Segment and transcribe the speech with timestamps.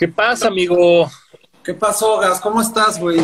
[0.00, 1.10] ¿Qué pasa, amigo?
[1.62, 2.40] ¿Qué pasó, Gas?
[2.40, 3.20] ¿Cómo estás, güey?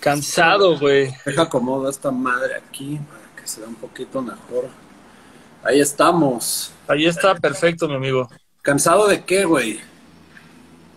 [0.00, 1.14] Cansado, güey.
[1.26, 4.66] Deja acomodo esta madre aquí para que se vea un poquito mejor.
[5.62, 6.72] Ahí estamos.
[6.88, 8.30] Ahí está perfecto, mi amigo.
[8.62, 9.78] ¿Cansado de qué, güey?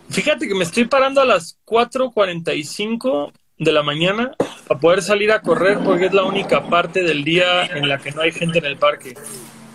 [0.10, 4.32] Fíjate que me estoy parando a las 4.45 de la mañana
[4.70, 8.14] para poder salir a correr porque es la única parte del día en la que
[8.14, 9.16] no hay gente en el parque.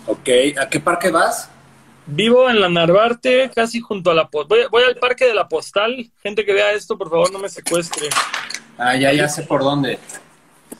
[0.07, 0.27] Ok,
[0.59, 1.51] ¿a qué parque vas?
[2.07, 4.29] Vivo en la Narvarte, casi junto a la...
[4.31, 6.11] Voy, voy al parque de la Postal.
[6.21, 8.09] Gente que vea esto, por favor, no me secuestre.
[8.77, 9.97] Ah, ya, ya sé por dónde.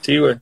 [0.02, 0.36] Sí, güey.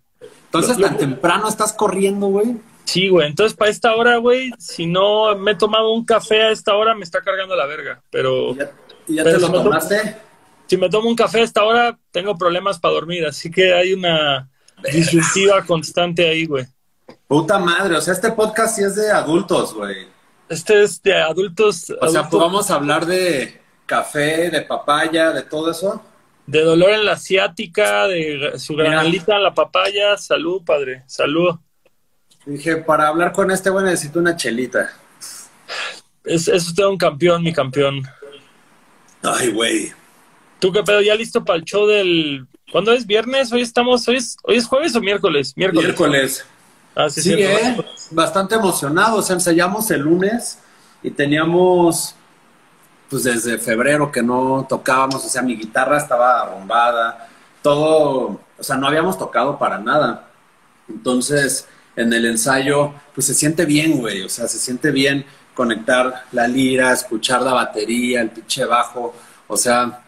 [0.47, 2.56] Entonces, tan temprano estás corriendo, güey.
[2.84, 3.27] Sí, güey.
[3.28, 6.95] Entonces, para esta hora, güey, si no me he tomado un café a esta hora,
[6.95, 8.03] me está cargando la verga.
[8.11, 8.70] Pero ¿Y ya,
[9.09, 10.16] y ya Pero te lo si me to- tomaste?
[10.66, 13.25] si me tomo un café a esta hora, tengo problemas para dormir.
[13.27, 14.48] Así que hay una
[14.92, 16.67] disyuntiva constante ahí, güey.
[17.27, 20.06] Puta madre, o sea, este podcast sí es de adultos, güey.
[20.48, 25.70] Este es de adultos, O sea, adultos a hablar de café, de papaya, de todo
[25.70, 26.03] eso.
[26.47, 30.17] de dolor en la ciática, de su granalita en la papaya.
[30.19, 31.03] Salud, padre.
[31.06, 31.56] Salud.
[32.45, 34.92] Dije, para hablar con este güey necesito una chelita.
[36.25, 38.03] Es, es usted un campeón, mi campeón.
[39.23, 39.92] Ay, güey.
[40.58, 41.01] ¿Tú qué pedo?
[41.01, 42.47] ¿Ya listo para el show del...
[42.70, 43.06] ¿Cuándo es?
[43.06, 43.53] ¿Viernes?
[43.53, 44.06] Hoy estamos...
[44.08, 45.55] ¿Hoy es, hoy es jueves o miércoles?
[45.56, 45.84] Miércoles.
[45.86, 46.47] Miércoles.
[46.95, 47.34] Ah, sí, Sí.
[47.34, 47.77] ¿eh?
[48.11, 49.17] Bastante emocionado.
[49.19, 50.59] O sea, ensayamos el lunes
[51.03, 52.14] y teníamos,
[53.11, 55.25] pues desde febrero que no tocábamos.
[55.25, 57.28] O sea, mi guitarra estaba arrumbada.
[57.62, 60.28] Todo, o sea, no habíamos tocado para nada.
[60.89, 64.23] Entonces, en el ensayo, pues se siente bien, güey.
[64.23, 69.14] O sea, se siente bien conectar la lira, escuchar la batería, el pinche bajo.
[69.48, 70.01] O sea,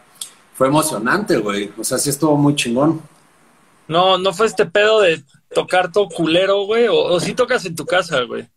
[0.53, 1.71] fue emocionante, güey.
[1.77, 3.01] O sea, sí estuvo muy chingón.
[3.87, 6.87] No, no fue este pedo de tocar todo culero, güey.
[6.87, 8.47] O, o sí tocas en tu casa, güey.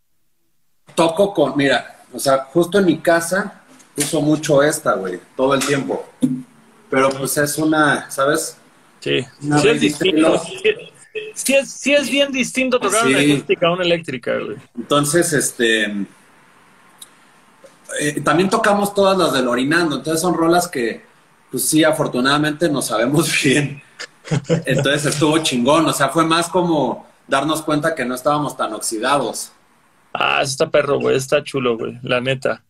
[0.95, 3.63] toco con, mira, o sea, justo en mi casa
[3.97, 6.09] uso mucho esta, güey, todo el tiempo.
[6.89, 8.57] Pero pues es una, ¿sabes?
[9.01, 9.25] Sí.
[9.43, 10.43] Una sí es distinto.
[10.43, 10.75] Sí,
[11.35, 14.57] sí es, sí es bien distinto tocar una acústica a una eléctrica, güey.
[14.77, 15.85] Entonces, este,
[17.99, 21.03] eh, también tocamos todas las del Orinando, entonces son rolas que,
[21.51, 23.83] pues sí, afortunadamente nos sabemos bien.
[24.67, 29.53] Entonces estuvo chingón, o sea, fue más como darnos cuenta que no estábamos tan oxidados.
[30.13, 31.17] Ah, está perro, güey.
[31.17, 31.99] Está chulo, güey.
[32.03, 32.63] La neta.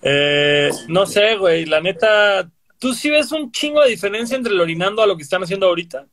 [0.00, 1.66] Eh, no sé, güey.
[1.66, 2.48] La neta.
[2.78, 5.66] ¿Tú sí ves un chingo de diferencia entre el orinando a lo que están haciendo
[5.66, 6.06] ahorita?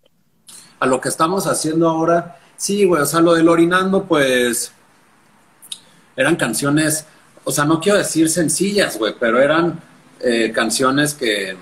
[0.83, 4.73] a lo que estamos haciendo ahora, sí, güey, o sea, lo del Orinando, pues,
[6.17, 7.05] eran canciones,
[7.45, 9.79] o sea, no quiero decir sencillas, güey, pero eran
[10.19, 11.55] eh, canciones que,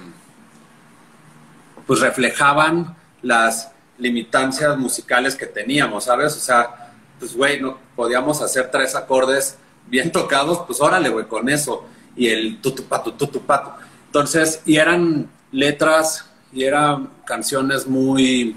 [1.86, 6.36] pues, reflejaban las limitancias musicales que teníamos, ¿sabes?
[6.36, 11.50] O sea, pues, güey, no podíamos hacer tres acordes bien tocados, pues, órale, güey, con
[11.50, 13.76] eso, y el tutupato, tutupato.
[14.08, 18.56] Entonces, y eran letras y eran canciones muy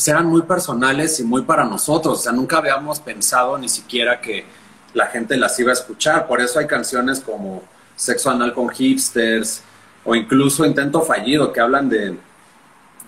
[0.00, 2.20] pues eran muy personales y muy para nosotros.
[2.20, 4.46] O sea, nunca habíamos pensado ni siquiera que
[4.94, 6.26] la gente las iba a escuchar.
[6.26, 7.62] Por eso hay canciones como
[7.96, 9.62] Sexo Anal con Hipsters
[10.02, 12.16] o incluso Intento Fallido que hablan de,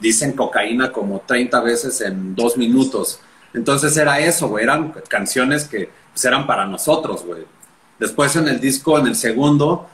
[0.03, 3.21] dicen cocaína como 30 veces en dos minutos.
[3.55, 4.65] Entonces era eso, güey.
[4.65, 7.45] Eran canciones que pues, eran para nosotros, güey.
[7.99, 9.89] Después en el disco, en el segundo,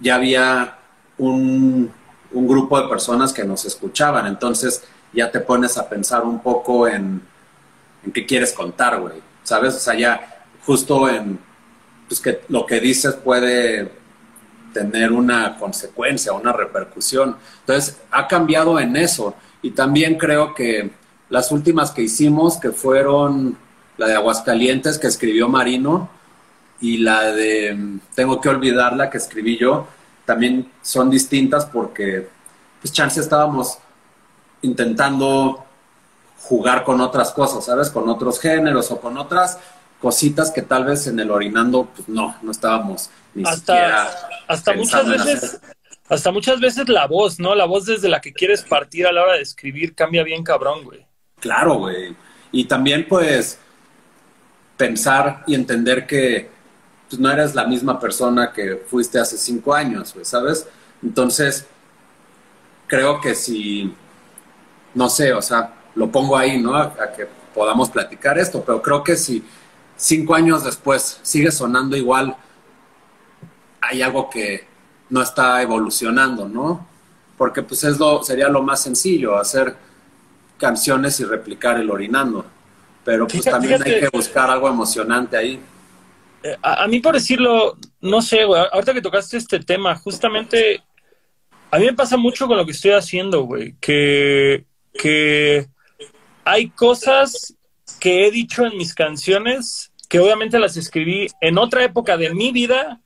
[0.00, 0.78] ya había
[1.18, 1.92] un,
[2.32, 4.26] un grupo de personas que nos escuchaban.
[4.26, 4.82] Entonces
[5.12, 7.20] ya te pones a pensar un poco en,
[8.04, 9.20] en qué quieres contar, güey.
[9.42, 9.74] ¿Sabes?
[9.74, 11.38] O sea, ya justo en
[12.08, 13.92] pues que lo que dices puede
[14.76, 17.36] tener una consecuencia, una repercusión.
[17.60, 19.34] Entonces, ha cambiado en eso.
[19.62, 20.90] Y también creo que
[21.30, 23.56] las últimas que hicimos, que fueron
[23.96, 26.10] la de Aguascalientes, que escribió Marino,
[26.80, 29.86] y la de Tengo que olvidarla, que escribí yo,
[30.26, 32.28] también son distintas porque,
[32.80, 33.78] pues, chance estábamos
[34.60, 35.64] intentando
[36.42, 37.88] jugar con otras cosas, ¿sabes?
[37.88, 39.58] Con otros géneros o con otras
[40.00, 44.72] cositas que tal vez en el orinando, pues no, no estábamos ni siquiera Hasta, hasta
[44.74, 45.60] muchas veces.
[46.08, 47.54] Hasta muchas veces la voz, ¿no?
[47.54, 50.84] La voz desde la que quieres partir a la hora de escribir cambia bien cabrón,
[50.84, 51.04] güey.
[51.40, 52.14] Claro, güey.
[52.52, 53.58] Y también, pues,
[54.76, 56.48] pensar y entender que
[57.08, 60.68] pues, no eres la misma persona que fuiste hace cinco años, güey, ¿sabes?
[61.02, 61.66] Entonces,
[62.86, 63.92] creo que si,
[64.94, 66.76] no sé, o sea, lo pongo ahí, ¿no?
[66.76, 69.44] A, a que podamos platicar esto, pero creo que si
[69.96, 72.36] cinco años después sigue sonando igual,
[73.80, 74.66] hay algo que
[75.10, 76.86] no está evolucionando, ¿no?
[77.38, 79.76] Porque pues es lo, sería lo más sencillo, hacer
[80.58, 82.44] canciones y replicar el orinando.
[83.04, 85.60] Pero pues Fíjate- también hay fíjate- que buscar algo emocionante ahí.
[86.42, 90.82] eh, a, mí por decirlo, no sé, güey, ahorita que tocaste este tema, justamente
[91.70, 94.64] a mí me pasa mucho con lo que estoy haciendo, güey, que,
[94.94, 95.68] que
[96.44, 97.54] hay cosas
[98.00, 102.52] que he dicho en mis canciones que obviamente las escribí en otra época de mi
[102.52, 103.00] vida,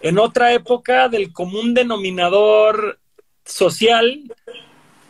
[0.00, 2.98] en otra época del común denominador
[3.44, 4.32] social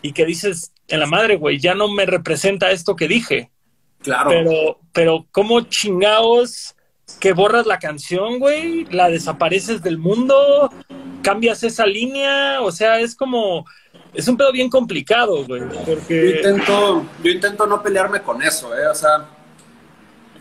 [0.02, 3.50] y que dices, en la madre, güey, ya no me representa esto que dije.
[4.02, 4.30] Claro.
[4.30, 6.74] Pero, pero ¿cómo chingados
[7.20, 8.84] que borras la canción, güey?
[8.86, 10.70] La desapareces del mundo,
[11.22, 13.64] cambias esa línea, o sea, es como,
[14.14, 16.30] es un pedo bien complicado, güey, porque...
[16.30, 18.86] Yo intento, yo intento no pelearme con eso, ¿eh?
[18.86, 19.28] O sea,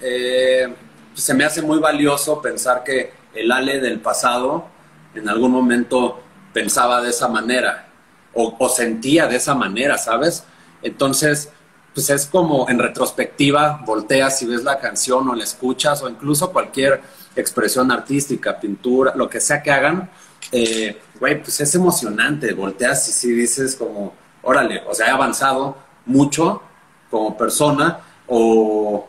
[0.01, 0.73] eh,
[1.15, 4.67] se me hace muy valioso pensar que el Ale del pasado
[5.13, 6.21] en algún momento
[6.53, 7.87] pensaba de esa manera
[8.33, 10.43] o, sentía de esa manera, ¿sabes?
[10.81, 11.49] Entonces,
[11.93, 16.51] pues es como en retrospectiva, volteas y ves la canción o la escuchas o incluso
[16.51, 17.01] cualquier
[17.35, 20.09] expresión artística, pintura, lo que sea que hagan,
[20.51, 24.13] eh, güey, pues es emocionante, volteas y sí dices como,
[24.43, 26.61] órale, o sea, he avanzado mucho
[27.09, 29.07] como persona o,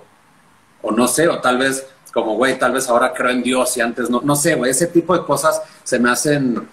[0.83, 1.85] o no sé, o tal vez
[2.17, 4.87] como, güey, tal vez ahora creo en Dios y antes no, no sé, güey, ese
[4.87, 6.67] tipo de cosas se me hacen,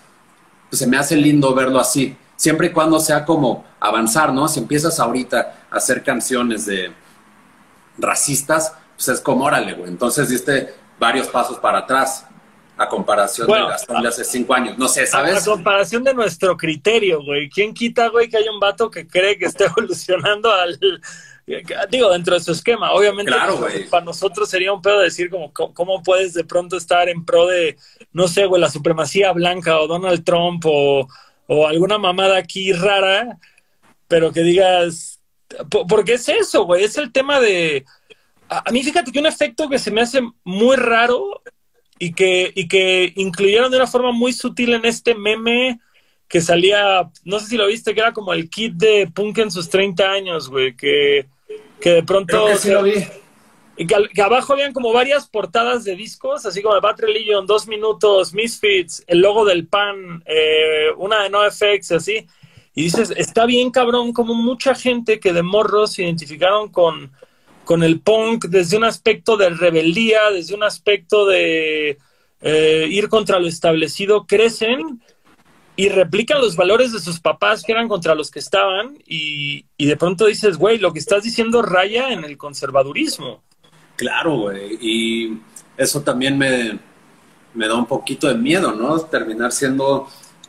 [0.69, 4.47] pues se me hace lindo verlo así, siempre y cuando sea como avanzar, ¿no?
[4.47, 6.93] Si empiezas ahorita a hacer canciones de
[7.97, 12.25] racistas, pues es como, órale, güey, entonces diste varios pasos para atrás
[12.77, 14.77] a comparación de Gastón de hace cinco años.
[14.77, 15.45] No sé, ¿sabes?
[15.45, 17.49] A, comparación de nuestro criterio, güey.
[17.49, 20.79] ¿Quién quita, güey, que hay un vato que cree que está evolucionando al...
[21.45, 22.93] Digo, dentro de su esquema.
[22.93, 27.25] Obviamente, claro, para nosotros sería un pedo decir como, ¿cómo puedes de pronto estar en
[27.25, 27.75] pro de,
[28.13, 31.07] no sé, güey, la supremacía blanca o Donald Trump o,
[31.47, 33.37] o alguna mamada aquí rara,
[34.07, 35.19] pero que digas,
[35.69, 37.85] porque es eso, güey, es el tema de...
[38.47, 41.41] A, a mí fíjate que un efecto que se me hace muy raro
[41.99, 45.79] y que, y que incluyeron de una forma muy sutil en este meme
[46.27, 49.51] que salía, no sé si lo viste, que era como el kit de Punk en
[49.51, 51.27] sus 30 años, güey, que,
[51.79, 52.45] que de pronto...
[52.47, 52.93] Que sí lo vi.
[53.75, 58.33] Y que, abajo habían como varias portadas de discos, así como Bad Religion, Dos Minutos,
[58.33, 62.27] Misfits, el logo del PAN, eh, una de NoFX, así.
[62.75, 67.11] Y dices, está bien cabrón, como mucha gente que de morros se identificaron con
[67.63, 71.97] con el punk desde un aspecto de rebeldía, desde un aspecto de
[72.41, 75.01] eh, ir contra lo establecido, crecen
[75.75, 79.97] y replican los valores de sus papás que eran contra los que estaban y, de
[79.97, 83.41] pronto dices, güey, lo que estás diciendo raya en el conservadurismo.
[83.95, 85.41] Claro, güey, y
[85.77, 86.79] eso también me,
[87.53, 88.99] me da un poquito de miedo, ¿no?
[88.99, 90.07] Terminar siendo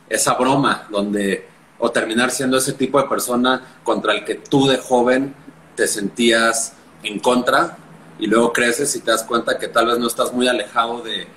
[0.09, 1.47] esa broma donde,
[1.79, 5.33] o terminar siendo ese tipo de persona contra el que tú de joven
[5.75, 6.73] te sentías
[7.03, 7.77] en contra
[8.19, 11.27] y luego creces y te das cuenta que tal vez no estás muy alejado de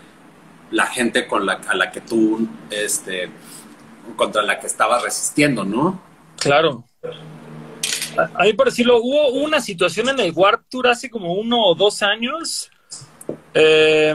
[0.70, 3.30] la gente con la, a la que tú, este,
[4.16, 6.00] contra la que estabas resistiendo, ¿no?
[6.36, 6.84] Claro.
[8.34, 11.74] A mí, por decirlo, hubo una situación en el Warp Tour hace como uno o
[11.74, 12.70] dos años.
[13.54, 14.14] Eh,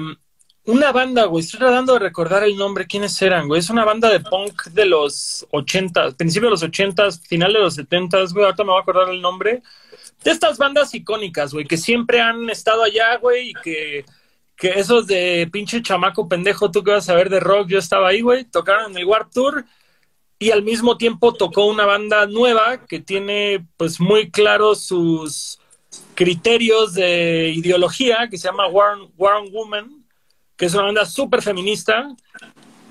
[0.66, 3.60] una banda, güey, estoy tratando de recordar el nombre, quiénes eran, güey.
[3.60, 7.76] Es una banda de punk de los 80, principio de los 80, final de los
[7.76, 8.46] 70, güey.
[8.46, 9.62] Ahorita me voy a acordar el nombre
[10.24, 14.06] de estas bandas icónicas, güey, que siempre han estado allá, güey, y que,
[14.56, 18.10] que esos de pinche chamaco pendejo, tú que vas a ver de rock, yo estaba
[18.10, 19.66] ahí, güey, tocaron en el Warp Tour
[20.44, 25.58] y al mismo tiempo tocó una banda nueva que tiene pues muy claros sus
[26.16, 30.04] criterios de ideología, que se llama Warm, Warm Woman,
[30.58, 32.14] que es una banda súper feminista.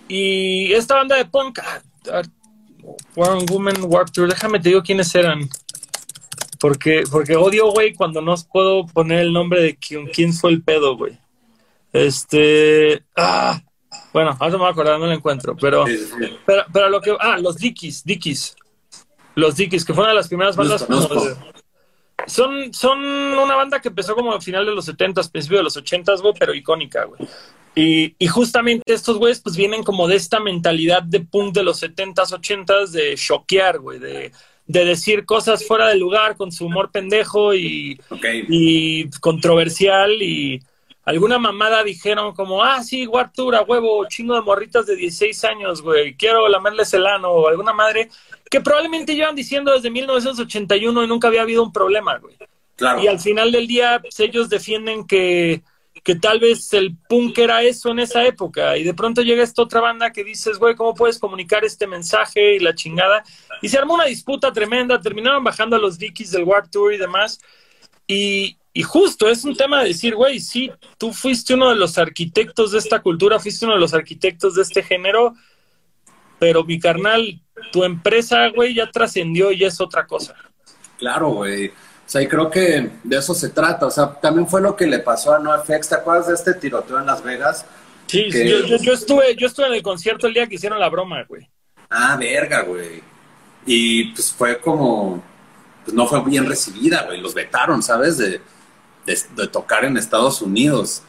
[0.08, 2.22] Y esta banda de punk, ah, ah,
[3.16, 5.46] Warm Woman Warp Tour, déjame te digo quiénes eran.
[6.58, 10.62] Porque, porque odio, güey, cuando no puedo poner el nombre de quién, quién fue el
[10.62, 11.18] pedo, güey.
[11.92, 13.04] Este.
[13.14, 13.60] Ah,
[14.12, 15.56] bueno, ahora me voy a acordar, no lo encuentro.
[15.56, 15.84] Pero,
[16.46, 17.16] pero, pero lo que.
[17.18, 18.56] Ah, los Dickies, Dickies.
[19.34, 20.86] Los Dickies, que fueron de las primeras bandas.
[22.26, 25.76] son, son una banda que empezó como al final de los 70s, principio de los
[25.76, 27.20] 80s, güey, pero icónica, güey.
[27.74, 31.82] Y, y, justamente estos güeyes, pues vienen como de esta mentalidad de punk de los
[31.82, 34.32] 70s, 80s, de choquear, güey, de
[34.66, 38.00] de decir cosas fuera de lugar con su humor pendejo y,
[38.48, 40.62] y controversial y
[41.04, 46.16] alguna mamada dijeron como, ah, sí, Guartura, huevo, chingo de morritas de 16 años, güey,
[46.16, 48.08] quiero lamerles el ano o alguna madre
[48.50, 52.36] que probablemente llevan diciendo desde 1981 y nunca había habido un problema, güey.
[53.02, 55.62] Y al final del día, pues, ellos defienden que
[56.02, 59.62] que tal vez el punk era eso en esa época y de pronto llega esta
[59.62, 63.22] otra banda que dices, güey, ¿cómo puedes comunicar este mensaje y la chingada?
[63.60, 66.98] Y se armó una disputa tremenda, terminaron bajando a los Dickies del Warp Tour y
[66.98, 67.40] demás.
[68.06, 71.98] Y, y justo es un tema de decir, güey, sí, tú fuiste uno de los
[71.98, 75.34] arquitectos de esta cultura, fuiste uno de los arquitectos de este género,
[76.38, 80.34] pero mi carnal, tu empresa, güey, ya trascendió y es otra cosa.
[80.98, 81.68] Claro, güey.
[81.68, 81.72] O
[82.06, 83.86] sea, y creo que de eso se trata.
[83.86, 85.88] O sea, también fue lo que le pasó a NoFX.
[85.88, 87.66] ¿Te acuerdas de este tiroteo en Las Vegas?
[88.06, 91.48] Sí, yo, estuve, yo estuve en el concierto el día que hicieron la broma, güey.
[91.88, 93.02] Ah, verga, güey.
[93.64, 95.22] Y pues fue como,
[95.84, 97.20] pues no fue bien recibida, güey.
[97.20, 98.18] Los vetaron, ¿sabes?
[98.18, 98.40] De,
[99.06, 101.02] de, tocar en Estados Unidos.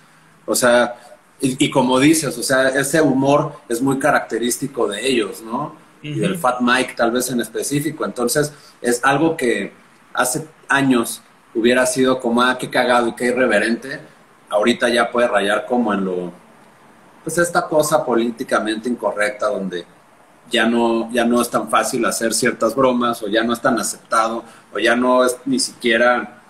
[0.46, 0.96] O sea,
[1.40, 5.76] y, como dices, o sea, ese humor es muy característico de ellos, ¿no?
[6.02, 8.06] Y del Fat Mike tal vez en específico.
[8.06, 9.74] Entonces, es algo que
[10.14, 11.22] hace años
[11.54, 14.00] hubiera sido como, ah, qué cagado y qué irreverente.
[14.50, 16.32] Ahorita ya puede rayar como en lo,
[17.24, 19.86] pues esta cosa políticamente incorrecta donde
[20.50, 23.80] ya no, ya no es tan fácil hacer ciertas bromas o ya no es tan
[23.80, 26.43] aceptado o ya no es ni siquiera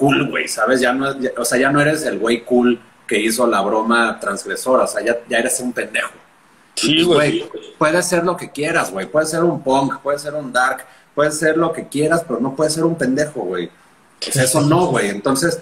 [0.00, 0.80] cool, güey, ¿sabes?
[0.80, 4.84] Ya no, o sea, ya no eres el güey cool que hizo la broma transgresora,
[4.84, 6.12] o sea, ya, ya eres un pendejo.
[6.74, 7.44] Sí, pues, güey.
[7.76, 9.06] Puede ser lo que quieras, güey.
[9.06, 12.56] Puede ser un punk, puede ser un dark, puede ser lo que quieras, pero no
[12.56, 13.70] puede ser un pendejo, güey.
[14.24, 15.10] Pues eso no, güey.
[15.10, 15.60] Entonces,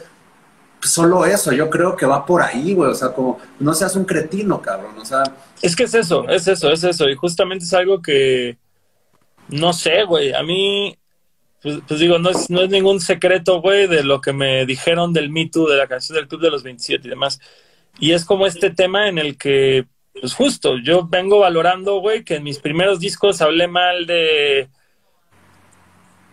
[0.81, 2.91] solo eso, yo creo que va por ahí, güey.
[2.91, 4.97] O sea, como no seas un cretino, cabrón.
[4.99, 5.25] O sea.
[5.61, 7.09] Es que es eso, es eso, es eso.
[7.09, 8.57] Y justamente es algo que.
[9.49, 10.33] No sé, güey.
[10.33, 10.97] A mí.
[11.63, 15.13] Pues, pues, digo, no es, no es ningún secreto, güey, de lo que me dijeron
[15.13, 17.41] del Me Too, de la canción del Club de los 27 y demás.
[17.99, 19.87] Y es como este tema en el que,
[20.21, 24.69] pues justo, yo vengo valorando, güey, que en mis primeros discos hablé mal de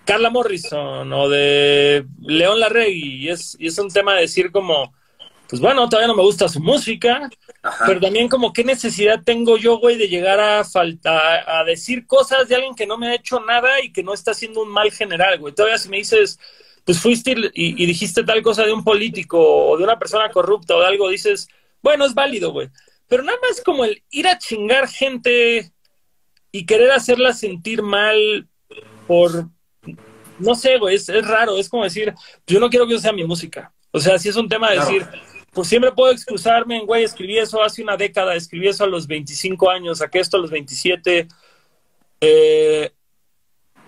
[0.06, 3.26] Carla Morrison o de León Larregui.
[3.26, 4.94] Y es, y es un tema de decir como,
[5.50, 7.30] pues bueno, todavía no me gusta su música,
[7.86, 12.48] pero también como qué necesidad tengo yo, güey, de llegar a, a, a decir cosas
[12.48, 14.92] de alguien que no me ha hecho nada y que no está haciendo un mal
[14.92, 15.54] general, güey.
[15.54, 16.40] Todavía si me dices,
[16.84, 20.76] pues fuiste y, y, dijiste tal cosa de un político o de una persona corrupta
[20.76, 21.48] o de algo, dices,
[21.82, 22.70] bueno, es válido, güey.
[23.08, 25.72] Pero nada más como el ir a chingar gente
[26.52, 28.48] y querer hacerla sentir mal
[29.08, 29.50] por,
[30.40, 32.14] no sé, güey, es, es raro, es como decir,
[32.46, 33.74] yo no quiero que eso sea mi música.
[33.92, 35.08] O sea, si es un tema de decir,
[35.56, 39.72] pues siempre puedo excusarme güey, escribí eso hace una década, escribí eso a los 25
[39.72, 41.28] años, saqué esto a los 27.
[42.22, 42.92] Eh,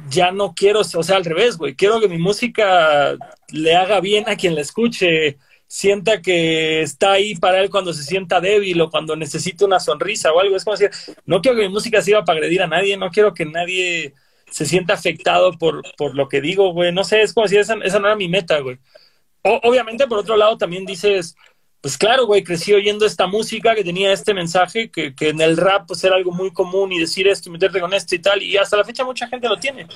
[0.10, 3.18] ya no quiero, o sea, al revés, güey, quiero que mi música
[3.50, 8.04] le haga bien a quien la escuche, sienta que está ahí para él cuando se
[8.04, 10.56] sienta débil o cuando necesita una sonrisa o algo.
[10.56, 10.92] Es como decir,
[11.26, 14.14] no quiero que mi música sirva para agredir a nadie, no quiero que nadie
[14.50, 16.94] se sienta afectado por, por lo que digo, güey.
[16.94, 18.78] No sé, es como si esa no era mi meta, güey.
[19.44, 21.36] obviamente, por otro lado, también dices,
[21.82, 25.58] pues claro, güey, crecí oyendo esta música que tenía este mensaje, que, que, en el
[25.58, 28.42] rap pues era algo muy común y decir esto y meterte con esto y tal,
[28.42, 29.88] y hasta la fecha mucha gente lo tiene.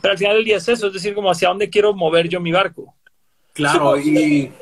[0.00, 2.40] Pero al final del día es eso, es decir, como hacia dónde quiero mover yo
[2.40, 2.94] mi barco.
[3.52, 4.52] Claro, y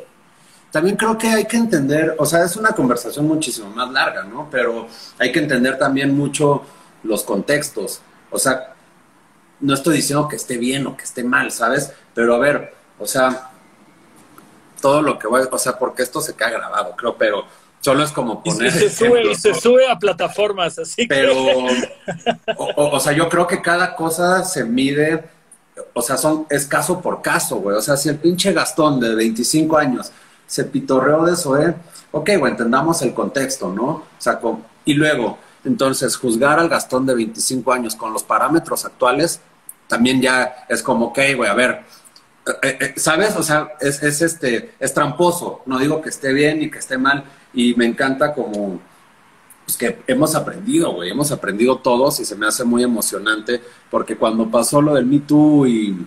[0.70, 4.48] también creo que hay que entender, o sea, es una conversación muchísimo más larga, ¿no?
[4.50, 4.86] Pero
[5.18, 6.62] hay que entender también mucho
[7.02, 8.00] los contextos.
[8.30, 8.74] O sea,
[9.60, 11.92] no estoy diciendo que esté bien o que esté mal, ¿sabes?
[12.14, 13.50] Pero a ver, o sea,
[14.80, 17.44] todo lo que voy, o sea, porque esto se queda grabado, creo, pero
[17.80, 18.72] solo es como poner.
[18.72, 21.34] se, sube, se sube a plataformas, así pero,
[22.56, 25.24] o, sea, yo creo que cada cosa se mide,
[25.92, 27.76] o sea, son, es caso por caso, güey.
[27.76, 30.12] O sea, si el pinche Gastón de 25 años
[30.46, 31.74] se pitorreó de eso, ¿eh?
[32.10, 33.86] Ok, güey, entendamos el contexto, ¿no?
[33.86, 34.40] O sea,
[34.84, 39.40] y luego, entonces, juzgar al Gastón de 25 años con los parámetros actuales,
[39.86, 41.82] también ya es como, ok, güey, a ver,
[42.96, 43.36] ¿sabes?
[43.36, 45.62] O sea, es, es, este, es tramposo.
[45.66, 47.24] No digo que esté bien ni que esté mal.
[47.52, 48.80] Y me encanta como,
[49.64, 54.16] pues que hemos aprendido, güey, hemos aprendido todos y se me hace muy emocionante porque
[54.16, 56.06] cuando pasó lo del Me Too y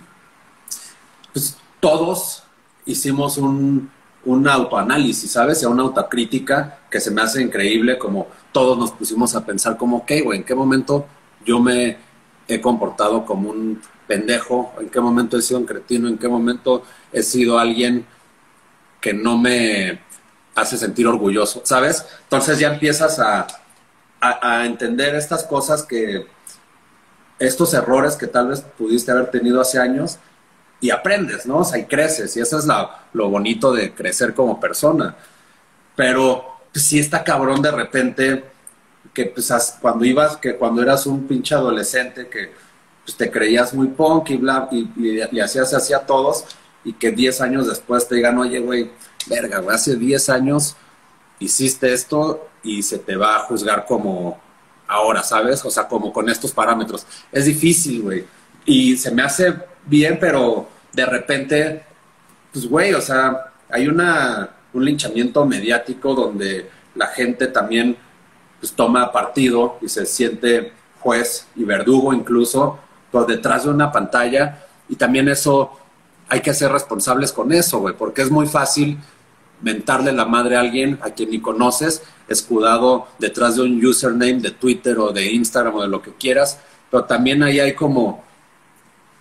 [1.32, 2.42] pues todos
[2.84, 3.90] hicimos un,
[4.24, 5.62] un autoanálisis, ¿sabes?
[5.62, 9.98] Y una autocrítica que se me hace increíble, como todos nos pusimos a pensar como,
[9.98, 11.06] ok, güey, ¿en qué momento
[11.44, 11.98] yo me
[12.48, 14.74] he comportado como un pendejo?
[14.80, 16.08] ¿En qué momento he sido un cretino?
[16.08, 18.06] ¿En qué momento he sido alguien
[19.00, 20.00] que no me
[20.54, 21.62] hace sentir orgulloso?
[21.64, 22.04] ¿Sabes?
[22.24, 23.46] Entonces ya empiezas a,
[24.20, 26.26] a, entender estas cosas que,
[27.38, 30.18] estos errores que tal vez pudiste haber tenido hace años,
[30.82, 31.58] y aprendes, ¿no?
[31.58, 35.14] O sea, y creces, y eso es la, lo bonito de crecer como persona.
[35.94, 38.44] Pero pues, sí está cabrón de repente
[39.12, 42.52] que pues cuando ibas, que cuando eras un pinche adolescente que
[43.04, 46.44] pues, te creías muy punk y bla, y, y, hacías así a todos,
[46.84, 48.90] y que 10 años después te digan, oye, güey,
[49.26, 50.76] verga, güey, hace 10 años
[51.38, 54.40] hiciste esto y se te va a juzgar como
[54.88, 55.64] ahora, ¿sabes?
[55.64, 57.06] O sea, como con estos parámetros.
[57.30, 58.24] Es difícil, güey.
[58.64, 59.54] Y se me hace
[59.86, 61.82] bien, pero de repente
[62.52, 67.96] pues, güey, o sea, hay una, un linchamiento mediático donde la gente también
[68.62, 72.78] pues, toma partido y se siente juez y verdugo incluso
[73.10, 75.72] por detrás de una pantalla y también eso
[76.28, 78.98] hay que ser responsables con eso, güey, porque es muy fácil
[79.62, 84.52] mentarle la madre a alguien a quien ni conoces, escudado detrás de un username de
[84.52, 88.22] Twitter o de Instagram o de lo que quieras, pero también ahí hay como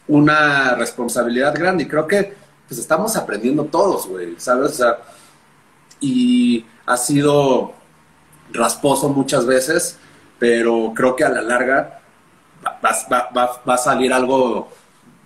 [0.07, 2.35] una responsabilidad grande y creo que
[2.67, 4.73] pues estamos aprendiendo todos, güey, ¿sabes?
[4.73, 4.97] O sea,
[5.99, 7.80] y ha sido
[8.53, 9.97] rasposo muchas veces,
[10.39, 12.01] pero creo que a la larga
[12.83, 14.69] va, a salir algo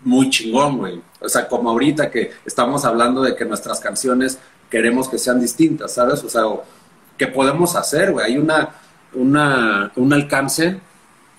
[0.04, 1.02] muy chingón, güey.
[1.20, 4.38] O sea, como ahorita que estamos hablando de que nuestras canciones
[4.70, 6.24] queremos que sean distintas, ¿sabes?
[6.24, 6.44] O sea,
[7.18, 8.26] ¿qué podemos hacer, güey?
[8.26, 8.76] Hay una,
[9.14, 10.80] una, un alcance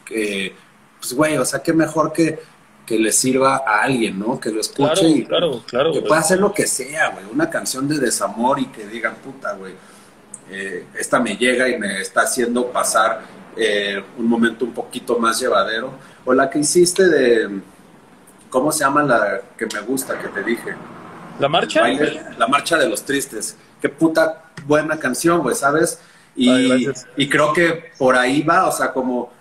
[0.05, 0.55] que,
[0.99, 2.39] pues, güey, o sea, qué mejor que,
[2.85, 4.41] que le sirva a alguien, ¿no?
[4.41, 7.25] Que lo escuche y claro, claro, que pueda hacer lo que sea, güey.
[7.33, 9.75] Una canción de desamor y que digan, puta, güey
[10.51, 13.23] eh, esta me llega y me está haciendo pasar
[13.57, 15.93] eh, un momento un poquito más llevadero.
[16.25, 17.61] O la que hiciste de,
[18.51, 20.75] ¿cómo se llama la que me gusta, que te dije?
[21.39, 21.83] ¿La marcha?
[22.39, 23.57] la marcha de los tristes.
[23.81, 26.01] Qué puta buena canción, güey, ¿sabes?
[26.35, 29.33] Y, y creo que por ahí va, o sea, como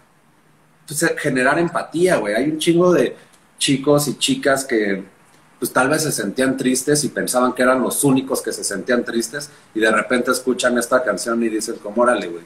[0.88, 2.36] pues, generar empatía, güey.
[2.36, 3.16] Hay un chingo de
[3.58, 5.04] chicos y chicas que
[5.60, 9.06] pues tal vez se sentían tristes y pensaban que eran los únicos que se sentían
[9.06, 12.44] tristes y de repente escuchan esta canción y dicen como, órale, güey,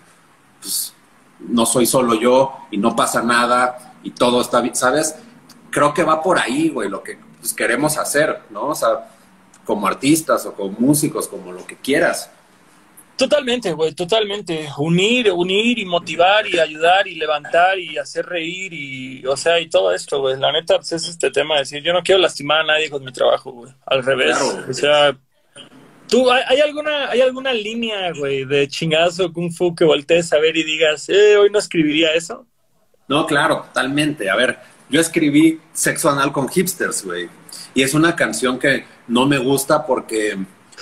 [0.62, 0.94] pues
[1.40, 5.16] no soy solo yo y no pasa nada y todo está bien, ¿sabes?
[5.72, 8.68] Creo que va por ahí, güey, lo que pues, queremos hacer, ¿no?
[8.68, 9.10] O sea,
[9.66, 12.30] como artistas o como músicos, como lo que quieras.
[13.20, 14.70] Totalmente, güey, totalmente.
[14.78, 19.68] Unir, unir y motivar y ayudar y levantar y hacer reír y, o sea, y
[19.68, 20.40] todo esto, güey.
[20.40, 23.04] La neta, pues es este tema de decir, yo no quiero lastimar a nadie con
[23.04, 23.74] mi trabajo, güey.
[23.86, 24.38] Al revés.
[24.70, 25.18] o sea,
[26.08, 30.56] ¿tú, hay, alguna, hay alguna línea, güey, de chingazo kung fu que voltees a ver
[30.56, 32.46] y digas, eh, hoy no escribiría eso?
[33.10, 34.30] No, claro, totalmente.
[34.30, 37.28] A ver, yo escribí Sexo Anal con Hipsters, güey.
[37.74, 40.38] Y es una canción que no me gusta porque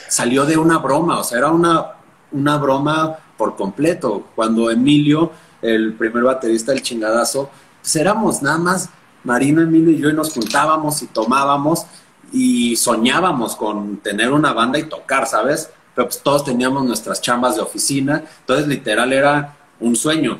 [0.07, 1.96] salió de una broma, o sea, era una
[2.31, 4.27] una broma por completo.
[4.35, 7.49] Cuando Emilio, el primer baterista del chingadazo,
[7.81, 8.89] pues éramos nada más
[9.23, 11.85] Marino, Emilio y yo y nos juntábamos y tomábamos
[12.31, 15.69] y soñábamos con tener una banda y tocar, ¿sabes?
[15.95, 20.39] Pero pues todos teníamos nuestras chambas de oficina, entonces literal era un sueño.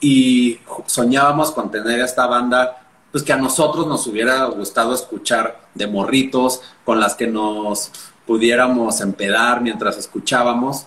[0.00, 5.86] Y soñábamos con tener esta banda, pues que a nosotros nos hubiera gustado escuchar de
[5.86, 7.90] morritos, con las que nos
[8.26, 10.86] pudiéramos empedar mientras escuchábamos.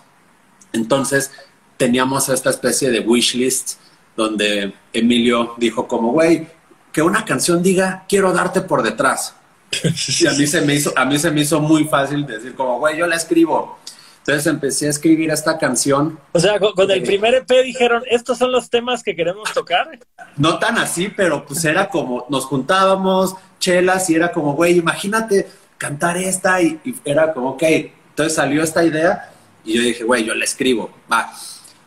[0.74, 1.32] Entonces
[1.78, 3.80] teníamos esta especie de wish list
[4.16, 6.48] donde Emilio dijo como, güey,
[6.92, 9.34] que una canción diga, quiero darte por detrás.
[10.20, 12.80] y a mí se me hizo, a mí se me hizo muy fácil decir como,
[12.80, 13.80] güey, yo la escribo.
[14.20, 16.20] Entonces empecé a escribir esta canción.
[16.34, 19.88] O sea, con, el primer EP dijeron, estos son los temas que queremos tocar.
[20.36, 25.48] No tan así, pero pues era como, nos juntábamos, chelas, y era como, güey, imagínate
[25.78, 29.32] cantar esta, y, y era como, ok, entonces salió esta idea
[29.64, 31.32] y yo dije, güey, yo la escribo, va.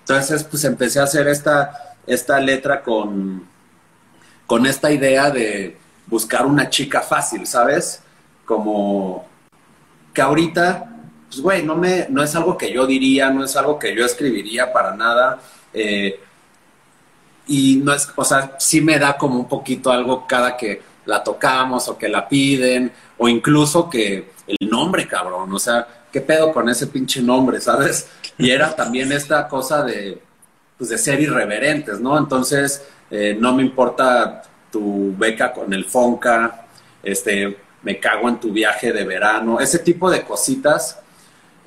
[0.00, 3.46] Entonces, pues empecé a hacer esta, esta letra con,
[4.46, 8.02] con esta idea de buscar una chica fácil, ¿sabes?
[8.44, 9.26] Como
[10.12, 10.90] que ahorita,
[11.28, 14.04] pues, güey, no, me, no es algo que yo diría, no es algo que yo
[14.04, 15.40] escribiría para nada.
[15.72, 16.20] Eh,
[17.46, 21.22] y no es, o sea, sí me da como un poquito algo cada que la
[21.24, 26.52] tocamos o que la piden, o incluso que el nombre, cabrón, o sea, ¿qué pedo
[26.52, 28.08] con ese pinche nombre, sabes?
[28.38, 30.20] Y era también esta cosa de,
[30.76, 32.18] pues de ser irreverentes, ¿no?
[32.18, 36.66] Entonces, eh, no me importa tu beca con el Fonca,
[37.02, 41.00] este, me cago en tu viaje de verano, ese tipo de cositas,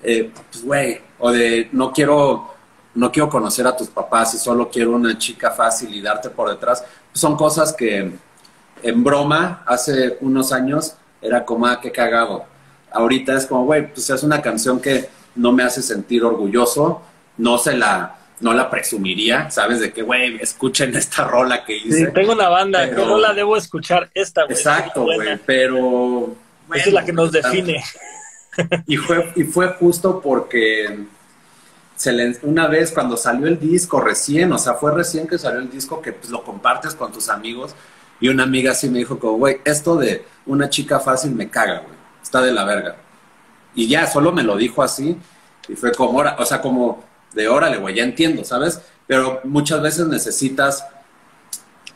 [0.03, 2.53] eh, pues, güey, o de no quiero,
[2.93, 6.49] no quiero conocer a tus papás y solo quiero una chica fácil y darte por
[6.49, 8.11] detrás, son cosas que
[8.83, 12.54] en broma hace unos años era como, ah, qué cagado
[12.91, 17.01] ahorita es como, güey, pues es una canción que no me hace sentir orgulloso,
[17.37, 19.79] no se la, no la presumiría, ¿sabes?
[19.79, 22.05] De que, güey, escuchen esta rola que hice.
[22.05, 23.05] Sí, tengo una banda, pero...
[23.05, 24.09] no la debo escuchar?
[24.13, 24.55] Esta, güey.
[24.55, 26.35] Exacto, güey, pero...
[26.73, 27.83] Esa es la que nos define.
[28.87, 31.05] Y fue, y fue justo porque
[31.97, 35.59] se le, una vez cuando salió el disco recién, o sea, fue recién que salió
[35.59, 37.75] el disco que pues, lo compartes con tus amigos
[38.21, 41.79] y una amiga así me dijo como, güey, esto de una chica fácil me caga,
[41.79, 41.94] güey
[42.35, 42.95] está de la verga.
[43.75, 45.17] Y ya, solo me lo dijo así
[45.67, 48.81] y fue como, o sea, como de órale, güey, ya entiendo, ¿sabes?
[49.07, 50.85] Pero muchas veces necesitas,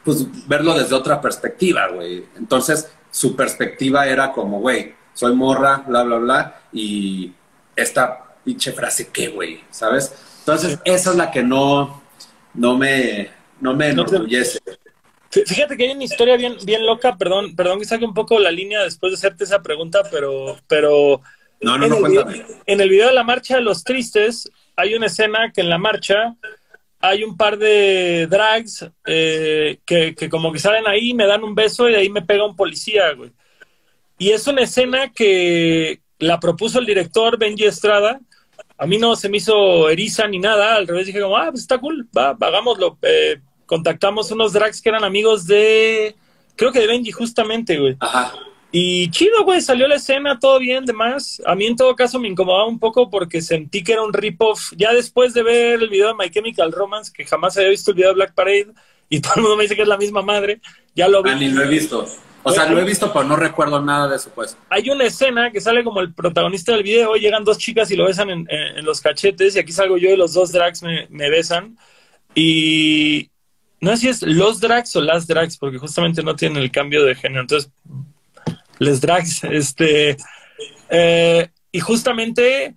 [0.04, 2.26] pues, verlo desde otra perspectiva, güey.
[2.38, 7.34] Entonces, su perspectiva era como, güey, soy morra, bla, bla, bla, y
[7.76, 9.64] esta pinche frase, ¿qué, güey?
[9.72, 10.14] ¿Sabes?
[10.40, 12.02] Entonces, esa es la que no,
[12.54, 14.60] no me, no me enorgullece.
[15.32, 18.52] Fíjate que hay una historia bien, bien loca, perdón, perdón que saque un poco la
[18.52, 21.22] línea después de hacerte esa pregunta, pero, pero
[21.62, 22.28] no, no, en, no, el video,
[22.66, 25.78] en el video de la marcha de los tristes hay una escena que en la
[25.78, 26.36] marcha
[27.00, 31.56] hay un par de drags eh, que, que, como que salen ahí, me dan un
[31.56, 33.32] beso y de ahí me pega un policía, güey.
[34.18, 38.20] Y es una escena que la propuso el director Benji Estrada.
[38.78, 41.62] A mí no se me hizo eriza ni nada, al revés dije como, ah, pues
[41.62, 42.98] está cool, va, hagámoslo.
[43.02, 46.16] Eh, contactamos unos drags que eran amigos de,
[46.56, 47.96] creo que de Benji justamente, güey.
[48.00, 48.34] Ajá.
[48.72, 51.40] Y chido, güey, salió la escena, todo bien, demás.
[51.46, 54.72] A mí en todo caso me incomodaba un poco porque sentí que era un rip-off.
[54.76, 57.98] Ya después de ver el video de My Chemical Romance, que jamás había visto el
[57.98, 58.74] video de Black Parade,
[59.08, 60.62] y todo el mundo me dice que es la misma madre,
[60.96, 61.30] ya lo vi.
[61.30, 62.08] Ah, ni lo he visto.
[62.42, 64.58] O sea, lo he visto, pero no recuerdo nada de eso, pues.
[64.70, 68.06] Hay una escena que sale como el protagonista del video, llegan dos chicas y lo
[68.06, 71.30] besan en, en, los cachetes, y aquí salgo yo y los dos drags me, me
[71.30, 71.78] besan.
[72.34, 73.30] Y
[73.82, 77.04] no sé si es los drags o las drags, porque justamente no tienen el cambio
[77.06, 77.42] de género.
[77.42, 77.72] Entonces,
[78.80, 80.18] les drags, este,
[80.90, 82.74] eh, y justamente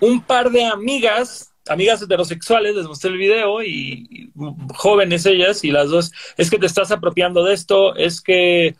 [0.00, 4.30] un par de amigas, amigas heterosexuales, les mostré el video y,
[4.74, 8.74] jóvenes ellas, y las dos, es que te estás apropiando de esto, es que eh,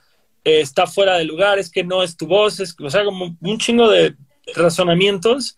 [0.44, 3.58] está fuera de lugar, es que no es tu voz, es, o sea, como un
[3.58, 4.14] chingo de
[4.54, 5.56] razonamientos.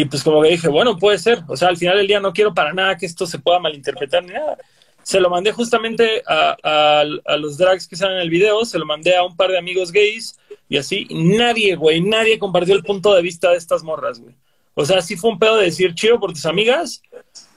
[0.00, 2.32] Y pues como que dije, bueno, puede ser, o sea, al final del día no
[2.32, 4.56] quiero para nada que esto se pueda malinterpretar ni nada
[5.02, 7.04] se lo mandé justamente a,
[7.38, 9.92] los drags que salen en el video, se lo mandé a un par de amigos
[9.92, 11.06] gays y así.
[11.10, 14.34] Nadie, güey, nadie compartió el punto de vista de estas morras, güey.
[14.74, 17.02] O sea, sí fue un pedo de decir chido por tus amigas,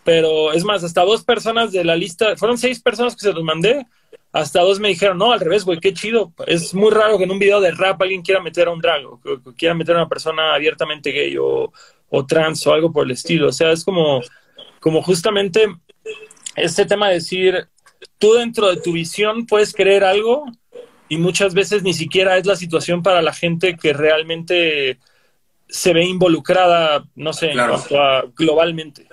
[0.04, 3.44] pero es más, hasta dos personas de la lista, fueron seis personas que se los
[3.44, 3.86] mandé,
[4.32, 6.34] hasta dos me dijeron, no, al revés, güey, qué chido.
[6.48, 9.06] Es muy raro que en un video de rap alguien quiera meter a un drag
[9.06, 11.72] o que, quiera meter a una persona abiertamente gay o,
[12.16, 13.48] o trans o algo por el estilo.
[13.48, 14.22] O sea, es como,
[14.80, 15.66] como justamente
[16.56, 17.68] este tema de decir,
[18.20, 20.46] tú dentro de tu visión puedes creer algo
[21.10, 25.00] y muchas veces ni siquiera es la situación para la gente que realmente
[25.68, 27.52] se ve involucrada, no sé,
[28.38, 29.08] globalmente.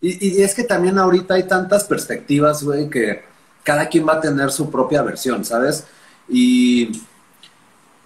[0.00, 3.24] Y, es que también ahorita hay tantas perspectivas, güey, que
[3.64, 5.88] cada quien va a tener su propia versión, ¿sabes?
[6.28, 7.02] Y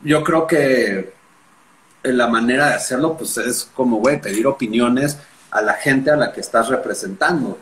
[0.02, 1.12] yo creo que
[2.02, 5.18] la manera de hacerlo, pues es como, güey, pedir opiniones
[5.50, 7.58] a la gente a la que estás representando.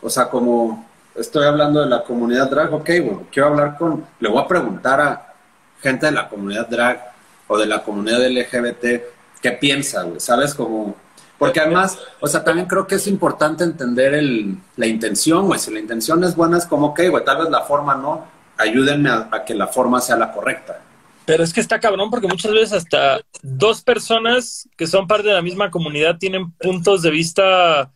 [0.00, 4.28] O sea, como estoy hablando de la comunidad drag, ok, bueno, quiero hablar con, le
[4.28, 5.34] voy a preguntar a
[5.80, 7.12] gente de la comunidad drag
[7.48, 9.02] o de la comunidad LGBT
[9.40, 10.54] qué piensa, güey, ¿sabes?
[10.54, 10.94] Como,
[11.38, 15.72] porque además, o sea, también creo que es importante entender el, la intención, güey, si
[15.72, 18.24] la intención es buena es como, ok, güey, tal vez la forma no,
[18.56, 20.80] ayúdenme a, a que la forma sea la correcta.
[21.26, 25.34] Pero es que está cabrón porque muchas veces hasta dos personas que son parte de
[25.34, 27.90] la misma comunidad tienen puntos de vista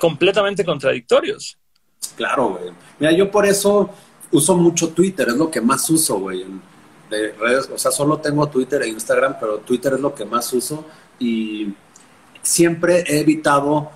[0.00, 1.56] completamente contradictorios.
[2.16, 2.72] Claro, güey.
[2.98, 3.90] Mira, yo por eso
[4.30, 6.44] uso mucho Twitter, es lo que más uso, güey.
[7.08, 10.52] De redes, o sea, solo tengo Twitter e Instagram, pero Twitter es lo que más
[10.52, 10.84] uso
[11.18, 11.72] y
[12.42, 13.90] siempre he evitado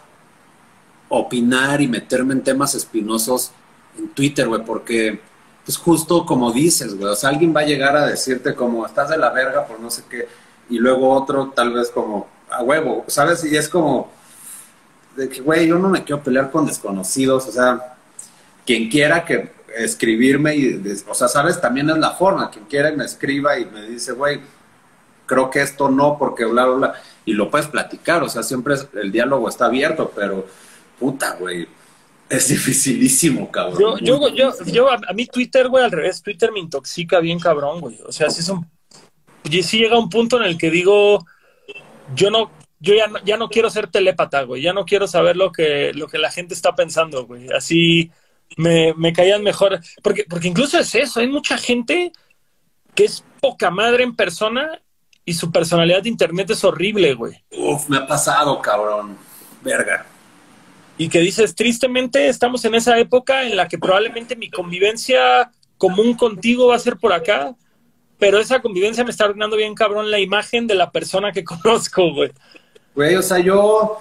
[1.09, 3.53] opinar y meterme en temas espinosos
[3.99, 5.21] en Twitter, güey, porque
[5.69, 9.11] pues justo como dices, güey, o sea, alguien va a llegar a decirte como estás
[9.11, 10.27] de la verga por no sé qué,
[10.71, 13.45] y luego otro tal vez como a huevo, ¿sabes?
[13.45, 14.11] Y es como,
[15.15, 17.97] de que, güey, yo no me quiero pelear con desconocidos, o sea,
[18.65, 23.05] quien quiera que escribirme, y, o sea, sabes, también es la forma, quien quiera me
[23.05, 24.41] escriba y me dice, güey,
[25.27, 26.95] creo que esto no, porque bla, bla, bla,
[27.27, 30.47] y lo puedes platicar, o sea, siempre el diálogo está abierto, pero,
[30.99, 31.69] puta, güey,
[32.29, 33.99] es dificilísimo, cabrón.
[34.03, 37.99] Yo, yo, yo, a, mí Twitter, güey, al revés, Twitter me intoxica bien cabrón, güey,
[38.07, 38.67] o sea, si es un,
[39.45, 41.25] si llega un punto en el que digo,
[42.15, 44.63] yo no yo ya no, ya no quiero ser telépata, güey.
[44.63, 47.49] Ya no quiero saber lo que, lo que la gente está pensando, güey.
[47.53, 48.11] Así
[48.57, 49.81] me, me caían mejor.
[50.03, 51.21] Porque, porque incluso es eso.
[51.21, 52.13] Hay mucha gente
[52.95, 54.81] que es poca madre en persona
[55.25, 57.45] y su personalidad de internet es horrible, güey.
[57.51, 59.19] Uf, me ha pasado, cabrón.
[59.63, 60.07] Verga.
[60.99, 66.15] Y que dices, tristemente estamos en esa época en la que probablemente mi convivencia común
[66.15, 67.55] contigo va a ser por acá,
[68.19, 72.13] pero esa convivencia me está arruinando bien cabrón la imagen de la persona que conozco,
[72.13, 72.33] güey.
[72.95, 74.01] Güey, o sea, yo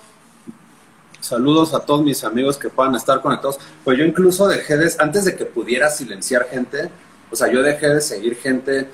[1.22, 3.60] saludos a todos mis amigos que puedan estar conectados.
[3.84, 6.90] Pues yo incluso dejé de, antes de que pudiera silenciar gente,
[7.32, 8.90] o sea, yo dejé de seguir gente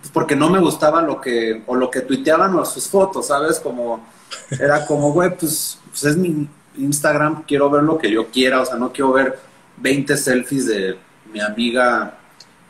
[0.00, 3.60] pues porque no me gustaba lo que, o lo que tuiteaban o sus fotos, ¿sabes?
[3.60, 4.04] Como,
[4.58, 8.66] era como, güey, pues, pues es mi Instagram, quiero ver lo que yo quiera, o
[8.66, 9.38] sea, no quiero ver
[9.78, 10.96] 20 selfies de
[11.32, 12.18] mi amiga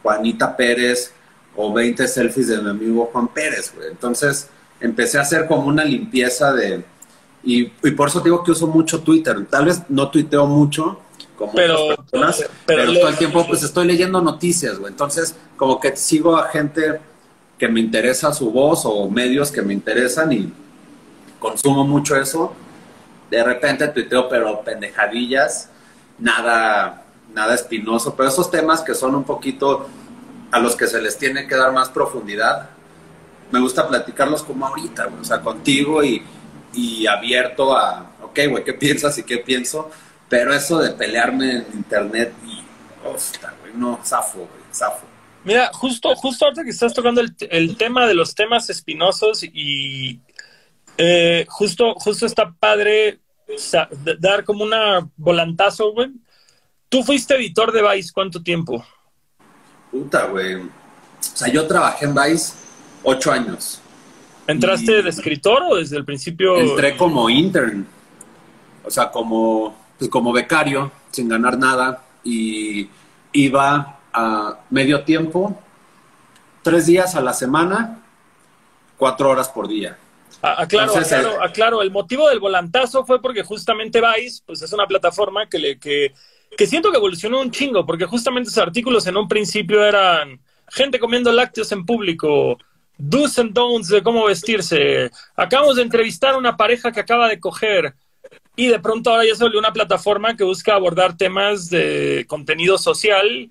[0.02, 1.12] Juanita Pérez
[1.56, 3.88] o 20 selfies de mi amigo Juan Pérez, güey.
[3.90, 4.48] Entonces
[4.80, 6.84] empecé a hacer como una limpieza de...
[7.42, 9.46] Y, por eso digo que uso mucho Twitter.
[9.46, 11.00] Tal vez no tuiteo mucho
[11.36, 14.92] como pero, personas, pero, todo el tiempo pues estoy leyendo noticias, güey.
[14.92, 17.00] Entonces como que sigo a gente
[17.58, 20.52] que me interesa su voz o medios que me interesan y
[21.38, 22.52] consumo mucho eso.
[23.30, 25.70] De repente tuiteo, pero pendejadillas,
[26.18, 29.88] nada, nada espinoso, pero esos temas que son un poquito
[30.50, 32.70] a los que se les tiene que dar más profundidad,
[33.50, 36.22] me gusta platicarlos como ahorita, o sea, contigo y,
[36.74, 39.90] y abierto a, ok, güey, ¿qué piensas y qué pienso?
[40.28, 42.62] Pero eso de pelearme en internet y,
[43.06, 45.06] ostras, güey, no, zafo, güey, zafo.
[45.42, 50.20] Mira, justo, justo ahorita que estás tocando el, el tema de los temas espinosos y
[51.00, 53.20] eh, justo, justo está padre
[54.18, 56.10] dar como una volantazo, güey.
[56.88, 58.84] Tú fuiste editor de Vice, ¿cuánto tiempo?
[59.90, 60.56] Puta, güey.
[60.56, 60.68] O
[61.18, 62.52] sea, yo trabajé en Vice
[63.02, 63.80] ocho años.
[64.46, 66.56] ¿Entraste de escritor o desde el principio?
[66.56, 67.86] Entré como intern.
[68.84, 72.02] O sea, como, pues como becario, sin ganar nada.
[72.24, 72.88] Y
[73.32, 75.60] iba a medio tiempo,
[76.62, 78.00] tres días a la semana,
[78.96, 79.96] cuatro horas por día.
[80.42, 85.46] Aclaro, aclaro, aclaro, el motivo del volantazo fue porque justamente Vice, pues es una plataforma
[85.48, 86.14] que, le, que,
[86.56, 90.98] que siento que evolucionó un chingo, porque justamente esos artículos en un principio eran gente
[90.98, 92.56] comiendo lácteos en público,
[92.96, 97.38] do's and don'ts de cómo vestirse, acabamos de entrevistar a una pareja que acaba de
[97.38, 97.94] coger,
[98.56, 102.78] y de pronto ahora ya se volvió una plataforma que busca abordar temas de contenido
[102.78, 103.50] social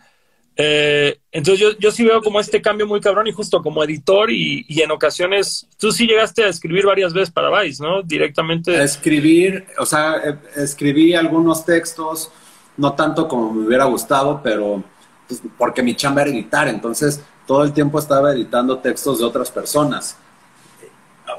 [0.55, 4.29] eh, entonces yo, yo sí veo como este cambio muy cabrón y justo como editor
[4.29, 8.01] y, en ocasiones, tú sí llegaste a escribir varias veces para Vice, ¿no?
[8.01, 8.75] Directamente.
[8.75, 12.31] A escribir, o sea, eh, escribí algunos textos,
[12.75, 14.83] no tanto como me hubiera gustado, pero
[15.27, 19.49] pues, porque mi chamba era editar, entonces todo el tiempo estaba editando textos de otras
[19.49, 20.17] personas.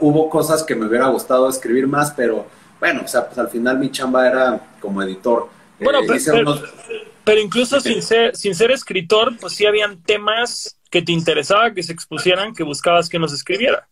[0.00, 2.46] Hubo cosas que me hubiera gustado escribir más, pero
[2.78, 5.48] bueno, o sea, pues al final mi chamba era como editor.
[5.78, 11.02] Bueno, eh, pero, pero incluso sin ser, sin ser escritor, pues sí habían temas que
[11.02, 13.88] te interesaba que se expusieran, que buscabas que nos escribiera.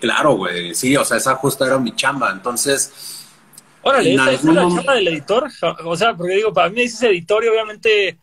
[0.00, 3.26] Claro, güey, sí, o sea, esa justo era mi chamba, entonces...
[3.82, 5.48] Órale, ¿esa es la chamba del editor?
[5.84, 8.18] O sea, porque digo, para mí dices editor y obviamente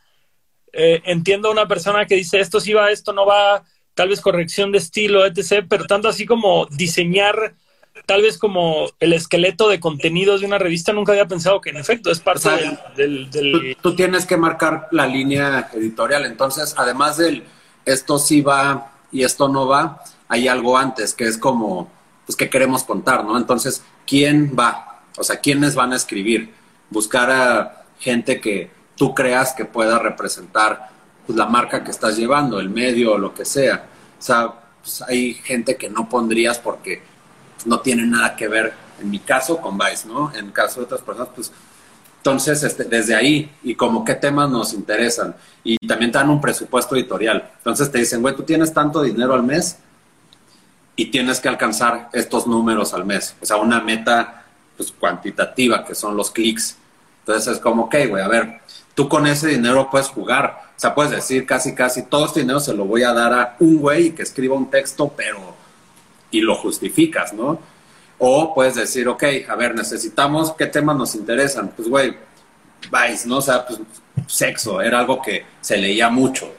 [0.72, 3.64] eh, entiendo a una persona que dice esto sí va, esto no va,
[3.96, 7.56] tal vez corrección de estilo, etc., pero tanto así como diseñar
[8.06, 11.78] tal vez como el esqueleto de contenidos de una revista, nunca había pensado que en
[11.78, 12.50] efecto es parte
[12.96, 13.78] del...
[13.82, 17.44] Tú, tienes que marcar la línea editorial, entonces además del
[17.86, 21.90] esto sí va y esto no va, hay algo antes que es como,
[22.26, 23.38] pues que queremos contar, ¿no?
[23.38, 25.02] Entonces, ¿quién va?
[25.18, 26.54] O sea, ¿quiénes van a escribir?
[26.90, 30.90] Buscar a gente que tú creas que pueda representar
[31.26, 33.88] pues, la marca que estás llevando, el medio o lo que sea.
[34.20, 37.02] O sea, pues, hay gente que no pondrías porque
[37.66, 40.34] no tiene nada que ver, en mi caso, con Vice, ¿no?
[40.34, 41.52] En caso de otras personas, pues,
[42.18, 46.42] entonces, este, desde ahí, y como qué temas nos interesan, y también te dan un
[46.42, 47.52] presupuesto editorial.
[47.58, 49.78] Entonces te dicen, güey, tú tienes tanto dinero al mes
[50.96, 53.36] y tienes que alcanzar estos números al mes.
[53.42, 56.78] O sea, una meta pues, cuantitativa, que son los clics.
[57.20, 58.62] Entonces es como, ok, güey, a ver,
[58.94, 60.64] tú con ese dinero puedes jugar.
[60.76, 63.56] O sea, puedes decir casi, casi, todo este dinero se lo voy a dar a
[63.60, 65.57] un güey que escriba un texto, pero
[66.32, 67.60] y lo justificas, ¿no?
[68.20, 71.72] O puedes decir, ok, a ver, necesitamos, ¿qué temas nos interesan?
[71.76, 72.18] Pues, güey,
[72.92, 73.38] Vice, ¿no?
[73.38, 73.80] O sea, pues
[74.28, 76.52] sexo, era algo que se leía mucho.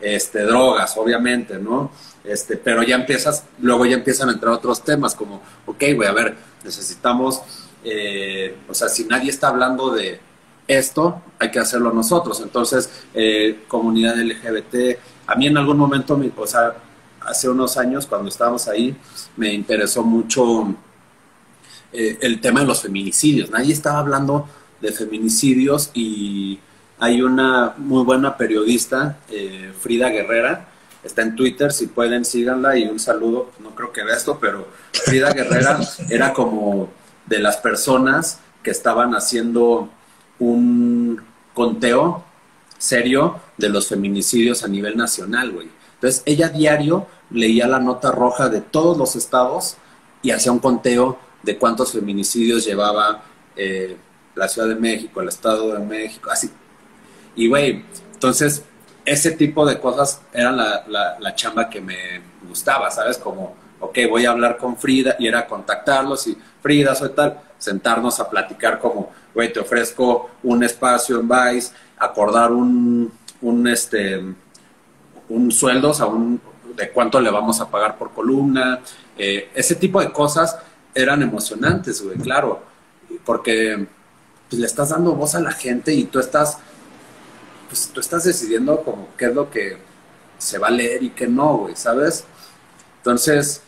[0.00, 1.90] Este, drogas, obviamente, ¿no?
[2.24, 6.12] Este, pero ya empiezas, luego ya empiezan a entrar otros temas como, ok, güey, a
[6.12, 7.42] ver, necesitamos,
[7.84, 10.20] eh, o sea, si nadie está hablando de
[10.66, 12.40] esto, hay que hacerlo nosotros.
[12.40, 16.74] Entonces, eh, comunidad LGBT, a mí en algún momento, o sea,
[17.26, 18.96] hace unos años, cuando estábamos ahí,
[19.36, 20.74] me interesó mucho
[21.92, 23.50] eh, el tema de los feminicidios.
[23.50, 24.48] Nadie estaba hablando
[24.80, 26.58] de feminicidios y
[26.98, 30.68] hay una muy buena periodista, eh, Frida Guerrera,
[31.02, 34.68] está en Twitter, si pueden síganla y un saludo, no creo que vea esto, pero
[34.92, 36.88] Frida Guerrera era como
[37.26, 39.88] de las personas que estaban haciendo
[40.38, 41.20] un
[41.52, 42.24] conteo
[42.78, 45.68] serio de los feminicidios a nivel nacional, güey.
[46.04, 49.78] Entonces, ella diario leía la nota roja de todos los estados
[50.20, 53.22] y hacía un conteo de cuántos feminicidios llevaba
[53.56, 53.96] eh,
[54.34, 56.50] la Ciudad de México, el Estado de México, así.
[57.34, 58.64] Y, güey, entonces,
[59.02, 60.84] ese tipo de cosas eran la,
[61.18, 63.16] la, chamba que me gustaba, ¿sabes?
[63.16, 68.20] Como, ok, voy a hablar con Frida y era contactarlos y, Frida, soy tal, sentarnos
[68.20, 74.22] a platicar como, güey, te ofrezco un espacio en Vice, acordar un, un, este,
[75.34, 76.40] un sueldo, o un,
[76.76, 78.80] de cuánto le vamos a pagar por columna,
[79.16, 80.56] eh, ese tipo de cosas
[80.94, 82.62] eran emocionantes, güey, claro,
[83.24, 83.86] porque
[84.48, 86.58] pues, le estás dando voz a la gente y tú estás,
[87.68, 89.78] pues tú estás decidiendo como qué es lo que
[90.38, 92.24] se va a leer y qué no, güey, ¿sabes?
[92.98, 93.62] Entonces,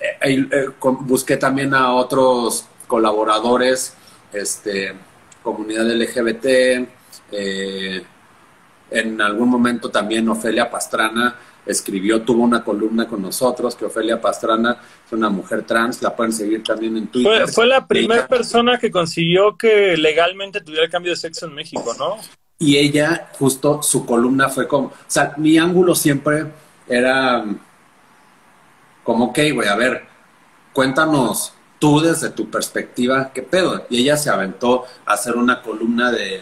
[0.00, 3.94] eh, eh, busqué también a otros colaboradores,
[4.32, 4.94] este,
[5.42, 6.88] comunidad LGBT,
[7.32, 8.04] eh,
[8.90, 14.78] en algún momento también Ofelia Pastrana escribió, tuvo una columna con nosotros, que Ofelia Pastrana
[15.04, 17.46] es una mujer trans, la pueden seguir también en Twitter.
[17.48, 21.94] Fue, la primera persona que consiguió que legalmente tuviera el cambio de sexo en México,
[21.98, 22.16] ¿no?
[22.58, 26.46] Y ella, justo su columna fue como, o sea, mi ángulo siempre
[26.88, 27.44] era
[29.04, 30.06] como, ok, güey, a ver,
[30.72, 33.86] cuéntanos tú desde tu perspectiva, ¿qué pedo?
[33.90, 36.40] Y ella se aventó a hacer una columna de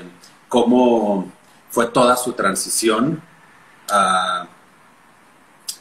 [0.48, 1.30] cómo
[1.76, 3.20] fue toda su transición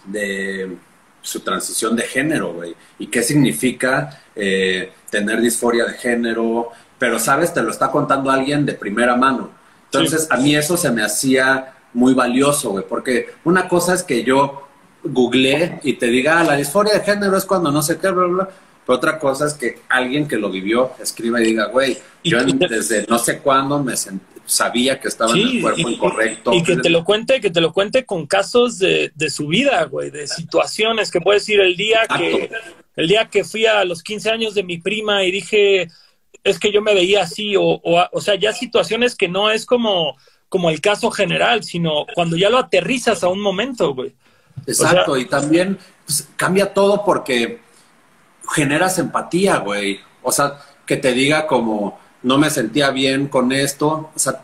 [0.03, 0.77] de
[1.21, 7.53] su transición de género, güey, y qué significa eh, tener disforia de género, pero sabes,
[7.53, 9.51] te lo está contando alguien de primera mano.
[9.85, 14.21] Entonces, a mí eso se me hacía muy valioso, güey, porque una cosa es que
[14.25, 14.67] yo
[15.01, 18.25] googleé y te diga, ah, la disforia de género es cuando no sé qué, bla,
[18.25, 18.49] bla,
[18.85, 23.05] pero otra cosa es que alguien que lo vivió escriba y diga, güey, yo desde
[23.07, 23.95] no sé cuándo me
[24.45, 26.53] sabía que estaba en el cuerpo incorrecto.
[26.53, 30.11] Y, que te lo cuente, que te lo cuente con casos de, su vida, güey,
[30.11, 32.49] de situaciones que puedes decir el día que
[32.95, 35.89] el día que fui a los 15 años de mi prima y dije,
[36.43, 39.65] es que yo me veía así, o, o, o sea, ya situaciones que no es
[39.65, 40.15] como,
[40.47, 44.13] como el caso general, sino cuando ya lo aterrizas a un momento, güey.
[44.65, 47.59] Exacto, y también pues, cambia todo porque
[48.53, 49.99] generas empatía, güey.
[50.21, 54.09] O sea, que te diga como, no me sentía bien con esto.
[54.13, 54.41] O sea,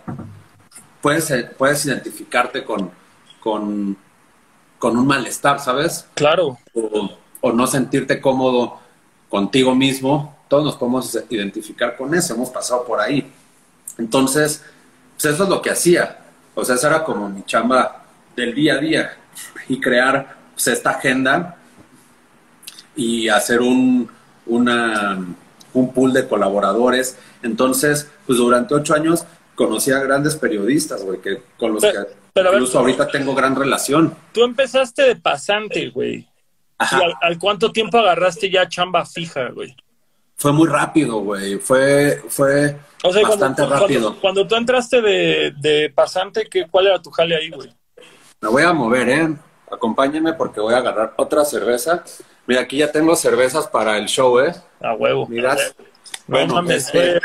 [1.02, 2.92] puedes, puedes identificarte con,
[3.40, 3.98] con,
[4.78, 6.06] con un malestar, ¿sabes?
[6.14, 6.60] Claro.
[7.42, 8.80] O, no sentirte cómodo
[9.30, 10.38] contigo mismo.
[10.48, 13.32] Todos nos podemos identificar con eso, hemos pasado por ahí.
[13.98, 14.64] Entonces,
[15.14, 16.20] pues eso es lo que hacía.
[16.54, 18.04] O sea, esa era como mi chamba
[18.36, 19.18] del día a día
[19.68, 21.58] y crear pues, esta agenda
[22.96, 24.08] y hacer un,
[24.46, 25.26] una,
[25.74, 27.18] un pool de colaboradores.
[27.44, 31.94] Entonces, pues durante ocho años conocí a grandes periodistas, güey, que con los que
[32.36, 34.16] incluso ahorita tengo gran relación.
[34.34, 36.28] Tú empezaste de pasante, güey.
[36.78, 39.76] Al, al, cuánto tiempo agarraste ya chamba fija, güey?
[40.36, 41.58] Fue muy rápido, güey.
[41.60, 44.18] Fue, fue bastante rápido.
[44.20, 47.72] Cuando, tú entraste de, de pasante, ¿qué, ¿cuál era tu jale ahí, güey?
[48.42, 49.36] Me voy a mover, ¿eh?
[49.72, 52.04] Acompáñenme porque voy a agarrar otra cerveza.
[52.48, 54.54] Mira, aquí ya tengo cervezas para el show, ¿eh?
[54.82, 55.28] A huevo.
[55.28, 55.76] Miras.
[56.28, 57.20] Bueno, este,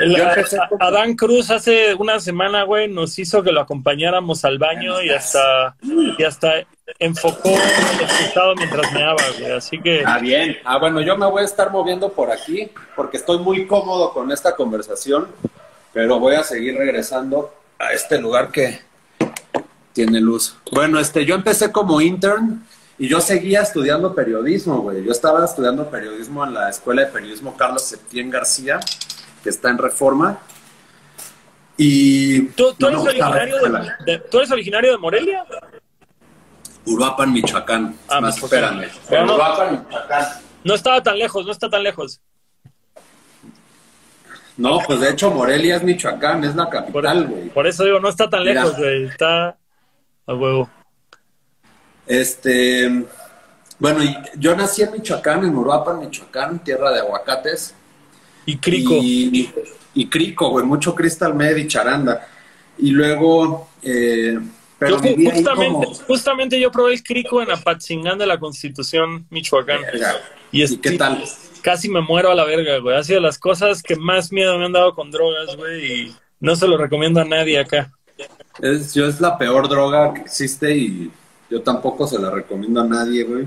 [0.80, 5.76] Adán Cruz hace una semana, güey, nos hizo que lo acompañáramos al baño y hasta,
[6.18, 6.66] y hasta
[6.98, 9.52] enfocó el estado mientras meaba, güey.
[9.52, 10.02] Así que.
[10.04, 10.58] Ah, bien.
[10.64, 14.32] Ah, bueno, yo me voy a estar moviendo por aquí porque estoy muy cómodo con
[14.32, 15.28] esta conversación,
[15.92, 18.80] pero voy a seguir regresando a este lugar que
[19.92, 20.56] tiene luz.
[20.72, 22.66] Bueno, este, yo empecé como intern
[22.98, 25.04] y yo seguía estudiando periodismo, güey.
[25.04, 28.80] Yo estaba estudiando periodismo en la Escuela de Periodismo Carlos Septién García,
[29.42, 30.38] que está en Reforma.
[31.76, 32.42] Y...
[32.48, 33.56] ¿Tú, eres, originario
[34.06, 35.44] de, ¿tú eres originario de Morelia?
[36.86, 37.94] Uruapan, Michoacán.
[38.08, 38.88] Ah, Más, espérame.
[39.10, 40.26] Uruapan, Michoacán.
[40.64, 42.20] No estaba tan lejos, no está tan lejos.
[44.56, 47.48] No, pues de hecho Morelia es Michoacán, es la capital, güey.
[47.50, 49.04] Por, eso digo, no está tan lejos, güey.
[49.04, 49.58] Está
[50.26, 50.70] a huevo.
[52.06, 53.04] Este,
[53.78, 54.00] bueno,
[54.38, 57.74] yo nací en Michoacán, en Uruapan, Michoacán, tierra de aguacates.
[58.46, 58.94] Y crico.
[58.94, 62.28] Y, crico, güey, mucho cristal med y charanda.
[62.78, 64.38] Y luego, eh,
[64.78, 69.80] pero justamente, justamente yo probé el crico en Apatzingán de la Constitución Michoacán.
[70.52, 71.24] y, qué tal?
[71.62, 72.96] Casi me muero a la verga, güey.
[72.96, 76.54] Ha sido las cosas que más miedo me han dado con drogas, güey, y no
[76.56, 77.90] se lo recomiendo a nadie acá.
[78.60, 81.10] Es, yo es la peor droga que existe y
[81.50, 83.46] yo tampoco se la recomiendo a nadie, güey.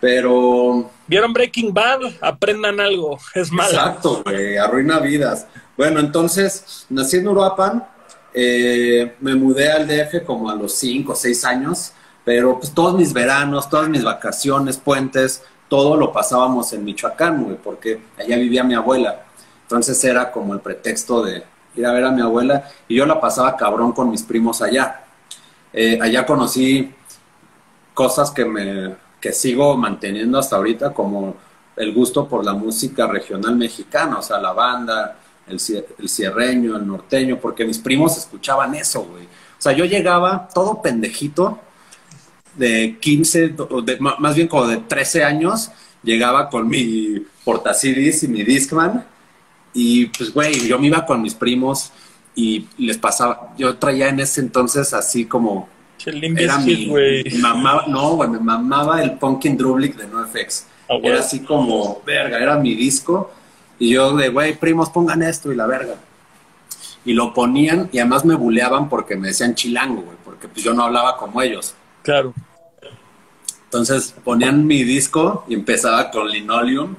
[0.00, 0.90] Pero.
[1.06, 2.00] ¿Vieron Breaking Bad?
[2.20, 3.18] Aprendan algo.
[3.34, 3.70] Es malo.
[3.70, 4.56] Exacto, güey.
[4.56, 5.46] Arruina vidas.
[5.76, 7.84] Bueno, entonces, nací en Uruapan.
[8.32, 11.92] Eh, me mudé al DF como a los 5 o 6 años.
[12.24, 17.56] Pero pues todos mis veranos, todas mis vacaciones, puentes, todo lo pasábamos en Michoacán, güey,
[17.56, 19.24] porque allá vivía mi abuela.
[19.62, 21.44] Entonces era como el pretexto de
[21.76, 25.04] ir a ver a mi abuela y yo la pasaba cabrón con mis primos allá.
[25.72, 26.92] Eh, allá conocí
[28.00, 31.36] cosas que me que sigo manteniendo hasta ahorita, como
[31.76, 35.58] el gusto por la música regional mexicana, o sea, la banda, el,
[35.98, 39.24] el cierreño, el norteño, porque mis primos escuchaban eso, güey.
[39.24, 41.58] O sea, yo llegaba todo pendejito,
[42.54, 43.54] de 15,
[43.98, 45.70] más bien como de 13 años,
[46.02, 49.04] llegaba con mi portacidis y mi Discman.
[49.74, 51.92] Y pues, güey, yo me iba con mis primos
[52.34, 53.52] y les pasaba.
[53.58, 55.68] Yo traía en ese entonces así como.
[56.06, 56.86] Era mi,
[57.40, 60.66] mamá, no, güey, me mamaba el Pumpkin Drublic de NoFX.
[60.88, 63.30] Ah, era así como, verga, era mi disco.
[63.78, 65.94] Y yo de, güey, primos, pongan esto y la verga.
[67.04, 70.74] Y lo ponían y además me buleaban porque me decían chilango, güey, porque pues yo
[70.74, 71.74] no hablaba como ellos.
[72.02, 72.34] Claro.
[73.64, 76.96] Entonces ponían mi disco y empezaba con Linoleum.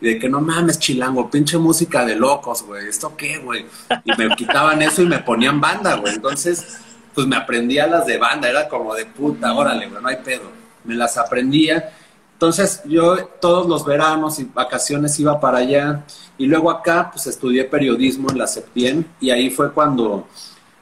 [0.00, 2.88] Y de que no mames, chilango, pinche música de locos, güey.
[2.88, 3.66] ¿Esto qué, güey?
[4.04, 6.14] Y me quitaban eso y me ponían banda, güey.
[6.14, 6.80] Entonces,
[7.14, 8.48] pues me aprendía las de banda.
[8.48, 10.50] Era como de puta, órale, güey, no hay pedo.
[10.84, 11.92] Me las aprendía.
[12.32, 16.04] Entonces, yo todos los veranos y vacaciones iba para allá.
[16.38, 19.06] Y luego acá, pues estudié periodismo en la Septien.
[19.20, 20.26] Y ahí fue cuando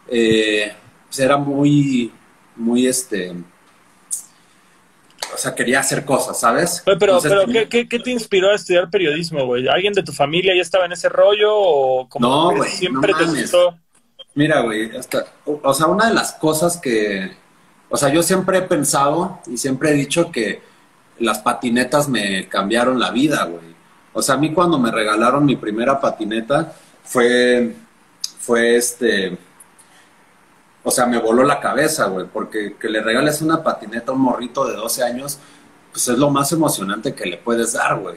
[0.09, 0.73] eh,
[1.07, 2.13] pues, era muy,
[2.57, 3.35] muy este
[5.35, 6.83] o sea, quería hacer cosas, ¿sabes?
[6.85, 9.69] pero, pero ¿qué, te inspiró a estudiar periodismo, güey?
[9.69, 13.25] ¿Alguien de tu familia ya estaba en ese rollo o como no, güey, siempre te
[13.25, 13.79] gustó?
[14.41, 14.91] Mira, güey,
[15.45, 17.37] o sea, una de las cosas que,
[17.91, 20.63] o sea, yo siempre he pensado y siempre he dicho que
[21.19, 23.75] las patinetas me cambiaron la vida, güey.
[24.15, 26.73] O sea, a mí cuando me regalaron mi primera patineta
[27.05, 27.77] fue,
[28.39, 29.37] fue este,
[30.83, 34.23] o sea, me voló la cabeza, güey, porque que le regales una patineta a un
[34.23, 35.39] morrito de 12 años,
[35.93, 38.17] pues es lo más emocionante que le puedes dar, güey.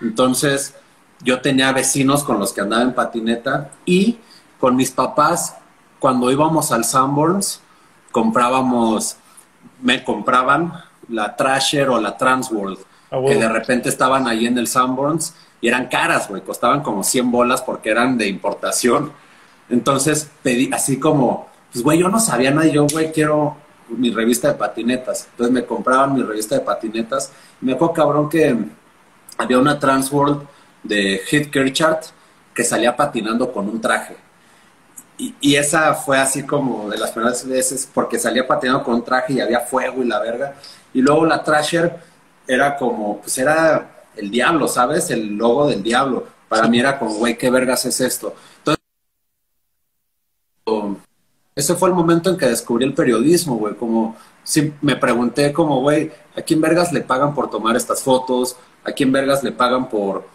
[0.00, 0.74] Entonces,
[1.22, 4.18] yo tenía vecinos con los que andaba en patineta y
[4.62, 5.56] con mis papás,
[5.98, 7.60] cuando íbamos al Sanborns,
[8.12, 9.16] comprábamos,
[9.80, 10.72] me compraban
[11.08, 12.78] la Trasher o la Transworld,
[13.10, 17.02] ah, que de repente estaban ahí en el Sanborns y eran caras, güey, costaban como
[17.02, 19.12] 100 bolas porque eran de importación.
[19.68, 23.56] Entonces pedí así como pues, güey, yo no sabía nada yo, güey, quiero
[23.88, 25.26] mi revista de patinetas.
[25.32, 27.32] Entonces me compraban mi revista de patinetas.
[27.60, 28.56] Y me acuerdo, cabrón, que
[29.38, 30.46] había una Transworld
[30.84, 32.04] de Heath Kirchart
[32.54, 34.21] que salía patinando con un traje.
[35.18, 39.40] Y, esa fue así como de las primeras veces, porque salía patinando con traje y
[39.40, 40.54] había fuego y la verga.
[40.92, 41.96] Y luego la Trasher
[42.46, 45.10] era como, pues era el diablo, ¿sabes?
[45.10, 46.26] El logo del diablo.
[46.48, 48.34] Para mí era como, güey, ¿qué vergas es esto?
[48.58, 48.82] Entonces,
[51.54, 54.16] ese fue el momento en que descubrí el periodismo, güey, como
[54.80, 58.56] me pregunté como, güey, ¿a quién vergas le pagan por tomar estas fotos?
[58.84, 60.26] ¿A quién vergas le pagan por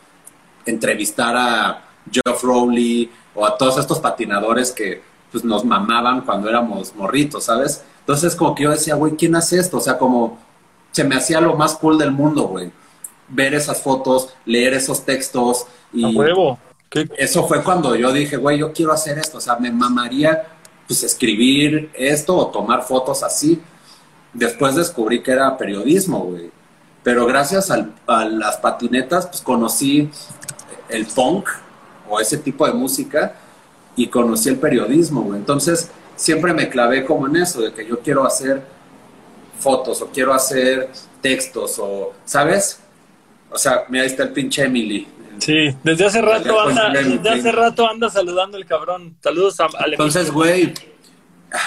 [0.66, 6.96] entrevistar a Geoff Rowley o a todos estos patinadores que pues nos mamaban cuando éramos
[6.96, 7.84] morritos, ¿sabes?
[8.00, 9.78] Entonces como que yo decía, güey, ¿quién hace esto?
[9.78, 10.40] O sea, como
[10.92, 12.72] se me hacía lo más cool del mundo, güey.
[13.30, 16.04] Ver esas fotos, leer esos textos y...
[16.04, 16.58] A huevo.
[17.18, 19.38] Eso fue cuando yo dije, güey, yo quiero hacer esto.
[19.38, 20.48] O sea, me mamaría
[20.88, 23.62] pues escribir esto o tomar fotos así.
[24.34, 26.50] Después descubrí que era periodismo, güey.
[27.04, 30.10] Pero gracias a las patinetas, pues conocí
[30.90, 31.50] el punk
[32.10, 33.36] o ese tipo de música
[33.96, 35.40] y conocí el periodismo, güey.
[35.40, 38.62] Entonces, siempre me clavé como en eso, de que yo quiero hacer
[39.60, 40.90] fotos o quiero hacer
[41.22, 42.80] textos o, ¿sabes?
[43.52, 45.08] O sea, mira, ahí está el pinche Emily,
[45.40, 49.16] Sí, desde hace rato anda, desde hace rato anda saludando el cabrón.
[49.22, 50.74] Saludos a, al Entonces, güey,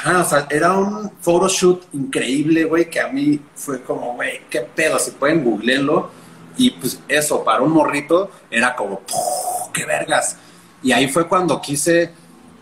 [0.07, 4.99] o sea, era un photoshoot increíble, güey, que a mí fue como, güey, qué pedo,
[4.99, 6.11] si pueden googlearlo.
[6.61, 9.01] Y pues eso, para un morrito, era como,
[9.73, 10.37] qué vergas.
[10.83, 12.11] Y ahí fue cuando quise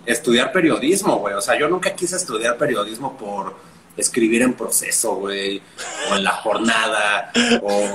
[0.07, 1.35] estudiar periodismo, güey.
[1.35, 3.57] O sea, yo nunca quise estudiar periodismo por
[3.97, 5.61] escribir en proceso, güey,
[6.13, 7.91] o en la jornada, o,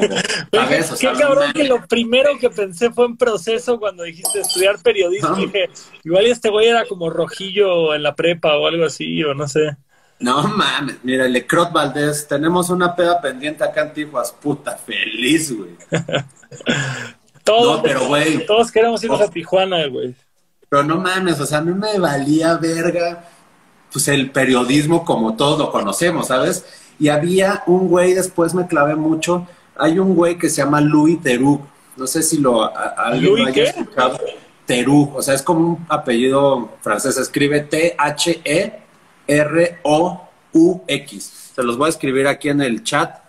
[0.51, 0.91] ¿sabes?
[0.91, 4.81] O sea, Qué cabrón que lo primero que pensé fue en proceso cuando dijiste estudiar
[4.83, 5.37] periodismo.
[5.37, 5.69] Dije,
[6.03, 9.77] igual este güey era como rojillo en la prepa o algo así, o no sé.
[10.23, 15.53] No mames, mira, el Lecrot Valdés, tenemos una peda pendiente acá en Tijuas, puta, feliz,
[15.53, 15.71] güey.
[17.43, 18.45] todos, no, pero, güey.
[18.45, 20.15] Todos queremos irnos a Tijuana, güey.
[20.69, 23.25] Pero no mames, o sea, a mí me valía verga
[23.91, 26.65] pues el periodismo como todos lo conocemos, ¿sabes?
[26.97, 29.45] Y había un güey, después me clavé mucho,
[29.75, 31.59] hay un güey que se llama Louis Theroux,
[31.97, 34.19] no sé si lo alguien lo haya escuchado.
[34.65, 37.67] Theroux, o sea, es como un apellido francés, escribe
[39.25, 40.31] T-H-E-R-O-U-X.
[41.55, 43.19] Se los voy a escribir aquí en el chat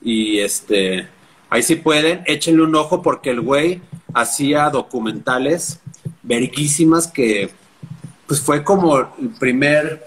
[0.00, 1.08] y este,
[1.50, 3.80] ahí sí pueden, échenle un ojo porque el güey
[4.14, 5.80] hacía documentales
[6.22, 7.50] veriquísimas que
[8.26, 9.06] pues fue como el
[9.38, 10.06] primer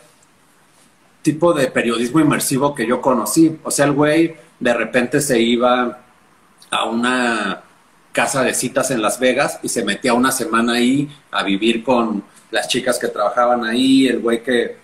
[1.22, 3.60] tipo de periodismo inmersivo que yo conocí.
[3.64, 6.00] O sea, el güey de repente se iba
[6.70, 7.64] a una
[8.12, 12.24] casa de citas en Las Vegas y se metía una semana ahí a vivir con
[12.52, 14.81] las chicas que trabajaban ahí, el güey que,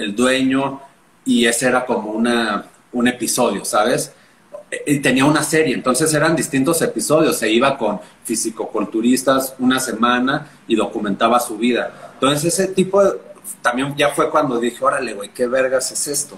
[0.00, 0.80] el dueño,
[1.24, 4.12] y ese era como una un episodio, ¿sabes?
[4.86, 7.36] Y tenía una serie, entonces eran distintos episodios.
[7.36, 12.12] Se iba con fisicoculturistas una semana y documentaba su vida.
[12.14, 13.18] Entonces, ese tipo de,
[13.62, 16.36] también ya fue cuando dije, órale, güey, ¿qué vergas es esto?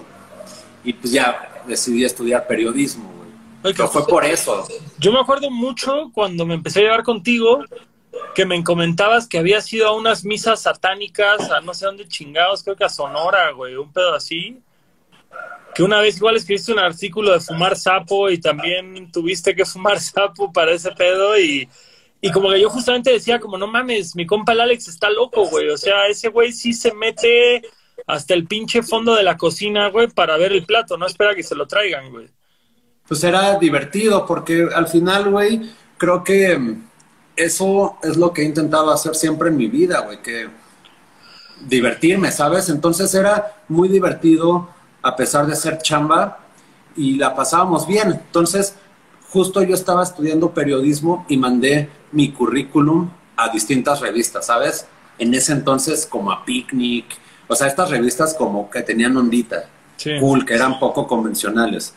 [0.83, 3.73] Y pues ya decidí estudiar periodismo, güey.
[3.75, 4.67] Pero fue por eso.
[4.97, 7.63] Yo me acuerdo mucho cuando me empecé a llevar contigo
[8.35, 12.63] que me comentabas que habías ido a unas misas satánicas a no sé dónde chingados,
[12.63, 14.59] creo que a Sonora, güey, un pedo así.
[15.73, 19.99] Que una vez igual escribiste un artículo de fumar sapo y también tuviste que fumar
[19.99, 21.67] sapo para ese pedo y,
[22.21, 25.45] y como que yo justamente decía como no mames, mi compa el Alex está loco,
[25.45, 27.63] güey, o sea, ese güey sí se mete
[28.05, 31.43] hasta el pinche fondo de la cocina, güey, para ver el plato, no espera que
[31.43, 32.27] se lo traigan, güey.
[33.07, 36.57] Pues era divertido porque al final, güey, creo que
[37.35, 40.49] eso es lo que he intentado hacer siempre en mi vida, güey, que
[41.67, 42.69] divertirme, ¿sabes?
[42.69, 44.69] Entonces era muy divertido
[45.01, 46.39] a pesar de ser chamba
[46.95, 48.11] y la pasábamos bien.
[48.11, 48.75] Entonces,
[49.29, 54.85] justo yo estaba estudiando periodismo y mandé mi currículum a distintas revistas, ¿sabes?
[55.17, 57.05] En ese entonces como a Picnic,
[57.47, 59.65] o sea, estas revistas como que tenían ondita,
[60.19, 61.93] cool, que eran poco convencionales.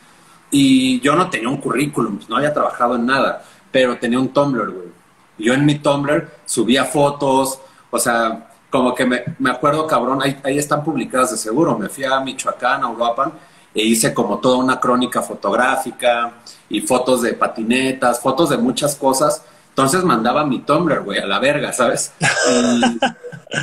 [0.51, 4.71] Y yo no tenía un currículum, no había trabajado en nada, pero tenía un Tumblr,
[4.71, 4.96] güey.
[5.39, 7.61] Yo en mi Tumblr subía fotos,
[7.91, 11.79] o sea, como que me, me acuerdo, cabrón, ahí, ahí, están publicadas de seguro.
[11.79, 13.33] Me fui a Michoacán, a Uruapan,
[13.75, 16.33] e hice como toda una crónica fotográfica
[16.69, 19.43] y fotos de patinetas, fotos de muchas cosas.
[19.69, 22.13] Entonces mandaba mi Tumblr, güey, a la verga, ¿sabes?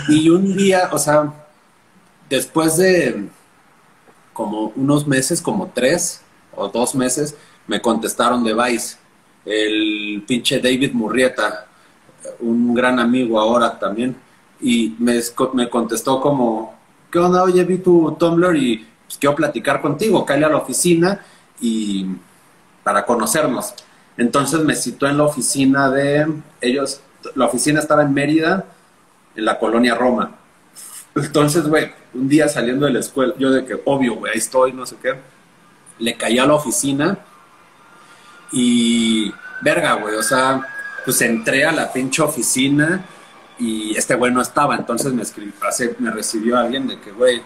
[0.07, 1.33] Y, y un día, o sea,
[2.29, 3.29] después de
[4.33, 6.21] como unos meses, como tres
[6.55, 7.35] o dos meses,
[7.67, 8.97] me contestaron de Vice
[9.45, 11.67] el pinche David Murrieta,
[12.39, 14.15] un gran amigo ahora también,
[14.61, 15.19] y me,
[15.53, 16.79] me contestó como,
[17.11, 17.43] ¿qué onda?
[17.43, 21.25] Oye, vi tu Tumblr y pues, quiero platicar contigo, cállate a la oficina
[21.59, 22.07] y
[22.83, 23.73] para conocernos.
[24.17, 26.27] Entonces me citó en la oficina de
[26.61, 27.01] ellos,
[27.35, 28.65] la oficina estaba en Mérida,
[29.35, 30.31] en la colonia Roma.
[31.15, 34.73] Entonces, güey, un día saliendo de la escuela, yo de que, obvio, güey, ahí estoy,
[34.73, 35.15] no sé qué,
[35.99, 37.19] le caí a la oficina
[38.53, 40.61] y, verga, güey, o sea,
[41.03, 43.03] pues entré a la pinche oficina
[43.57, 45.23] y este güey no estaba, entonces me,
[45.99, 47.41] me recibió alguien de que, güey,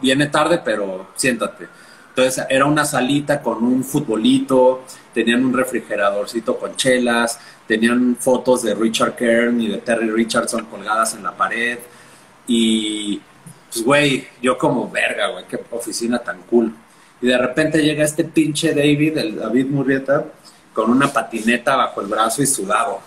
[0.00, 1.68] viene tarde, pero siéntate.
[2.10, 4.84] Entonces era una salita con un futbolito,
[5.14, 11.14] tenían un refrigeradorcito con chelas, tenían fotos de Richard Kern y de Terry Richardson colgadas
[11.14, 11.78] en la pared.
[12.46, 13.18] Y,
[13.70, 16.74] pues, güey, yo como verga, güey, qué oficina tan cool.
[17.22, 20.24] Y de repente llega este pinche David, el David Murrieta,
[20.74, 22.98] con una patineta bajo el brazo y sudado.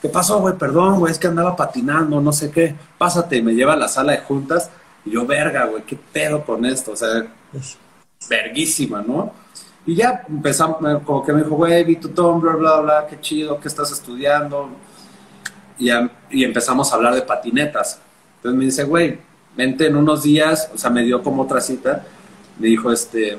[0.00, 0.54] ¿Qué pasó, güey?
[0.56, 2.74] Perdón, güey, es que andaba patinando, no sé qué.
[2.96, 4.70] Pásate, y me lleva a la sala de juntas.
[5.04, 6.92] Y yo, verga, güey, ¿qué pedo con esto?
[6.92, 7.26] O sea,
[8.28, 9.32] verguísima, ¿no?
[9.86, 13.60] Y ya empezamos, como que me dijo, güey, vi tu Tumblr, bla, bla, qué chido,
[13.60, 14.70] ¿qué estás estudiando?
[15.78, 15.90] Y,
[16.30, 18.00] y empezamos a hablar de patinetas.
[18.36, 19.18] Entonces me dice, güey,
[19.54, 22.04] vente en unos días, o sea, me dio como otra cita.
[22.58, 23.38] Me dijo, este,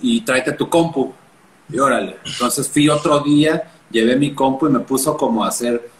[0.00, 1.12] y tráete tu compu.
[1.68, 2.16] Y órale.
[2.24, 5.90] Entonces fui otro día, llevé mi compu y me puso como a hacer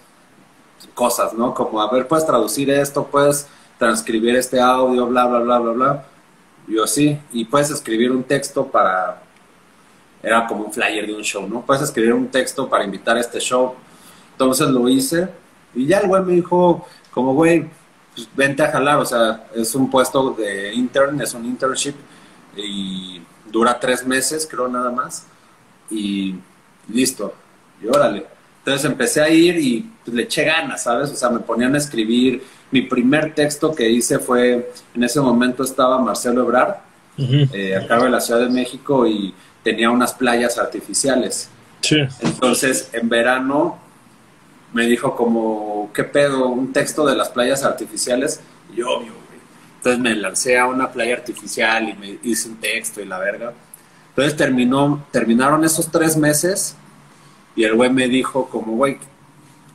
[0.95, 1.55] cosas, ¿no?
[1.55, 3.47] Como, a ver, puedes traducir esto, puedes
[3.79, 6.05] transcribir este audio, bla, bla, bla, bla, bla.
[6.67, 9.23] Yo sí, y puedes escribir un texto para,
[10.23, 11.63] era como un flyer de un show, ¿no?
[11.63, 13.75] Puedes escribir un texto para invitar a este show.
[14.33, 15.29] Entonces lo hice
[15.75, 17.69] y ya el güey me dijo, como güey,
[18.15, 21.95] pues vente a jalar, o sea, es un puesto de intern, es un internship
[22.57, 25.27] y dura tres meses, creo nada más
[25.91, 26.35] y
[26.89, 27.35] listo,
[27.83, 28.27] y órale.
[28.59, 31.11] Entonces empecé a ir y pues, le eché ganas, ¿sabes?
[31.11, 32.43] O sea, me ponían a escribir.
[32.71, 36.77] Mi primer texto que hice fue, en ese momento estaba Marcelo Ebrard,
[37.17, 39.35] eh, acá de la Ciudad de México, y
[39.65, 41.49] tenía unas playas artificiales.
[41.81, 41.97] Sí.
[42.21, 43.79] Entonces, en verano
[44.73, 46.49] me dijo como, ¿qué pedo?
[46.49, 48.41] Un texto de las playas artificiales.
[48.73, 49.41] Y yo, obvio, güey.
[49.77, 53.53] Entonces me lancé a una playa artificial y me hice un texto y la verga.
[54.11, 56.77] Entonces terminó, terminaron esos tres meses
[57.57, 58.99] y el güey me dijo como, güey,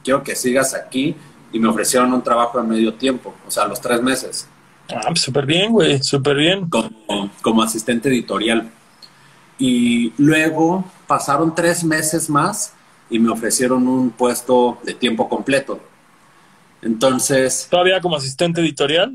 [0.04, 1.16] quiero que sigas aquí
[1.52, 4.48] y me ofrecieron un trabajo de medio tiempo, o sea, los tres meses.
[4.90, 6.70] Ah, pues, súper bien, güey, súper bien.
[6.70, 8.70] Como, como asistente editorial.
[9.58, 12.75] Y luego pasaron tres meses más
[13.10, 15.80] y me ofrecieron un puesto de tiempo completo.
[16.82, 17.68] Entonces...
[17.70, 19.14] ¿Todavía como asistente editorial?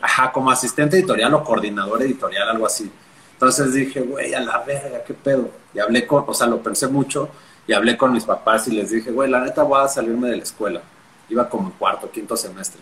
[0.00, 2.90] Ajá, como asistente editorial o coordinador editorial, algo así.
[3.34, 5.50] Entonces dije, güey, a la verga, qué pedo.
[5.74, 7.28] Y hablé con, o sea, lo pensé mucho
[7.66, 10.36] y hablé con mis papás y les dije, güey, la neta voy a salirme de
[10.36, 10.82] la escuela.
[11.28, 12.80] Iba como en cuarto, quinto semestre.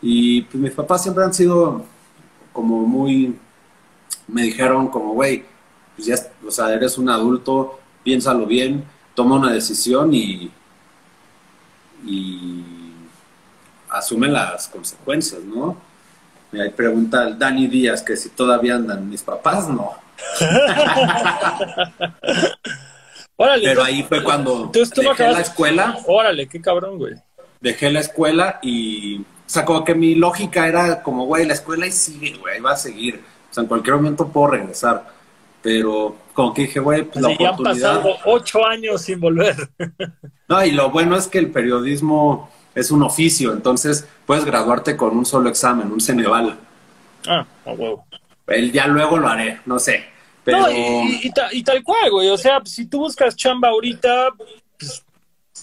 [0.00, 1.84] Y pues mis papás siempre han sido
[2.52, 3.36] como muy
[4.28, 5.44] me dijeron como, güey,
[5.96, 6.16] pues ya,
[6.46, 8.84] o sea, eres un adulto, piénsalo bien,
[9.18, 10.48] toma una decisión y,
[12.06, 12.62] y
[13.90, 15.76] asume las consecuencias, ¿no?
[16.52, 19.90] Me pregunta Dani Díaz que si todavía andan mis papás, no.
[23.36, 25.98] Pero ahí fue cuando dejé la escuela.
[26.06, 27.14] Órale, qué cabrón, güey.
[27.60, 31.88] Dejé la escuela y, o sea, como que mi lógica era como, güey, la escuela
[31.88, 33.20] y sigue, güey, va a seguir.
[33.50, 35.08] O sea, en cualquier momento puedo regresar.
[35.60, 37.96] Pero como que dije, güey, pues la oportunidad...
[37.96, 39.56] han pasado ocho años sin volver.
[40.48, 45.18] no, y lo bueno es que el periodismo es un oficio, entonces puedes graduarte con
[45.18, 46.56] un solo examen, un Ceneval.
[47.26, 48.06] Ah, a huevo.
[48.46, 50.04] Él ya luego lo haré, no sé.
[50.44, 50.60] Pero...
[50.60, 52.28] No, y, tal cual, güey.
[52.28, 54.28] O sea, si tú buscas chamba ahorita,
[54.78, 55.04] pues,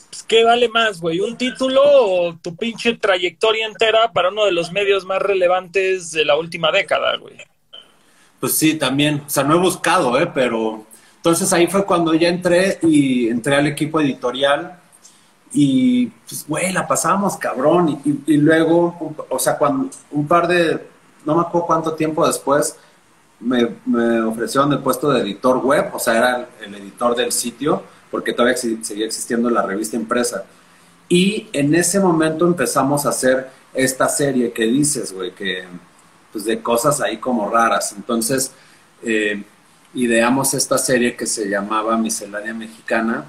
[0.10, 1.22] pues, ¿qué vale más, güey?
[1.22, 6.26] ¿Un título o tu pinche trayectoria entera para uno de los medios más relevantes de
[6.26, 7.38] la última década, güey?
[8.46, 9.24] Pues sí, también.
[9.26, 10.30] O sea, no he buscado, ¿eh?
[10.32, 10.86] Pero
[11.16, 14.80] entonces ahí fue cuando ya entré y entré al equipo editorial
[15.52, 18.00] y pues, güey, la pasamos cabrón.
[18.06, 20.80] Y, luego, o sea, cuando un par de,
[21.26, 22.78] no me acuerdo cuánto tiempo después,
[23.40, 23.64] me,
[24.22, 27.82] ofrecieron el puesto de editor web, o sea, era el, editor del sitio,
[28.12, 30.46] porque todavía seguía existiendo la revista impresa.
[31.10, 35.64] Y en ese momento empezamos a hacer esta serie que dices, güey, que
[36.36, 37.94] pues de cosas ahí como raras.
[37.96, 38.52] Entonces,
[39.02, 39.42] eh,
[39.94, 43.24] ideamos esta serie que se llamaba Miscelánea Mexicana,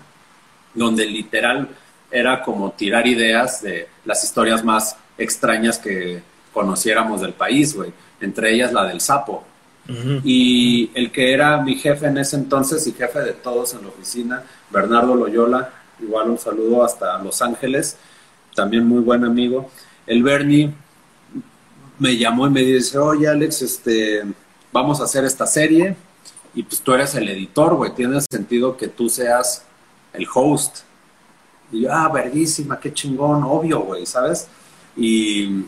[0.75, 1.69] donde literal
[2.11, 6.21] era como tirar ideas de las historias más extrañas que
[6.53, 7.93] conociéramos del país, güey.
[8.21, 9.45] Entre ellas la del sapo.
[10.25, 13.89] Y el que era mi jefe en ese entonces y jefe de todos en la
[13.91, 17.99] oficina, Bernardo Loyola, igual un saludo hasta Los Ángeles,
[18.57, 19.71] también muy buen amigo.
[20.09, 20.75] El Bernie
[21.99, 24.23] me llamó y me dice, oye Alex, este,
[24.73, 25.97] vamos a hacer esta serie
[26.55, 29.65] y pues tú eres el editor, güey, tiene sentido que tú seas
[30.13, 30.79] el host.
[31.71, 34.49] Y yo, ah, verguísima, qué chingón, obvio, güey, ¿sabes?
[34.97, 35.65] Y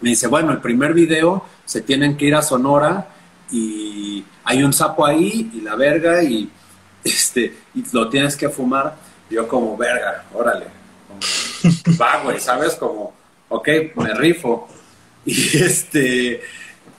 [0.00, 3.08] me dice, bueno, el primer video se tienen que ir a Sonora
[3.50, 6.50] y hay un sapo ahí y la verga y,
[7.04, 8.96] este, y lo tienes que fumar.
[9.30, 10.66] yo como, verga, órale,
[12.00, 12.74] va, güey, ¿sabes?
[12.74, 13.12] Como,
[13.48, 14.68] ok, me rifo.
[15.26, 16.42] Y este,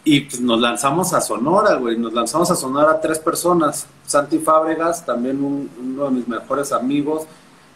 [0.03, 5.05] y pues nos lanzamos a Sonora, güey, nos lanzamos a Sonora tres personas, Santi Fábregas,
[5.05, 7.27] también uno de mis mejores amigos,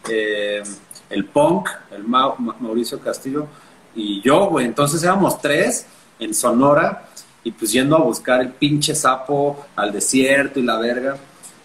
[0.10, 0.64] eh,
[1.10, 3.48] el Punk, el Mauricio Castillo
[3.96, 4.66] y yo, güey.
[4.66, 5.86] Entonces éramos tres
[6.20, 7.10] en Sonora
[7.44, 11.18] y pues yendo a buscar el pinche sapo al desierto y la verga.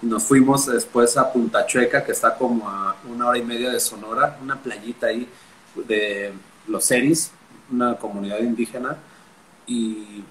[0.03, 3.81] Nos fuimos después a Punta Chueca, que está como a una hora y media de
[3.81, 5.29] Sonora, una playita ahí
[5.87, 6.33] de
[6.67, 7.33] los Seris,
[7.71, 8.97] una comunidad indígena.
[9.67, 10.23] Y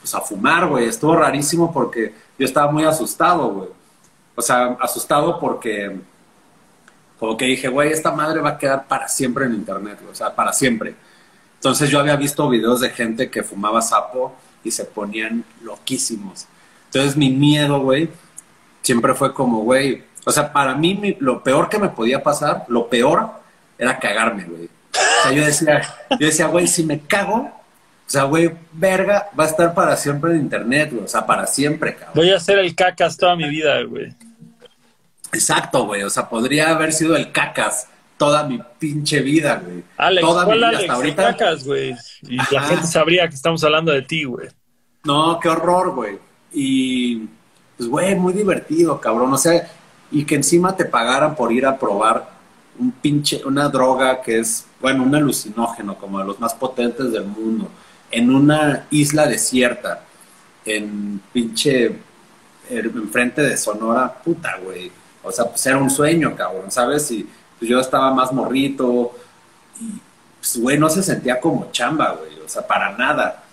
[0.00, 0.86] pues a fumar, güey.
[0.86, 3.68] Estuvo rarísimo porque yo estaba muy asustado, güey.
[4.34, 6.00] O sea, asustado porque
[7.20, 10.34] como que dije, güey, esta madre va a quedar para siempre en internet, o sea,
[10.34, 10.94] para siempre.
[11.56, 14.34] Entonces yo había visto videos de gente que fumaba sapo
[14.64, 16.46] y se ponían loquísimos.
[16.86, 18.08] Entonces mi miedo, güey,
[18.80, 22.88] siempre fue como, güey, o sea, para mí lo peor que me podía pasar, lo
[22.88, 23.30] peor
[23.76, 24.70] era cagarme, güey.
[24.92, 27.36] O sea, yo decía, yo decía, güey, si me cago,
[28.10, 31.04] o sea, güey, verga, va a estar para siempre en internet, güey.
[31.04, 32.14] O sea, para siempre, cabrón.
[32.16, 34.12] Voy a hacer el cacas toda mi vida, güey.
[35.32, 36.02] Exacto, güey.
[36.02, 37.86] O sea, podría haber sido el cacas
[38.16, 39.84] toda mi pinche vida, güey.
[39.96, 41.36] Alex, toda mi vida hasta ahorita.
[41.36, 41.96] Cacas, güey.
[42.22, 44.48] Y la gente sabría que estamos hablando de ti, güey.
[45.04, 46.18] No, qué horror, güey.
[46.52, 47.28] Y
[47.76, 49.32] pues, güey, muy divertido, cabrón.
[49.32, 49.70] O sea,
[50.10, 52.28] y que encima te pagaran por ir a probar
[52.80, 57.24] un pinche, una droga que es, bueno, un alucinógeno, como de los más potentes del
[57.24, 57.68] mundo,
[58.10, 60.04] en una isla desierta,
[60.64, 61.96] en pinche,
[62.68, 64.90] enfrente de Sonora, puta, güey
[65.22, 67.10] o sea, pues era un sueño, cabrón, ¿sabes?
[67.10, 67.28] Y
[67.58, 69.14] pues yo estaba más morrito
[69.80, 70.00] y,
[70.38, 73.44] pues, güey, no se sentía como chamba, güey, o sea, para nada.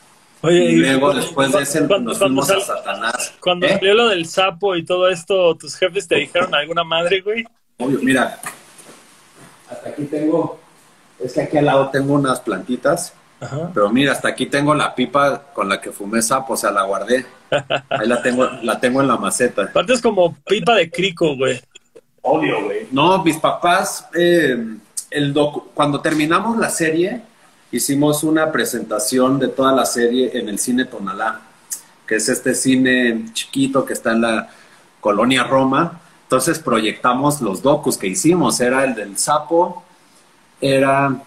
[0.42, 3.34] Oye, y luego después de ese nos fuimos a Satanás.
[3.40, 3.74] Cuando ¿Eh?
[3.74, 7.46] salió lo del sapo y todo esto, ¿tus jefes te dijeron alguna madre, güey?
[7.78, 8.40] Obvio, mira,
[9.98, 10.60] aquí tengo,
[11.20, 13.14] es que aquí al lado tengo unas plantitas,
[13.74, 16.84] pero mira, hasta aquí tengo la pipa con la que fumé sapo, o sea, la
[16.84, 17.26] guardé.
[17.90, 19.64] Ahí la tengo, la tengo en la maceta.
[19.64, 21.62] Aparte es como pipa de crico, güey.
[22.22, 22.88] Obvio, güey.
[22.92, 24.58] No, mis papás, eh,
[25.12, 25.36] el
[25.74, 27.22] cuando terminamos la serie,
[27.72, 31.42] hicimos una presentación de toda la serie en el cine Tonalá,
[32.08, 34.50] que es este cine chiquito que está en la
[35.00, 36.02] colonia Roma.
[36.24, 38.60] Entonces proyectamos los docus que hicimos.
[38.60, 39.84] Era el del sapo,
[40.62, 41.22] era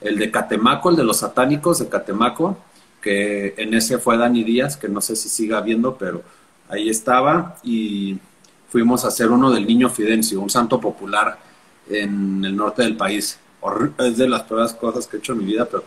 [0.00, 2.58] el de Catemaco, el de los satánicos de Catemaco,
[3.00, 6.22] que en ese fue Dani Díaz, que no sé si siga viendo, pero
[6.68, 8.18] ahí estaba y
[8.68, 11.38] fuimos a hacer uno del Niño Fidencio, un santo popular
[11.88, 13.38] en el norte del país.
[13.98, 15.84] Es de las peores cosas que he hecho en mi vida, pero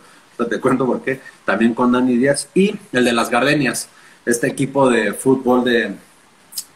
[0.48, 1.20] te cuento por qué.
[1.44, 3.88] También con Dani Díaz y el de las Gardenias,
[4.24, 5.94] este equipo de fútbol de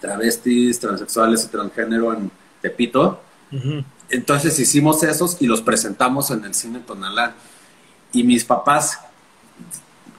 [0.00, 2.30] travestis, transexuales y transgénero en
[2.60, 3.20] Tepito.
[4.10, 7.34] Entonces hicimos esos y los presentamos en el cine Tonalá.
[8.12, 8.98] Y mis papás,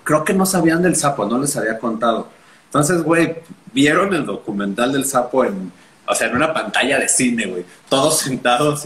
[0.03, 2.29] creo que no sabían del sapo, no les había contado.
[2.65, 3.35] Entonces, güey,
[3.73, 5.71] vieron el documental del sapo en,
[6.07, 8.85] o sea, en una pantalla de cine, güey, todos sentados.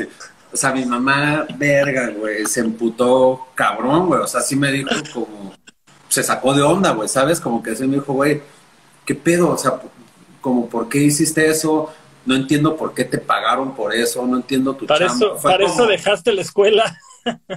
[0.51, 4.22] o sea, mi mamá, verga, güey, se emputó cabrón, güey.
[4.22, 5.53] O sea, sí me dijo como,
[6.10, 7.39] se sacó de onda, güey, ¿sabes?
[7.39, 8.41] Como que así me dijo, güey,
[9.06, 9.49] ¿qué pedo?
[9.51, 9.80] O sea,
[10.41, 11.93] como, ¿por qué hiciste eso?
[12.26, 15.86] No entiendo por qué te pagaron por eso, no entiendo tu Para, eso, para eso
[15.86, 16.98] dejaste la escuela.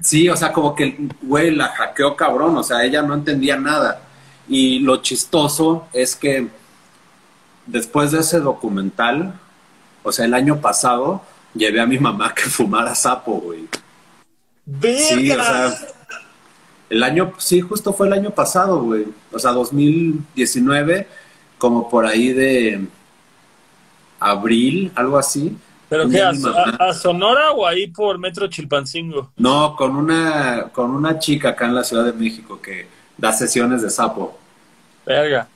[0.03, 4.01] Sí, o sea, como que, güey, la hackeó cabrón, o sea, ella no entendía nada.
[4.49, 6.49] Y lo chistoso es que
[7.67, 9.35] después de ese documental,
[10.03, 11.23] o sea, el año pasado,
[11.55, 13.69] llevé a mi mamá que fumara sapo, güey.
[14.81, 15.75] Sí, o sea,
[16.91, 19.07] el año, sí, justo fue el año pasado, güey.
[19.33, 21.07] O sea, 2019,
[21.59, 22.87] como por ahí de
[24.21, 25.57] abril, algo así.
[25.89, 26.21] ¿Pero qué?
[26.21, 29.33] A, Sonora o ahí por Metro Chilpancingo?
[29.37, 33.83] No, con una, con una chica acá en la Ciudad de México que da sesiones
[33.83, 34.39] de sapo.
[35.07, 35.49] Verga.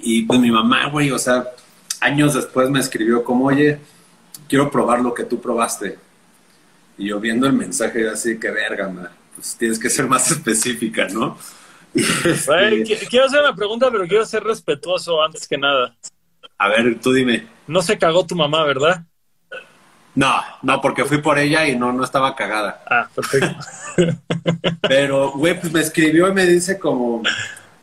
[0.00, 1.44] Y pues mi mamá, güey, o sea,
[2.00, 3.78] años después me escribió como, oye,
[4.48, 5.98] quiero probar lo que tú probaste.
[6.98, 11.06] Y yo viendo el mensaje así, que verga, ma, pues tienes que ser más específica,
[11.08, 11.38] ¿no?
[11.94, 15.94] Este, quiero hacer una pregunta, pero quiero ser respetuoso antes que nada.
[16.58, 17.46] A ver, tú dime.
[17.66, 19.04] No se cagó tu mamá, ¿verdad?
[20.14, 22.82] No, no, porque fui por ella y no, no estaba cagada.
[22.86, 23.56] Ah, perfecto.
[24.82, 27.22] Pero, güey, pues me escribió y me dice como,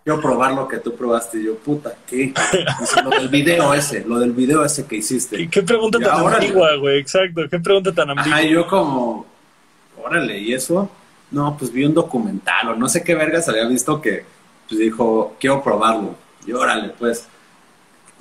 [0.04, 1.40] quiero probar lo que tú probaste.
[1.40, 2.34] Y yo, puta, ¿qué?
[2.80, 5.42] Dice, lo del video ese, lo del video ese que hiciste.
[5.42, 7.00] ¿Y qué pregunta tan ambigua, güey?
[7.00, 8.38] Exacto, qué pregunta tan ambigua.
[8.38, 9.26] Ajá, yo como,
[9.98, 10.90] órale, ¿y eso?
[11.32, 14.24] No, pues vi un documental o no sé qué vergas había visto que,
[14.68, 16.16] pues dijo, quiero probarlo.
[16.46, 17.28] Y órale, pues.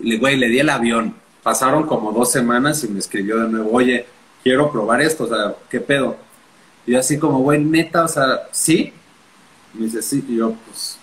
[0.01, 1.14] Y, güey, le di el avión
[1.49, 4.05] pasaron como dos semanas y me escribió de nuevo, oye,
[4.42, 6.16] quiero probar esto, o sea, ¿qué pedo?
[6.86, 8.92] Y yo así como, güey, neta, o sea, ¿sí?
[9.72, 10.99] Me dice, sí, y yo, pues,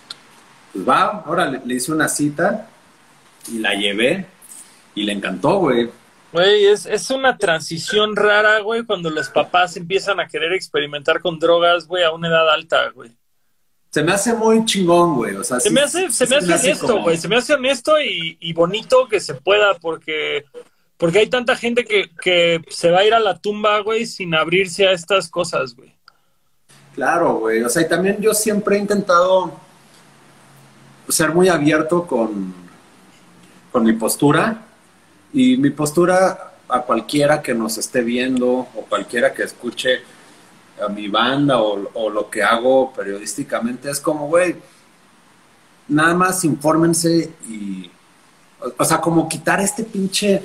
[0.72, 2.70] pues va, ahora le, hice una cita
[3.52, 4.28] y la llevé
[4.93, 5.89] y le encantó, güey.
[6.32, 11.39] Güey, es, es una transición rara, güey, cuando los papás empiezan a querer experimentar con
[11.39, 13.16] drogas, güey, a una edad alta, güey
[13.96, 15.38] se me hace muy chingón, güey.
[15.38, 17.16] O sea, se, me hace, se, me hace, honesto, güey.
[17.16, 20.43] Se me hace honesto y, bonito que se pueda, porque,
[20.98, 24.36] porque hay tanta gente que, que se va a ir a la tumba, güey, sin
[24.36, 25.96] abrirse a estas cosas, güey.
[26.93, 27.64] Claro, güey.
[27.64, 29.54] O sea, y también yo siempre he intentado
[31.08, 32.54] ser muy abierto con,
[33.72, 34.62] con mi postura.
[35.32, 40.02] Y mi postura a cualquiera que nos esté viendo o cualquiera que escuche
[40.82, 44.55] a mi banda o, lo que hago periodísticamente es como, güey,
[45.88, 47.89] nada más infórmense y,
[48.78, 50.43] o, sea, como quitar este pinche...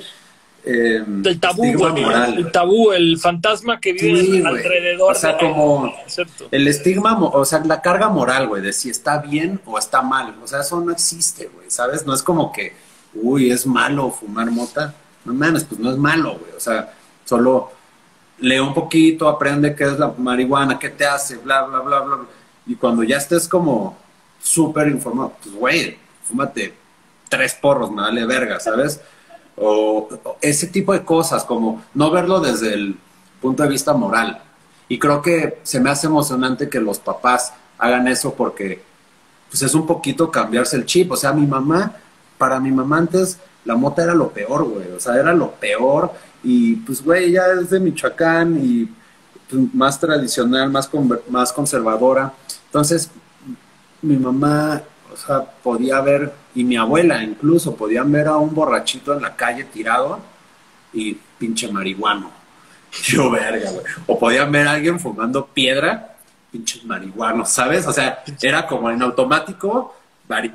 [0.63, 5.11] Eh, el tabú, el tabú, el fantasma que vive alrededor.
[5.11, 5.91] O sea, como
[6.51, 10.35] el estigma, o sea, la carga moral, güey, de si está bien o está mal.
[10.43, 12.05] O sea, eso no existe, güey, ¿sabes?
[12.05, 12.73] No es como que,
[13.15, 14.93] uy, es malo fumar mota.
[15.25, 16.51] No mames, pues no es malo, güey.
[16.55, 16.93] O sea,
[17.25, 17.71] solo
[18.41, 22.17] lee un poquito, aprende qué es la marihuana, qué te hace, bla, bla, bla, bla.
[22.65, 23.97] Y cuando ya estés como
[24.41, 26.73] súper informado, pues, güey, fúmate
[27.29, 28.99] tres porros, me vale verga, ¿sabes?
[29.55, 30.09] O,
[30.41, 32.97] ese tipo de cosas, como no verlo desde el
[33.39, 34.41] punto de vista moral.
[34.89, 38.83] Y creo que se me hace emocionante que los papás hagan eso porque
[39.49, 41.11] pues es un poquito cambiarse el chip.
[41.11, 41.95] O sea, mi mamá,
[42.41, 44.89] para mi mamá antes, la mota era lo peor, güey.
[44.93, 46.11] O sea, era lo peor
[46.43, 48.89] y pues, güey, ella es de Michoacán y
[49.47, 50.89] pues, más tradicional, más,
[51.29, 52.33] más conservadora.
[52.65, 53.11] Entonces,
[54.01, 54.81] mi mamá,
[55.13, 59.35] o sea, podía ver, y mi abuela incluso, podían ver a un borrachito en la
[59.35, 60.19] calle tirado
[60.91, 62.31] y pinche marihuano.
[63.03, 63.85] Yo, verga, güey.
[64.07, 66.15] O podían ver a alguien fumando piedra,
[66.51, 67.85] pinche marihuano, ¿sabes?
[67.85, 69.93] O sea, era como en automático,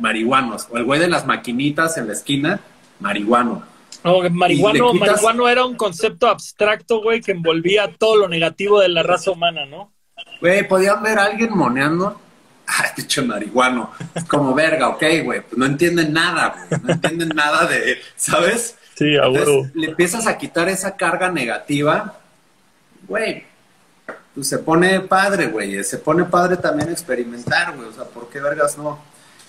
[0.00, 0.68] marihuanos.
[0.70, 2.60] O el güey de las maquinitas en la esquina,
[3.00, 8.88] marihuano no, marihuano, marihuano era un concepto abstracto, güey, que envolvía todo lo negativo de
[8.88, 9.92] la raza humana, ¿no?
[10.40, 12.20] Güey, podían ver a alguien moneando.
[12.66, 13.90] Ay, pinche marihuano.
[14.28, 15.40] Como verga, ok, güey.
[15.40, 16.80] Pues no entienden nada, güey.
[16.82, 18.76] No entienden nada de, ¿sabes?
[18.94, 19.26] Sí, a
[19.74, 22.18] Le empiezas a quitar esa carga negativa,
[23.08, 23.44] güey.
[24.34, 25.82] Pues se pone padre, güey.
[25.82, 27.88] Se pone padre también experimentar, güey.
[27.88, 29.00] O sea, ¿por qué vergas no?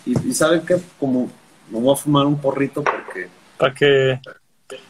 [0.08, 0.78] Y, ¿saben qué?
[1.00, 1.30] Como
[1.70, 3.30] me voy a fumar un porrito porque...
[3.58, 4.20] Para que...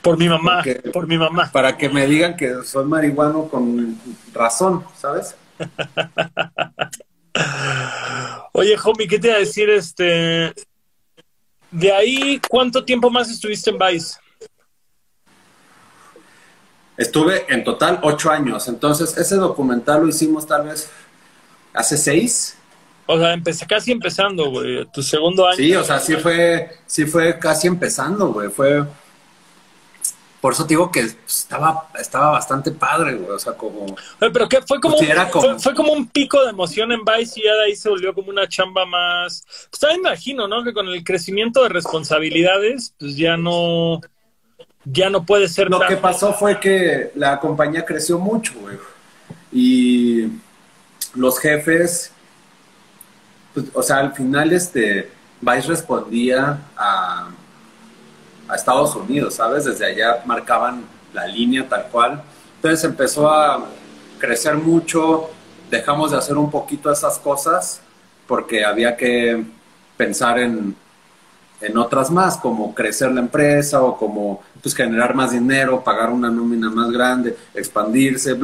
[0.02, 1.52] Por mi mamá, por mi mamá.
[1.52, 3.96] Para que me digan que soy marihuano con
[4.34, 5.36] razón, ¿sabes?
[8.54, 9.70] Oye, homie, ¿qué te iba a decir?
[9.70, 10.52] Este,
[11.70, 14.18] de ahí, ¿cuánto tiempo más estuviste en Vice?
[16.98, 18.68] Estuve en total ocho años.
[18.68, 20.90] Entonces, ese documental lo hicimos tal vez
[21.74, 22.57] hace seis.
[23.08, 25.56] O sea, empecé casi empezando, güey, tu segundo año.
[25.56, 28.50] Sí, o sea, sí fue, sí fue casi empezando, güey.
[28.50, 28.84] Fue,
[30.42, 33.32] por eso te digo que estaba, estaba bastante padre, güey.
[33.32, 33.96] O sea, como.
[34.20, 37.54] pero que fue como, un, Fue, como un pico de emoción en Vice y ya
[37.54, 39.46] de ahí se volvió como una chamba más.
[39.70, 40.66] Pues también imagino, ¿no?
[40.66, 44.02] Que con el crecimiento de responsabilidades, pues ya no.
[44.84, 45.70] Ya no puede ser.
[45.70, 48.78] Lo que pasó fue que la compañía creció mucho, güey.
[49.52, 50.28] Y
[51.14, 52.12] los jefes
[53.58, 55.10] pues, o sea, al final este,
[55.42, 57.30] Vice respondía a,
[58.56, 59.66] Estados Unidos, ¿sabes?
[59.66, 62.22] Desde allá marcaban la línea tal cual.
[62.56, 63.66] Entonces empezó a
[64.20, 65.32] crecer mucho,
[65.72, 67.82] dejamos de hacer un poquito esas cosas
[68.26, 69.44] porque había que
[69.98, 70.76] pensar en,
[71.60, 76.30] en otras más, como crecer la empresa o como pues, generar más dinero, pagar una
[76.30, 78.38] nómina más grande, expandirse.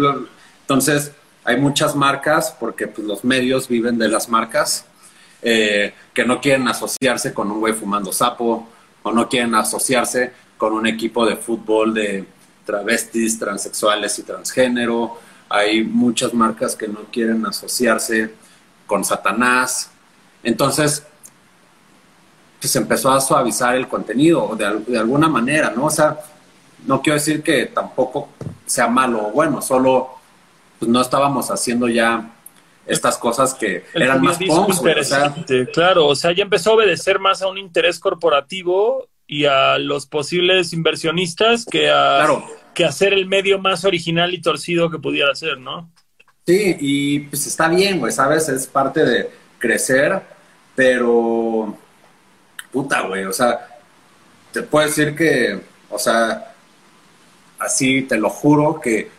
[0.61, 1.11] Entonces,
[1.45, 4.85] hay muchas marcas porque pues, los medios viven de las marcas
[5.43, 8.67] eh, que no quieren asociarse con un güey fumando sapo
[9.03, 12.25] o no quieren asociarse con un equipo de fútbol de
[12.65, 15.19] travestis, transexuales y transgénero.
[15.49, 18.33] Hay muchas marcas que no quieren asociarse
[18.87, 19.91] con Satanás.
[20.41, 21.03] Entonces,
[22.59, 25.85] pues empezó a suavizar el contenido de, de alguna manera, ¿no?
[25.85, 26.17] O sea,
[26.85, 28.29] no quiero decir que tampoco
[28.65, 30.11] sea malo o bueno, solo
[30.79, 32.31] pues no estábamos haciendo ya
[32.85, 34.81] estas cosas que eran más punks,
[35.73, 40.05] Claro, o sea, ya empezó a obedecer más a un interés corporativo y a los
[40.05, 42.27] posibles inversionistas que a,
[42.73, 45.89] que ser el medio más original y torcido que pudiera ser, ¿no?
[46.45, 48.49] Sí, y pues está bien, güey, ¿sabes?
[48.49, 49.29] Es parte de
[49.59, 50.21] crecer,
[50.75, 51.77] pero
[52.71, 53.79] puta, güey, o sea,
[54.51, 56.53] te puedo decir que, o sea,
[57.59, 59.09] así te lo juro que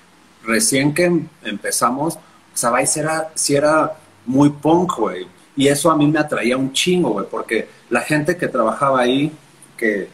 [0.42, 1.10] recién que
[1.42, 2.18] empezamos,
[2.54, 3.94] Vice era, sí era
[4.26, 5.26] muy punk, güey.
[5.56, 9.32] Y eso a mí me atraía un chingo, güey, porque la gente que trabajaba ahí,
[9.76, 10.08] que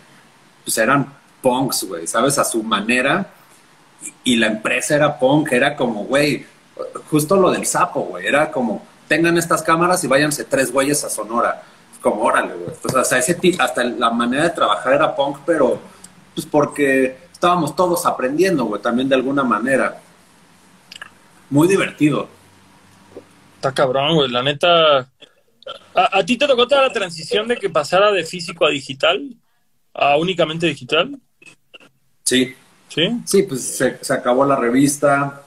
[0.65, 1.13] pues eran
[1.43, 2.39] punks, güey, ¿sabes?
[2.39, 3.31] A su manera.
[4.25, 6.47] Y, la empresa era punk, era como, güey,
[7.11, 8.27] justo lo del sapo, güey.
[8.27, 11.63] Era como, tengan estas cámaras y váyanse tres güeyes a Sonora.
[12.01, 12.77] Como, órale, güey.
[12.81, 15.79] Pues hasta, ese, hasta la manera de trabajar era punk, pero
[16.35, 20.01] pues porque estábamos todos aprendiendo, güey, también de alguna manera
[21.51, 22.29] muy divertido.
[23.57, 24.31] Está cabrón, güey.
[24.31, 25.11] La neta.
[25.95, 29.37] ¿A, ti te tocó toda la transición de que pasara de físico a digital?
[29.93, 31.19] ¿A únicamente digital?
[32.25, 32.55] Sí.
[32.89, 33.21] ¿Sí?
[33.25, 35.43] Sí, pues se, acabó la revista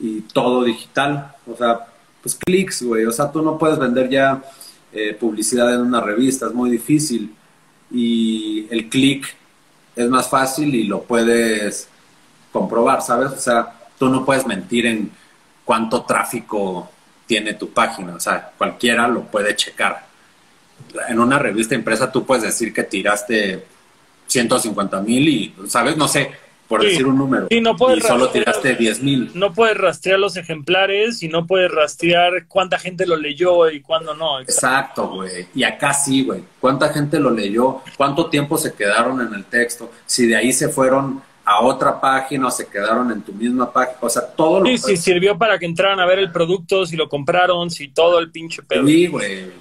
[0.00, 1.34] y todo digital.
[1.46, 1.86] O sea,
[2.20, 3.04] pues clics, güey.
[3.04, 4.42] O sea, tú no puedes vender ya
[4.92, 7.34] eh, publicidad en una revista, es muy difícil.
[7.90, 9.36] Y el clic
[9.94, 11.88] es más fácil y lo puedes
[12.50, 13.32] comprobar, ¿sabes?
[13.32, 15.10] O sea, tú no puedes mentir en
[15.64, 16.90] cuánto tráfico
[17.24, 20.04] tiene tu página, o sea, cualquiera lo puede checar.
[21.08, 23.64] En una revista impresa tú puedes decir que tiraste
[24.26, 25.96] 150 mil y, ¿sabes?
[25.96, 26.32] No sé,
[26.68, 27.46] por decir un número.
[27.48, 29.30] Y, no puedes solo tiraste 10 mil.
[29.32, 34.14] No puedes rastrear los ejemplares y no puedes rastrear cuánta gente lo leyó y cuándo
[34.14, 34.38] no.
[34.40, 35.46] Exacto, güey.
[35.54, 36.44] Y acá sí, güey.
[36.60, 37.80] ¿Cuánta gente lo leyó?
[37.96, 39.90] ¿Cuánto tiempo se quedaron en el texto?
[40.04, 43.98] Si de ahí se fueron a otra página o se quedaron en tu misma página.
[44.00, 46.96] O sea, todo lo Sí, sí, sirvió para que entraran a ver el producto, si
[46.96, 48.86] lo compraron, si todo el pinche pedo.
[48.86, 49.52] Sí, güey.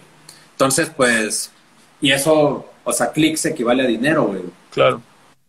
[0.51, 1.51] Entonces, pues,
[1.99, 4.41] y eso, o sea, clics equivale a dinero, güey.
[4.71, 5.01] Claro.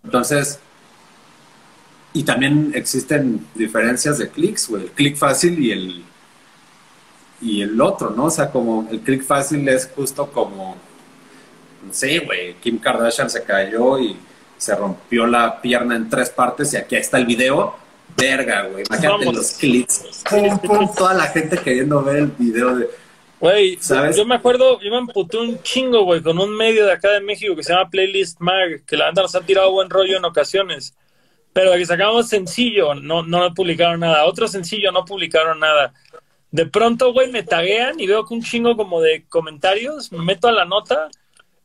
[0.03, 0.59] Entonces,
[2.13, 4.85] y también existen diferencias de clics, güey.
[4.85, 6.05] El clic fácil y el
[7.41, 8.25] y el otro, ¿no?
[8.27, 10.77] O sea, como el clic fácil es justo como,
[11.87, 14.17] no sé, güey, Kim Kardashian se cayó y
[14.57, 17.77] se rompió la pierna en tres partes y aquí está el video.
[18.17, 18.85] Verga, güey.
[18.89, 20.23] Imagínate los clics.
[20.97, 22.89] toda la gente queriendo ver el video de.
[23.41, 23.79] Güey,
[24.17, 27.21] yo me acuerdo, yo me emputé un chingo, güey, con un medio de acá de
[27.21, 30.25] México que se llama Playlist Mag, que la banda nos ha tirado buen rollo en
[30.25, 30.95] ocasiones.
[31.53, 34.25] Pero que sacamos sencillo, no, no publicaron nada.
[34.25, 35.93] Otro sencillo, no publicaron nada.
[36.51, 40.49] De pronto, güey, me taguean y veo que un chingo como de comentarios, me meto
[40.49, 41.11] a la nota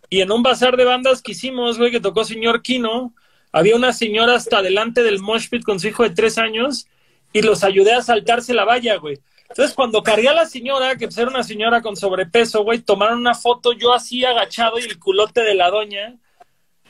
[0.10, 3.14] y en un bazar de bandas que hicimos, güey, que tocó señor Kino,
[3.52, 6.88] había una señora hasta delante del mosh pit con su hijo de tres años
[7.34, 9.20] y los ayudé a saltarse la valla, güey.
[9.50, 13.20] Entonces, cuando cargué a la señora, que pues era una señora con sobrepeso, güey, tomaron
[13.20, 16.16] una foto yo así agachado y el culote de la doña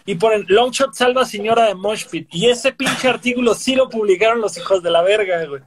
[0.06, 2.28] y ponen Longshot salva señora de Moshpit.
[2.32, 5.62] Y ese pinche artículo sí lo publicaron los hijos de la verga, güey.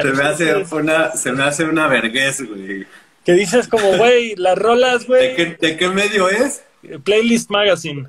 [0.00, 2.86] Se me hace una, se me hace una vergüenza, güey.
[3.24, 5.28] Que dices como, güey, las rolas, güey.
[5.28, 6.62] ¿De qué, ¿De qué medio es?
[7.04, 8.06] Playlist Magazine.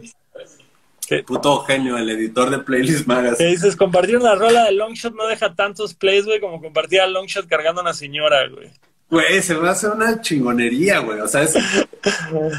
[1.08, 1.24] ¿Qué?
[1.24, 3.38] Puto genio, el editor de Playlist Magazine.
[3.38, 7.08] Que dices, compartir una rola de Longshot no deja tantos plays, güey, como compartir a
[7.08, 8.70] Longshot cargando a una señora, güey.
[9.10, 11.20] Güey, se me hace una chingonería, güey.
[11.20, 11.56] O sea, es,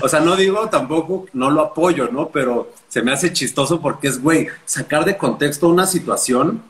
[0.03, 2.31] o sea, no digo tampoco, no lo apoyo, ¿no?
[2.31, 6.61] Pero se me hace chistoso porque es, güey, sacar de contexto una situación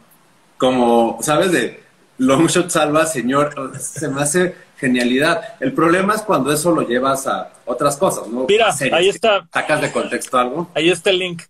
[0.58, 1.50] como, ¿sabes?
[1.52, 1.82] De
[2.18, 5.54] Longshot salva, señor, se me hace genialidad.
[5.60, 8.46] El problema es cuando eso lo llevas a otras cosas, ¿no?
[8.48, 9.46] Mira, ahí está.
[9.52, 10.70] Sacas de contexto algo.
[10.74, 11.42] Ahí está el link.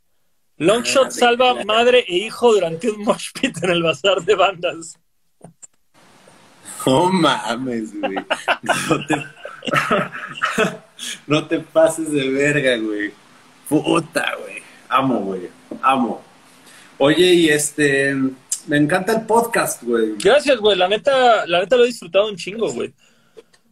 [0.57, 4.99] Longshot ah, salva madre e hijo durante un mosh pit en el bazar de bandas.
[6.85, 8.17] No mames, güey.
[11.27, 13.13] No te, pases de verga, güey.
[13.69, 14.63] Puta, güey.
[14.89, 15.49] Amo, güey.
[15.83, 16.23] Amo.
[16.99, 18.15] Oye, y este,
[18.67, 20.17] me encanta el podcast, güey.
[20.19, 20.77] Gracias, güey.
[20.77, 22.93] La neta, la neta lo he disfrutado un chingo, güey.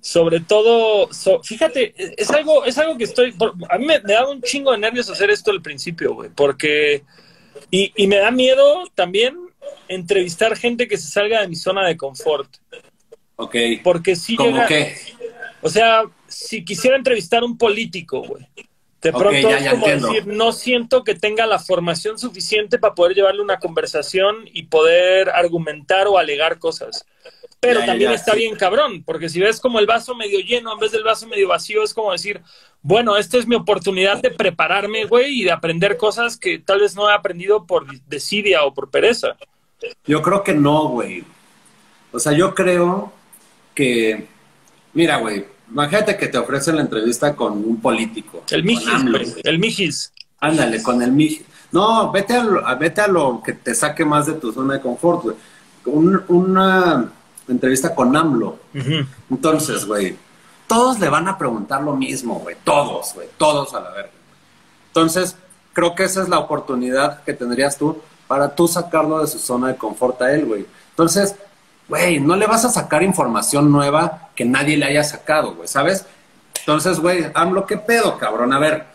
[0.01, 1.09] Sobre todo,
[1.42, 3.34] fíjate, es algo, es algo que estoy,
[3.68, 7.03] a mí me, me, da un chingo de nervios hacer esto al principio, güey, porque,
[7.70, 9.36] y, y me da miedo también
[9.88, 12.49] entrevistar gente que se salga de mi zona de confort.
[13.36, 13.57] Ok.
[13.82, 14.96] Porque si ¿Cómo qué?
[15.62, 18.46] O sea, si quisiera entrevistar a un político, güey.
[19.01, 23.42] De pronto es como decir, no siento que tenga la formación suficiente para poder llevarle
[23.42, 27.07] una conversación y poder argumentar o alegar cosas.
[27.61, 30.92] Pero también está bien cabrón, porque si ves como el vaso medio lleno en vez
[30.92, 32.40] del vaso medio vacío, es como decir,
[32.82, 36.94] bueno, esta es mi oportunidad de prepararme, güey, y de aprender cosas que tal vez
[36.94, 39.36] no he aprendido por desidia o por pereza.
[40.04, 41.24] Yo creo que no, güey.
[42.12, 43.12] O sea, yo creo
[43.74, 44.28] que,
[44.94, 48.44] mira, güey, imagínate que te ofrecen la entrevista con un político.
[48.50, 50.12] El Mijis, el Mijis.
[50.38, 51.44] Ándale, con el Mijis.
[51.72, 54.80] No, vete a, lo, vete a lo que te saque más de tu zona de
[54.80, 55.36] confort, güey.
[56.28, 57.12] una
[57.49, 58.59] entrevista con AMLO.
[59.30, 60.16] Entonces, güey,
[60.66, 62.57] todos le van a preguntar lo mismo, güey.
[62.64, 63.28] Todos, güey.
[63.36, 64.11] Todos a la verga.
[64.88, 65.36] Entonces,
[65.72, 69.68] creo que esa es la oportunidad que tendrías tú para tú sacarlo de su zona
[69.68, 70.66] de confort a él, güey.
[70.90, 71.34] Entonces,
[71.88, 76.05] güey, no le vas a sacar información nueva que nadie le haya sacado, güey, ¿sabes?
[76.61, 78.53] Entonces, güey, AMLO, ¿qué pedo, cabrón?
[78.53, 78.88] A ver,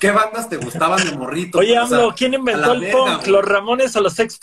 [0.00, 1.58] ¿qué bandas te gustaban de morrito?
[1.58, 3.26] Oye, AMLO, ¿quién inventó el punk?
[3.26, 4.38] ¿Los Ramones o los Sex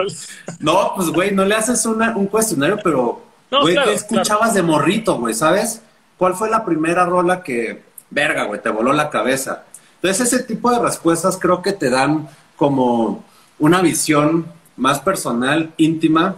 [0.60, 5.34] no, pues, güey, no le haces un cuestionario, pero, güey, ¿qué escuchabas de morrito, güey,
[5.34, 5.82] sabes?
[6.16, 9.64] ¿Cuál fue la primera rola que, verga, güey, te voló la cabeza?
[9.96, 13.24] Entonces, ese tipo de respuestas creo que te dan como
[13.58, 14.46] una visión
[14.76, 16.36] más personal, íntima,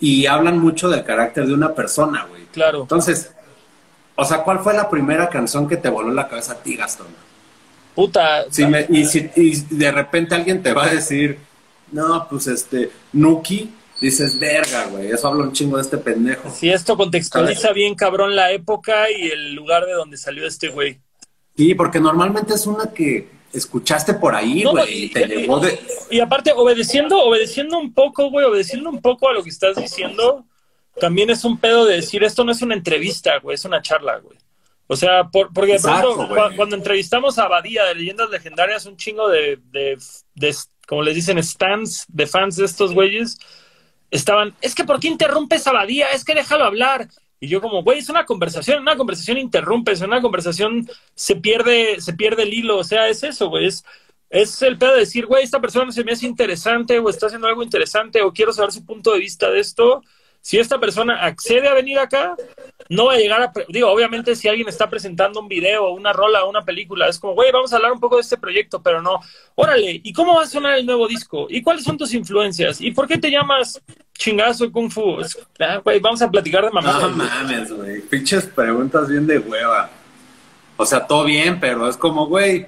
[0.00, 2.44] y hablan mucho del carácter de una persona, güey.
[2.46, 2.82] Claro.
[2.82, 3.32] Entonces,
[4.16, 7.06] o sea, ¿cuál fue la primera canción que te voló la cabeza a ti, Gastón?
[7.94, 8.46] Puta.
[8.88, 11.38] y, si, y de repente alguien te va a decir,
[11.92, 13.70] no, pues este, Nuki,
[14.00, 16.50] dices, verga, güey, eso habla un chingo de este pendejo.
[16.50, 20.98] Si esto contextualiza bien, cabrón, la época y el lugar de donde salió este güey.
[21.56, 25.78] Sí, porque normalmente es una que escuchaste por ahí, güey, y, te llevó de...
[26.10, 30.44] Y aparte, obedeciendo, obedeciendo un poco, güey, obedeciendo un poco a lo que estás diciendo,
[30.98, 34.18] también es un pedo de decir, esto no es una entrevista, güey, es una charla,
[34.18, 34.36] güey.
[34.86, 35.78] O sea, por, porque
[36.56, 39.98] cuando entrevistamos a Abadía de Leyendas Legendarias, un chingo de, de,
[40.34, 40.54] de,
[40.86, 43.38] como les dicen, stands de fans de estos güeyes,
[44.10, 46.10] estaban, es que ¿por qué interrumpes a Abadía?
[46.10, 47.08] Es que déjalo hablar.
[47.40, 52.12] Y yo como, güey, es una conversación, una conversación interrumpes, una conversación se pierde, se
[52.14, 53.84] pierde el hilo, o sea, es eso, güey, es,
[54.30, 57.46] es el pedo de decir, güey, esta persona se me hace interesante o está haciendo
[57.46, 60.02] algo interesante o quiero saber su punto de vista de esto.
[60.44, 62.36] Si esta persona accede a venir acá,
[62.90, 63.50] no va a llegar a...
[63.70, 67.50] Digo, obviamente si alguien está presentando un video, una rola, una película, es como, güey,
[67.50, 69.20] vamos a hablar un poco de este proyecto, pero no.
[69.54, 71.46] Órale, ¿y cómo va a sonar el nuevo disco?
[71.48, 72.78] ¿Y cuáles son tus influencias?
[72.82, 73.80] ¿Y por qué te llamas
[74.12, 75.16] chingazo Kung Fu?
[75.60, 76.92] Ah, güey, vamos a platicar de mamá.
[77.00, 78.02] No mames, güey.
[78.02, 79.88] Pinches preguntas bien de hueva.
[80.76, 82.66] O sea, todo bien, pero es como, güey,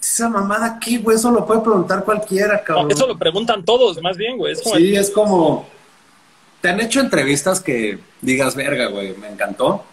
[0.00, 2.90] esa mamada aquí, güey, eso lo puede preguntar cualquiera, cabrón.
[2.90, 4.56] eso lo preguntan todos, más bien, güey.
[4.56, 5.72] sí, es como
[6.64, 9.84] ¿Te han hecho entrevistas que digas, verga, güey, me encantó?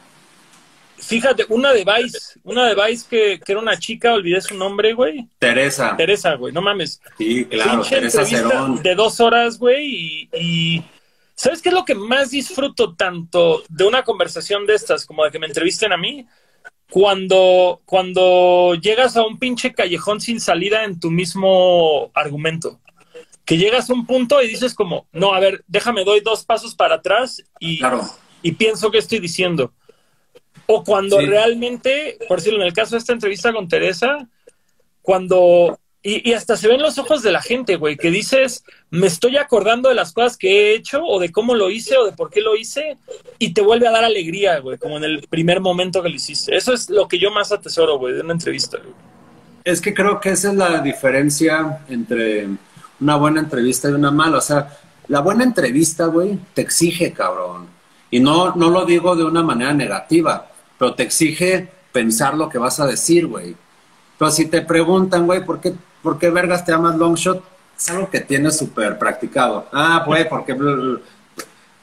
[0.96, 5.28] Fíjate, una de Vice, una de Vice que, era una chica, olvidé su nombre, güey.
[5.38, 5.98] Teresa.
[5.98, 7.02] Teresa, güey, no mames.
[7.18, 8.82] Sí, claro, Teresa Cerón.
[8.82, 10.82] De dos horas, güey, y,
[11.36, 15.32] ¿sabes qué es lo que más disfruto tanto de una conversación de estas como de
[15.32, 16.26] que me entrevisten a mí?
[16.90, 22.80] Cuando, cuando llegas a un pinche callejón sin salida en tu mismo argumento
[23.46, 26.76] que llegas a un punto y dices como, no, a ver, déjame, doy dos pasos
[26.76, 27.80] para atrás y,
[28.42, 29.74] y pienso que estoy diciendo.
[30.68, 31.26] O cuando Sí.
[31.26, 34.28] realmente, por decirlo, en el caso de esta entrevista con Teresa,
[35.02, 35.78] cuando.
[36.04, 39.38] Y, y hasta se ven los ojos de la gente, güey, que dices, me estoy
[39.38, 42.32] acordando de las cosas que he hecho, o de cómo lo hice, o de por
[42.32, 42.98] qué lo hice,
[43.38, 46.56] y te vuelve a dar alegría, güey, como en el primer momento que lo hiciste.
[46.56, 48.96] Eso es lo que yo más atesoro, güey, de una entrevista, güey.
[49.64, 52.48] Es que creo que esa es la diferencia entre
[53.02, 54.38] una buena entrevista y una mala.
[54.38, 54.78] O sea,
[55.08, 57.68] la buena entrevista, güey, te exige, cabrón.
[58.10, 60.48] Y no, no lo digo de una manera negativa,
[60.78, 63.56] pero te exige pensar lo que vas a decir, güey.
[64.18, 65.74] Pero si te preguntan, güey, ¿por qué,
[66.04, 67.44] ¿por qué vergas te llamas Longshot?
[67.78, 69.68] Es algo que tienes súper practicado.
[69.74, 70.54] Ah, güey, ¿por qué?
[70.54, 71.00] bla, bla, bla?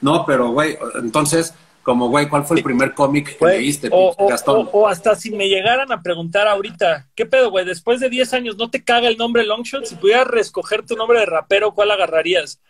[0.00, 1.52] No, pero, güey, entonces,
[1.88, 4.68] como, güey, ¿cuál fue el primer cómic que Güey, leíste, o, Gastón?
[4.70, 7.64] o- o hasta si me llegaran a preguntar ahorita, ¿qué pedo, güey?
[7.64, 9.86] Después de 10 años, ¿no te caga el nombre Longshot?
[9.86, 12.60] Si pudieras reescoger tu nombre de rapero, ¿cuál agarrarías?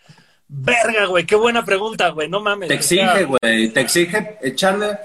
[0.46, 2.68] Verga, güey, qué buena pregunta, güey, no mames.
[2.68, 4.96] Te exige, güey, te exige echarle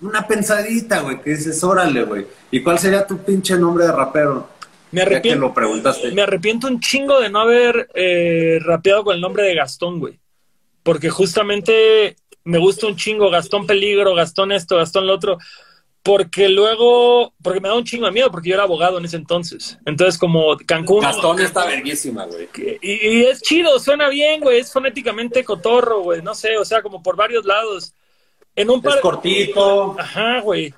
[0.00, 2.24] una pensadita, güey, que dices, órale, güey.
[2.52, 4.48] ¿Y cuál sería tu pinche nombre de rapero?
[4.92, 6.12] me Ya que arrepiento, lo preguntaste.
[6.12, 10.20] me arrepiento un chingo de no haber eh, rapeado con el nombre de Gastón, güey.
[10.84, 15.38] Porque justamente me gusta un chingo Gastón Peligro, Gastón esto, Gastón lo otro.
[16.02, 19.16] Porque luego, porque me da un chingo de miedo, porque yo era abogado en ese
[19.16, 19.78] entonces.
[19.86, 21.00] Entonces, como Cancún.
[21.00, 22.46] Gastón está verguísima, güey.
[22.82, 24.60] Y, y es chido, suena bien, güey.
[24.60, 26.20] Es fonéticamente cotorro, güey.
[26.20, 27.94] No sé, o sea, como por varios lados.
[28.54, 28.96] En un par.
[28.96, 29.96] Es cortito.
[29.98, 30.74] Ajá, güey.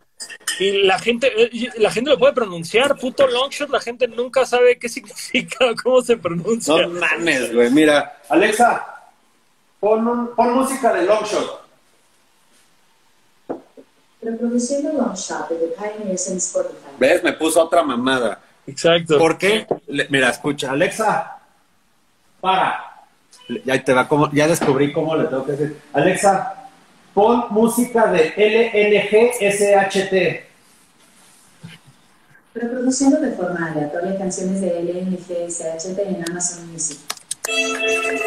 [0.59, 4.79] Y la gente, eh, la gente lo puede pronunciar, puto longshot, la gente nunca sabe
[4.79, 6.87] qué significa, cómo se pronuncia.
[6.87, 7.71] No mames, güey.
[7.71, 8.96] Mira, Alexa,
[9.87, 11.61] pon, un- pon música de Longshot.
[14.21, 16.89] Reproduciendo Longshot de The Pioneers en Spotify.
[16.99, 17.23] ¿Ves?
[17.23, 18.41] Me puso otra mamada.
[18.67, 19.17] Exacto.
[19.17, 19.65] ¿Por qué?
[19.87, 21.39] Le- mira, escucha, Alexa,
[22.41, 22.83] para.
[23.65, 25.81] Ya te va como, ya descubrí cómo le tengo que decir.
[25.93, 26.65] Alexa,
[27.15, 30.47] pon música de LNGSHT.
[32.55, 36.99] Reproduciendo de forma aleatoria canciones de LNGSHT en Amazon Music.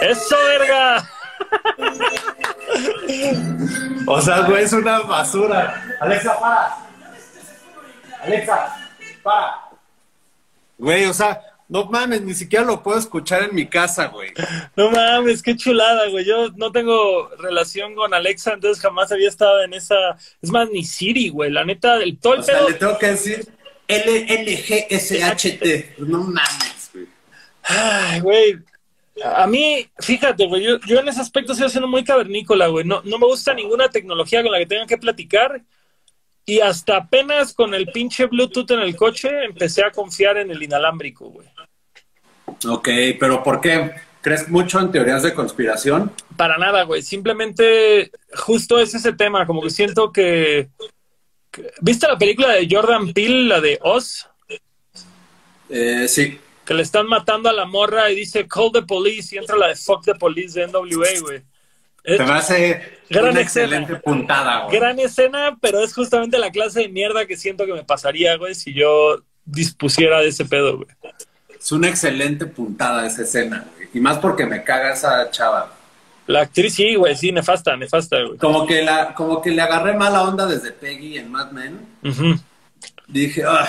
[0.01, 1.05] ¡Eso, verga!
[4.05, 5.97] O sea, güey, es una basura.
[5.99, 6.77] Alexa, para.
[8.23, 8.89] Alexa,
[9.21, 9.59] para.
[10.77, 14.33] Güey, o sea, no mames, ni siquiera lo puedo escuchar en mi casa, güey.
[14.75, 16.25] No mames, qué chulada, güey.
[16.25, 20.17] Yo no tengo relación con Alexa, entonces jamás había estado en esa.
[20.41, 21.51] Es más, ni Siri, güey.
[21.51, 23.47] La neta, el todo el O sea, le tengo que decir
[23.87, 25.99] LNGSHT.
[25.99, 27.05] No mames, güey.
[27.63, 28.57] Ay, güey.
[29.23, 32.85] A mí, fíjate, güey, yo, yo en ese aspecto estoy siendo muy cavernícola, güey.
[32.85, 35.61] No, no me gusta ninguna tecnología con la que tengan que platicar.
[36.45, 40.61] Y hasta apenas con el pinche Bluetooth en el coche empecé a confiar en el
[40.63, 41.47] inalámbrico, güey.
[42.67, 42.89] Ok,
[43.19, 43.91] pero ¿por qué?
[44.21, 46.11] ¿Crees mucho en teorías de conspiración?
[46.35, 47.01] Para nada, güey.
[47.01, 49.45] Simplemente justo es ese tema.
[49.45, 50.69] Como que siento que...
[51.51, 54.27] que- ¿Viste la película de Jordan Peele, la de Oz?
[55.69, 56.39] Eh, sí.
[56.69, 59.69] Que le están matando a la morra y dice call the police y entra la
[59.69, 61.41] de fuck the police de NWA, güey.
[62.03, 63.41] Es- Se me hace Gran una escena.
[63.41, 64.77] excelente puntada, güey.
[64.77, 68.53] gran escena, pero es justamente la clase de mierda que siento que me pasaría, güey,
[68.53, 70.89] si yo dispusiera de ese pedo, güey.
[71.59, 73.89] Es una excelente puntada esa escena, güey.
[73.95, 75.73] Y más porque me caga esa chava.
[76.27, 78.37] La actriz sí, güey, sí, nefasta, nefasta, güey.
[78.37, 81.79] Como que, la, como que le agarré mala onda desde Peggy en Mad Men.
[82.03, 82.39] Ujú.
[83.07, 83.67] Dije, ah.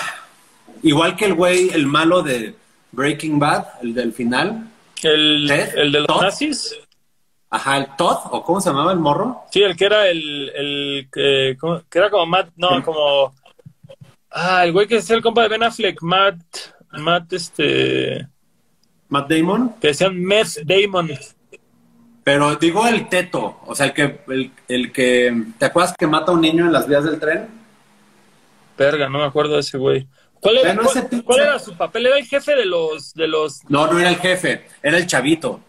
[0.83, 2.53] Igual que el güey, el malo de
[2.91, 4.69] Breaking Bad, el del final.
[5.03, 5.77] el, ¿Ted?
[5.77, 6.21] el de los ¿Todd?
[6.21, 6.75] nazis.
[7.49, 9.43] Ajá, el Todd, o cómo se llamaba el morro.
[9.51, 11.57] Sí, el que era el, el que,
[11.93, 13.33] era como Matt, no, como...
[14.29, 16.39] Ah, el güey que es el compa de Ben Affleck, Matt,
[16.93, 18.27] Matt, este...
[19.09, 19.75] Matt Damon.
[19.81, 21.11] Que decían Meth Damon.
[22.23, 26.31] Pero digo el teto, o sea, el que, el, el que, ¿te acuerdas que mata
[26.31, 27.49] a un niño en las vías del tren?
[28.77, 30.07] Verga, no me acuerdo de ese güey.
[30.41, 32.07] ¿Cuál era, cuál, cuál su papel?
[32.07, 33.61] Era el jefe de los, de los...
[33.69, 35.59] No, no era el jefe, era el chavito.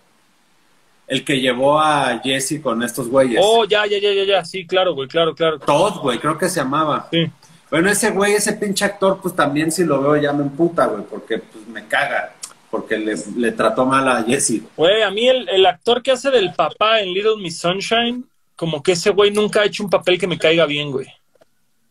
[1.07, 3.39] El que llevó a Jesse con estos güeyes.
[3.43, 5.59] Oh, ya, ya, ya, ya, ya, sí, claro, güey, claro, claro.
[5.59, 7.07] Todd, güey, creo que se llamaba.
[7.11, 7.31] Sí.
[7.71, 11.05] Bueno, ese güey, ese pinche actor, pues también si lo veo ya me emputa, güey,
[11.05, 12.35] porque pues me caga,
[12.71, 14.63] porque le, le trató mal a Jesse.
[14.75, 18.25] Güey, a mí el, el actor que hace del papá en Little Miss Sunshine,
[18.57, 21.09] como que ese güey nunca ha hecho un papel que me caiga bien, güey.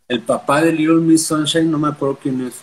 [0.07, 2.61] El papá de Little Miss Sunshine, no me acuerdo quién es.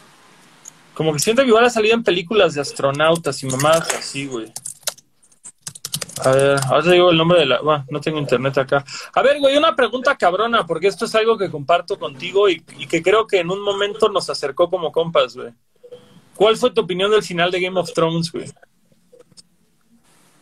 [0.99, 4.53] Como que siento que igual ha salido en películas de astronautas y mamadas así, güey.
[6.25, 7.61] A ver, ahora te digo el nombre de la...
[7.61, 8.85] Bueno, no tengo internet acá.
[9.15, 13.01] A ver, güey, una pregunta cabrona, porque esto es algo que comparto contigo y, que
[13.01, 15.53] creo que en un momento nos acercó como compas, güey.
[16.35, 18.47] ¿Cuál fue tu opinión del final de Game of Thrones, güey?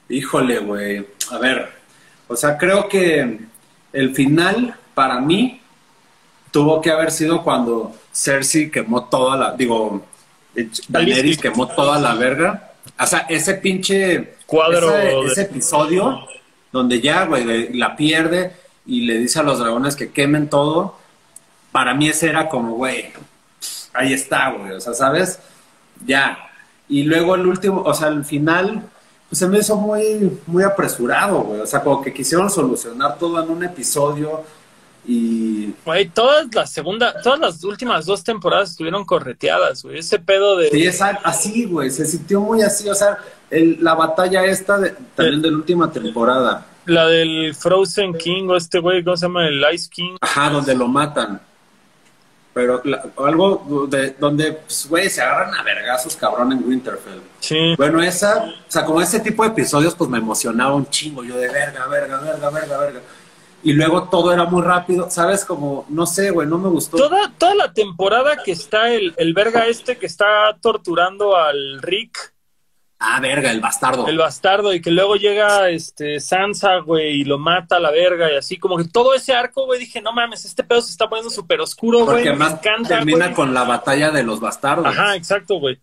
[0.09, 1.07] Híjole, güey.
[1.33, 1.71] A ver,
[2.29, 3.41] o sea, creo que
[3.93, 5.61] el final, para mí,
[6.51, 10.03] tuvo que haber sido cuando Cersei quemó toda la, digo,
[10.89, 12.73] Daenerys quemó toda la verga.
[12.99, 16.27] O sea, ese pinche Cuadro ese, de- ese episodio
[16.73, 18.53] donde ya, güey, la pierde
[18.87, 20.97] y le dice a los dragones que quemen todo.
[21.73, 23.13] Para mí ese era como, güey,
[23.93, 24.73] ahí está, güey.
[24.73, 25.39] O sea, ¿sabes?
[26.07, 26.39] Ya.
[26.89, 28.83] Y luego el último, o sea, el final,
[29.29, 31.61] pues se me hizo muy, muy apresurado, güey.
[31.61, 34.45] O sea, como que quisieron solucionar todo en un episodio
[35.07, 39.99] y Güey, todas las segunda, todas las últimas dos temporadas estuvieron correteadas, güey.
[39.99, 40.71] Ese pedo de.
[40.71, 43.19] Sí, es a- así, güey, se sintió muy así, o sea,
[43.51, 48.57] el- la batalla esta de- también de la última temporada, La del Frozen King o
[48.57, 49.47] este güey, ¿cómo se llama?
[49.49, 50.17] El Ice King.
[50.21, 51.41] ajá, donde lo matan,
[52.55, 57.21] pero la- algo de, donde, pues, güey, se agarran a vergazos cabrón en Winterfell.
[57.41, 57.75] Sí.
[57.77, 61.37] Bueno, esa, o sea, como ese tipo de episodios, pues me emocionaba un chingo, yo
[61.37, 63.01] de verga, verga, verga, verga, verga.
[63.63, 65.45] Y luego todo era muy rápido, ¿sabes?
[65.45, 66.97] Como, no sé, güey, no me gustó.
[66.97, 72.33] Toda, toda la temporada que está el, el verga este que está torturando al Rick,
[72.99, 74.07] Ah, verga, el bastardo.
[74.09, 78.33] el bastardo, y que luego llega este Sansa, güey, y lo mata a la verga,
[78.33, 81.07] y así, como que todo ese arco, güey, dije, no mames, este pedo se está
[81.07, 82.25] poniendo súper oscuro, güey.
[82.25, 83.35] Porque más encanta, termina güey.
[83.35, 84.87] con la batalla de los bastardos.
[84.87, 85.79] Ajá, exacto, güey.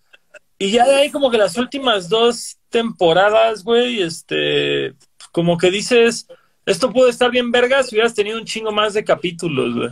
[0.57, 4.95] Y ya de ahí como que las últimas dos temporadas, güey, este,
[5.31, 6.25] como que dices,
[6.65, 9.89] esto pudo estar bien verga si hubieras tenido un chingo más de capítulos, güey.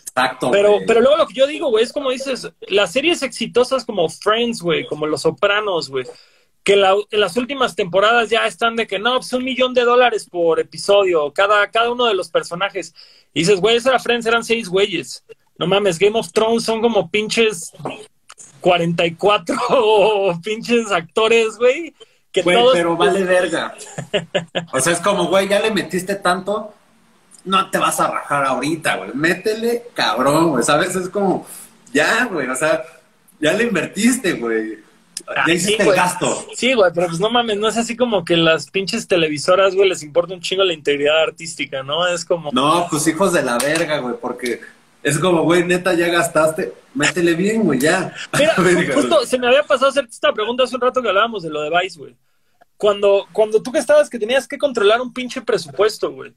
[0.00, 0.50] Exacto.
[0.50, 0.86] Pero, güey.
[0.86, 4.60] pero luego lo que yo digo, güey, es como dices, las series exitosas como Friends,
[4.62, 6.04] güey, como Los Sopranos, güey,
[6.64, 9.84] que la- en las últimas temporadas ya están de que no, pues un millón de
[9.84, 12.94] dólares por episodio, cada, cada uno de los personajes.
[13.32, 15.24] Y dices, güey, esa era Friends, eran seis güeyes.
[15.56, 17.72] No mames, Game of Thrones son como pinches
[18.60, 19.56] 44
[20.42, 21.94] pinches actores, güey,
[22.38, 22.72] que Güey, todos...
[22.74, 23.74] pero vale verga.
[24.72, 26.74] O sea, es como, güey, ya le metiste tanto,
[27.44, 29.10] no te vas a rajar ahorita, güey.
[29.14, 30.62] Métele cabrón, güey.
[30.64, 30.94] ¿Sabes?
[30.96, 31.46] Es como,
[31.92, 32.48] ya, güey.
[32.48, 32.82] O sea,
[33.40, 34.78] ya le invertiste, güey.
[35.26, 35.96] Ah, Ya sí, hiciste el güey.
[35.98, 36.46] gasto.
[36.54, 39.88] Sí, güey, pero pues no mames, no es así como que las pinches televisoras, güey,
[39.88, 42.06] les importa un chingo la integridad artística, ¿no?
[42.06, 42.50] Es como...
[42.52, 44.60] No, pues hijos de la verga, güey, porque
[45.02, 46.72] es como, güey, neta, ya gastaste.
[46.94, 48.14] Métele bien, güey, ya.
[48.38, 49.26] Mira, Verga, justo güey.
[49.26, 51.70] se me había pasado hacerte esta pregunta hace un rato que hablábamos de lo de
[51.70, 52.14] Vice, güey.
[52.78, 56.32] Cuando, cuando tú que estabas que tenías que controlar un pinche presupuesto, güey.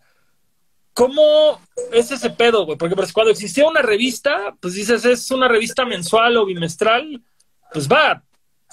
[0.94, 1.62] ¿Cómo
[1.94, 2.78] es ese pedo, güey?
[2.78, 7.22] Porque pues, cuando existía una revista, pues dices, es una revista mensual o bimestral,
[7.72, 8.24] pues va,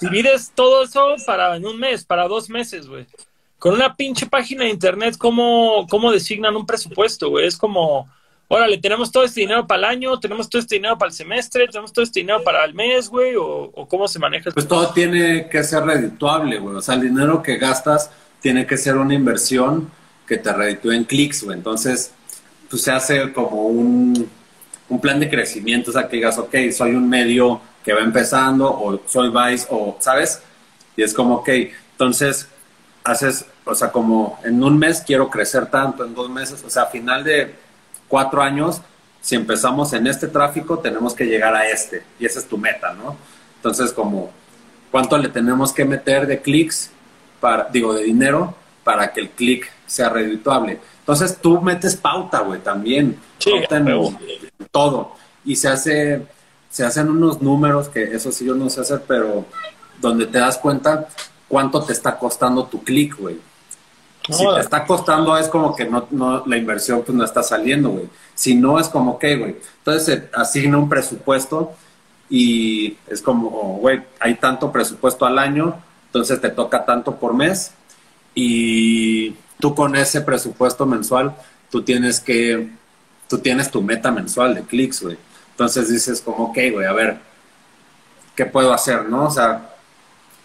[0.01, 3.05] divides todo eso para en un mes, para dos meses, güey.
[3.57, 7.45] Con una pinche página de internet, ¿cómo, cómo designan un presupuesto, güey?
[7.45, 8.09] Es como,
[8.49, 11.67] órale, tenemos todo este dinero para el año, tenemos todo este dinero para el semestre,
[11.67, 14.51] tenemos todo este dinero para el mes, güey, o, o cómo se maneja.
[14.51, 16.75] Pues todo tiene que ser redituable, güey.
[16.75, 18.11] O sea, el dinero que gastas
[18.41, 19.89] tiene que ser una inversión
[20.27, 21.57] que te reditúe en clics, güey.
[21.57, 22.11] Entonces,
[22.69, 24.29] pues se hace como un,
[24.89, 25.91] un plan de crecimiento.
[25.91, 29.97] O sea, que digas, ok, soy un medio que va empezando, o soy Vice, o,
[29.99, 30.41] ¿sabes?
[30.97, 31.49] Y es como, ok,
[31.91, 32.47] entonces
[33.03, 36.83] haces, o sea, como en un mes quiero crecer tanto, en dos meses, o sea,
[36.83, 37.55] a final de
[38.09, 38.81] cuatro años,
[39.21, 42.93] si empezamos en este tráfico, tenemos que llegar a este, y esa es tu meta,
[42.93, 43.15] ¿no?
[43.55, 44.31] Entonces, como,
[44.91, 46.91] ¿cuánto le tenemos que meter de clics,
[47.39, 50.79] para, digo, de dinero, para que el clic sea redituable?
[50.99, 53.17] Entonces, tú metes pauta, güey, también.
[53.37, 55.15] Sí, pauta en todo.
[55.45, 56.25] Y se hace,
[56.69, 59.45] se hacen unos números, que eso sí yo no sé hacer, pero
[60.01, 61.07] donde te das cuenta
[61.47, 63.39] cuánto te está costando tu clic, güey.
[64.31, 67.89] Si te está costando es como que no, no la inversión pues no está saliendo,
[67.89, 68.09] güey.
[68.35, 69.55] Si no es como que, güey.
[69.79, 71.73] Entonces se asigna un presupuesto
[72.29, 75.75] y es como, oh, güey, hay tanto presupuesto al año,
[76.05, 77.71] entonces te toca tanto por mes
[78.35, 81.35] y tú con ese presupuesto mensual,
[81.71, 82.69] tú tienes que,
[83.27, 85.17] tú tienes tu meta mensual de clics, güey.
[85.51, 87.17] Entonces dices como, ok, güey, a ver,
[88.35, 89.25] ¿qué puedo hacer, no?
[89.25, 89.71] O sea,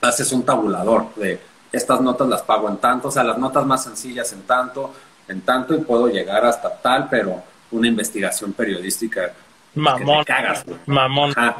[0.01, 1.41] haces un tabulador de
[1.75, 4.93] estas notas las pago en tanto, o sea, las notas más sencillas en tanto,
[5.29, 9.33] en tanto y puedo llegar hasta tal, pero una investigación periodística
[9.75, 10.79] que mamón, te cagas, güey.
[10.87, 11.33] mamón.
[11.37, 11.57] Ajá.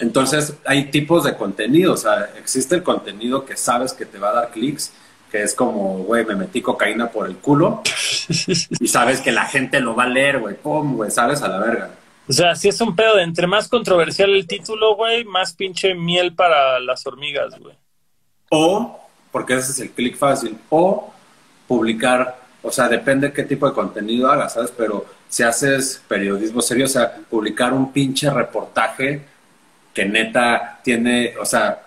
[0.00, 4.30] Entonces, hay tipos de contenido, o sea, existe el contenido que sabes que te va
[4.30, 4.92] a dar clics,
[5.30, 7.82] que es como, güey, me metí cocaína por el culo
[8.80, 11.58] y sabes que la gente lo va a leer, güey, pum, güey, sabes a la
[11.58, 11.90] verga.
[12.28, 15.94] O sea, si es un pedo de entre más controversial el título, güey, más pinche
[15.94, 17.74] miel para las hormigas, güey.
[18.50, 21.12] O, porque ese es el clic fácil, o
[21.66, 24.72] publicar, o sea, depende qué tipo de contenido hagas, ¿sabes?
[24.76, 29.22] Pero si haces periodismo serio, o sea, publicar un pinche reportaje
[29.92, 31.82] que neta tiene, o sea,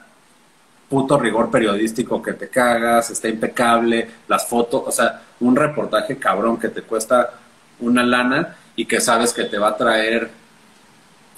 [0.89, 6.59] puto rigor periodístico que te cagas, está impecable, las fotos, o sea, un reportaje cabrón
[6.59, 7.31] que te cuesta
[7.80, 10.30] una lana y que sabes que te va a traer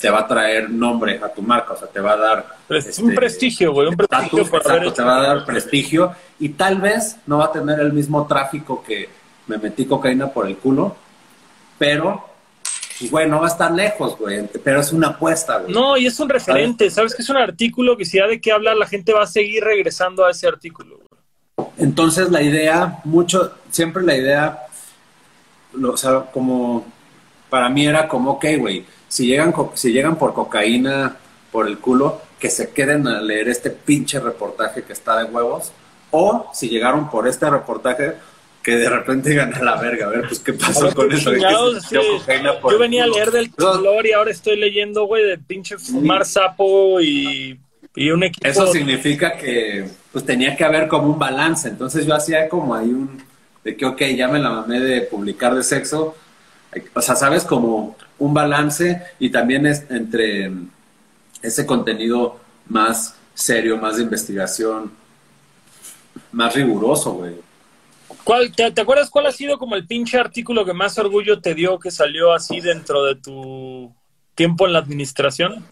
[0.04, 3.00] te va a traer nombre a tu marca, o sea, te va a dar Pres-
[3.00, 6.82] un este, prestigio, güey, un prestigio exacto, hecho- te va a dar prestigio y tal
[6.82, 9.08] vez no va a tener el mismo tráfico que
[9.48, 10.94] me metí cocaína por el culo,
[11.78, 12.22] pero
[13.00, 15.74] pues, güey, no va a estar lejos, güey, pero es una apuesta, güey.
[15.74, 17.16] No, y es un referente, ¿sabes?
[17.16, 19.64] Que es un artículo que si da de qué hablar, la gente va a seguir
[19.64, 20.98] regresando a ese artículo.
[20.98, 21.70] güey.
[21.78, 24.60] Entonces la idea, mucho, siempre la idea,
[25.82, 26.86] o sea, como
[27.50, 31.18] para mí era como, ok, güey, si llegan, si llegan por cocaína
[31.52, 35.72] por el culo, que se queden a leer este pinche reportaje que está de huevos,
[36.10, 38.14] o si llegaron por este reportaje,
[38.64, 41.30] que de repente digan a la verga, a ver, pues qué pasó ver, con eso.
[41.30, 42.60] ¿De qué chingados, se metió sí.
[42.72, 46.99] Yo venía a leer del color y ahora estoy leyendo, güey, de pinche fumar sapo
[46.99, 47.60] y,
[47.95, 48.48] y un equipo.
[48.48, 51.68] Eso significa que pues tenía que haber como un balance.
[51.68, 53.23] Entonces yo hacía como ahí un
[53.64, 56.15] de que ok, ya me la mamé de publicar de sexo.
[56.94, 60.52] O sea, sabes, como un balance y también es entre
[61.41, 64.91] ese contenido más serio, más de investigación,
[66.32, 67.36] más riguroso, güey.
[68.24, 71.54] ¿Cuál, te, te acuerdas cuál ha sido como el pinche artículo que más orgullo te
[71.56, 73.94] dio que salió así dentro de tu
[74.36, 75.66] tiempo en la administración?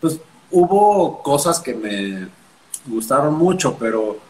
[0.00, 0.20] Pues
[0.50, 2.28] hubo cosas que me
[2.86, 4.20] gustaron mucho, pero, o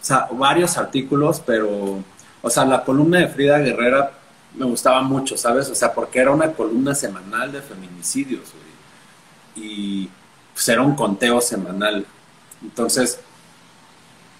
[0.00, 2.02] sea, varios artículos, pero,
[2.42, 4.15] o sea, la columna de Frida Guerrera
[4.56, 5.68] me gustaba mucho, ¿sabes?
[5.68, 9.66] O sea, porque era una columna semanal de feminicidios, güey.
[9.66, 10.10] Y
[10.52, 12.06] pues era un conteo semanal.
[12.62, 13.20] Entonces,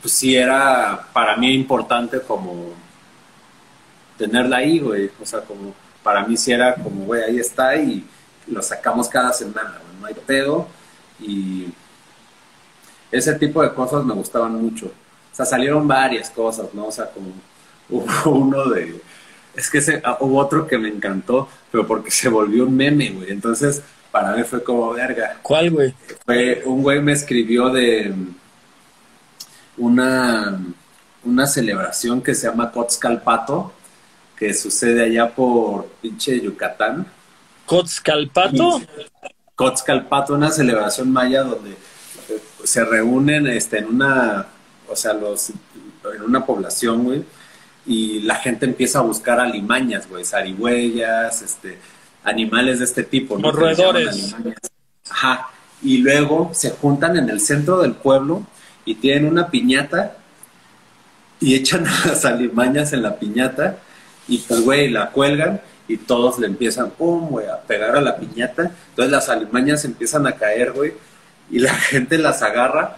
[0.01, 2.71] pues sí era para mí importante como
[4.17, 5.11] tenerla ahí, güey.
[5.21, 8.07] O sea, como para mí sí era como, güey, ahí está y
[8.47, 10.01] lo sacamos cada semana, güey.
[10.01, 10.69] No hay pedo.
[11.21, 11.67] Y
[13.11, 14.87] ese tipo de cosas me gustaban mucho.
[14.87, 16.87] O sea, salieron varias cosas, ¿no?
[16.87, 17.29] O sea, como
[17.91, 19.03] hubo uno de...
[19.57, 23.11] Es que ese- ah, hubo otro que me encantó, pero porque se volvió un meme,
[23.11, 23.31] güey.
[23.31, 25.39] Entonces, para mí fue como, verga.
[25.43, 25.95] ¿Cuál, güey?
[26.25, 28.15] Fue, un güey me escribió de
[29.77, 30.59] una,
[31.25, 33.73] una celebración que se llama Cotzcalpato,
[34.37, 37.07] que sucede allá por pinche Yucatán.
[37.65, 38.81] ¿Cotzcalpato?
[39.55, 44.47] Cotzcalpato, una celebración maya donde eh, se reúnen este, en una,
[44.89, 47.25] o sea, los, en una población, güey,
[47.87, 51.79] y la gente empieza a buscar alimañas, güey, zarigüeyas, este,
[52.25, 53.53] animales de este tipo, ¿no?
[53.53, 54.37] Llaman roedores.
[55.09, 55.49] Ajá.
[55.83, 58.45] Y luego se juntan en el centro del pueblo
[58.85, 60.17] y tienen una piñata
[61.39, 63.79] y echan a las alimañas en la piñata
[64.29, 68.17] y pues, güey, la cuelgan y todos le empiezan, pum, güey, a pegar a la
[68.17, 68.73] piñata.
[68.91, 70.95] Entonces las alimañas empiezan a caer, güey,
[71.51, 72.97] y la gente las agarra,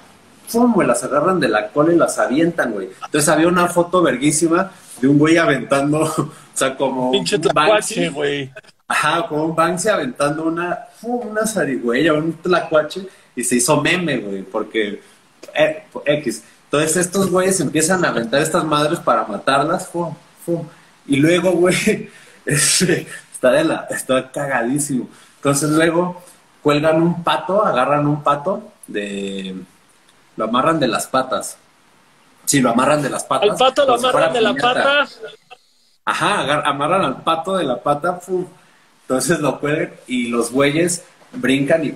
[0.50, 2.88] pum, güey, las agarran de la cola y las avientan, güey.
[3.04, 4.70] Entonces había una foto verguísima
[5.00, 8.50] de un güey aventando, o sea, como Pinche un tlacuache, güey.
[8.86, 13.06] Ajá, como un Banksy aventando una, pum, una zarigüeya, un tlacuache,
[13.36, 15.02] y se hizo meme, güey, porque
[15.54, 16.42] eh, X.
[16.64, 20.14] Entonces estos güeyes empiezan a aventar estas madres para matarlas, fum,
[20.44, 20.66] fum.
[21.06, 22.10] Y luego, güey,
[22.46, 25.08] este, está, de la, está cagadísimo.
[25.36, 26.22] Entonces luego
[26.62, 29.54] cuelgan un pato, agarran un pato, de,
[30.38, 31.58] lo amarran de las patas.
[32.46, 33.50] Sí, lo amarran de las patas.
[33.50, 35.06] Al pato lo amarran de la pata.
[36.06, 38.46] Ajá, amarran al pato de la pata, ¡fum!
[39.02, 41.02] entonces lo cuelgan y los güeyes
[41.32, 41.94] brincan y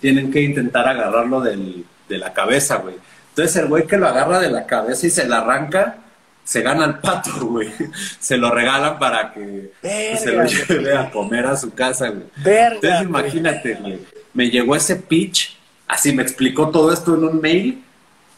[0.00, 2.96] tienen que intentar agarrarlo del- de la cabeza, güey.
[3.30, 5.96] Entonces el güey que lo agarra de la cabeza y se la arranca,
[6.44, 7.70] se gana al pato, güey.
[8.18, 12.08] Se lo regalan para que pues, se lo Verga, lleve a comer a su casa,
[12.08, 12.24] güey.
[12.36, 13.22] Verga, Entonces güey.
[13.22, 13.98] imagínate, güey.
[14.34, 15.56] Me llegó ese pitch,
[15.86, 17.82] así me explicó todo esto en un mail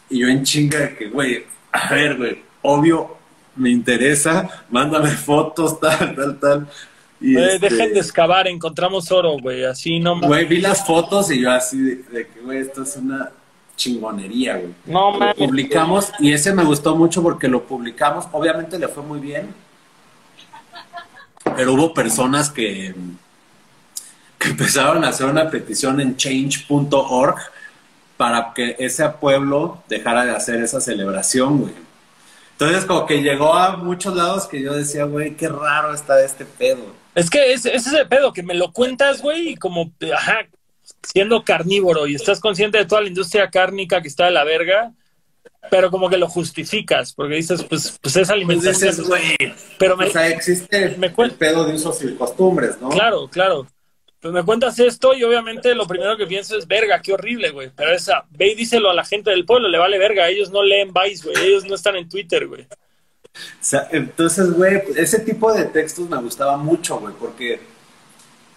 [0.09, 3.17] y yo en chinga de que, güey, a ver, güey, obvio,
[3.55, 6.67] me interesa, mándame fotos, tal, tal, tal.
[7.21, 9.63] Y este, Dejen de excavar, encontramos oro, güey.
[9.63, 10.27] Así no mames.
[10.27, 13.31] Güey, vi las fotos y yo así de, de que, güey, esto es una
[13.75, 14.73] chingonería, güey.
[14.85, 15.35] No Lo mames.
[15.35, 19.53] publicamos y ese me gustó mucho porque lo publicamos, obviamente le fue muy bien,
[21.55, 22.93] pero hubo personas que,
[24.45, 27.35] que empezaron a hacer una petición en change.org
[28.17, 31.73] para que ese pueblo dejara de hacer esa celebración, güey.
[32.51, 36.45] Entonces como que llegó a muchos lados que yo decía, güey, qué raro está este
[36.45, 36.95] pedo.
[37.13, 40.47] Es que es, ese es el pedo, que me lo cuentas, güey, y como, ajá,
[41.01, 44.93] siendo carnívoro y estás consciente de toda la industria cárnica que está de la verga,
[45.69, 48.91] pero como que lo justificas, porque dices, pues, pues es Pues alimentación.
[48.91, 49.35] dices, güey,
[49.77, 52.89] pero me, o sea, existe me el pedo de usos y costumbres, ¿no?
[52.89, 53.67] claro, claro.
[54.19, 57.71] Pues me cuentas esto y obviamente lo primero que pienso es, verga, qué horrible, güey.
[57.75, 60.27] Pero esa, ve y díselo a la gente del pueblo, le vale verga.
[60.27, 61.45] Ellos no leen Vice, güey.
[61.45, 62.67] Ellos no están en Twitter, güey.
[63.61, 67.59] sea, entonces, güey, ese tipo de textos me gustaba mucho, güey, porque,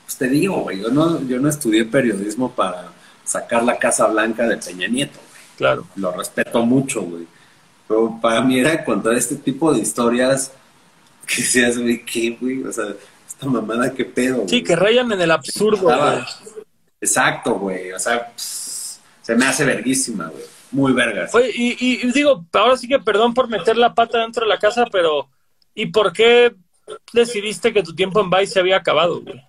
[0.04, 2.92] pues te digo, güey, yo no, yo no estudié periodismo para
[3.24, 5.42] sacar la Casa Blanca de Peña Nieto, güey.
[5.58, 5.86] Claro.
[5.96, 7.26] Lo respeto mucho, güey.
[7.86, 10.52] Pero para mí era contar este tipo de historias
[11.26, 12.62] que decías, güey, ¿qué, güey?
[12.62, 12.86] O sea,
[13.38, 14.42] esta mamada, ¿qué pedo?
[14.48, 14.64] Sí, güey?
[14.64, 16.18] que rayan en el absurdo, güey.
[17.00, 17.92] Exacto, güey.
[17.92, 20.42] O sea, pss, se me hace verguísima, güey.
[20.72, 21.32] Muy vergas.
[21.34, 24.48] Oye, y, y- y digo, ahora sí que perdón por meter la pata dentro de
[24.48, 25.28] la casa, pero
[25.74, 26.54] ¿y por qué
[27.12, 29.40] decidiste que tu tiempo en Vice se había acabado, güey?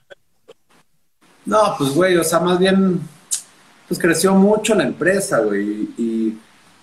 [1.45, 3.01] No, pues, güey, o sea, más bien,
[3.87, 5.89] pues creció mucho la empresa, güey.
[5.97, 6.37] Y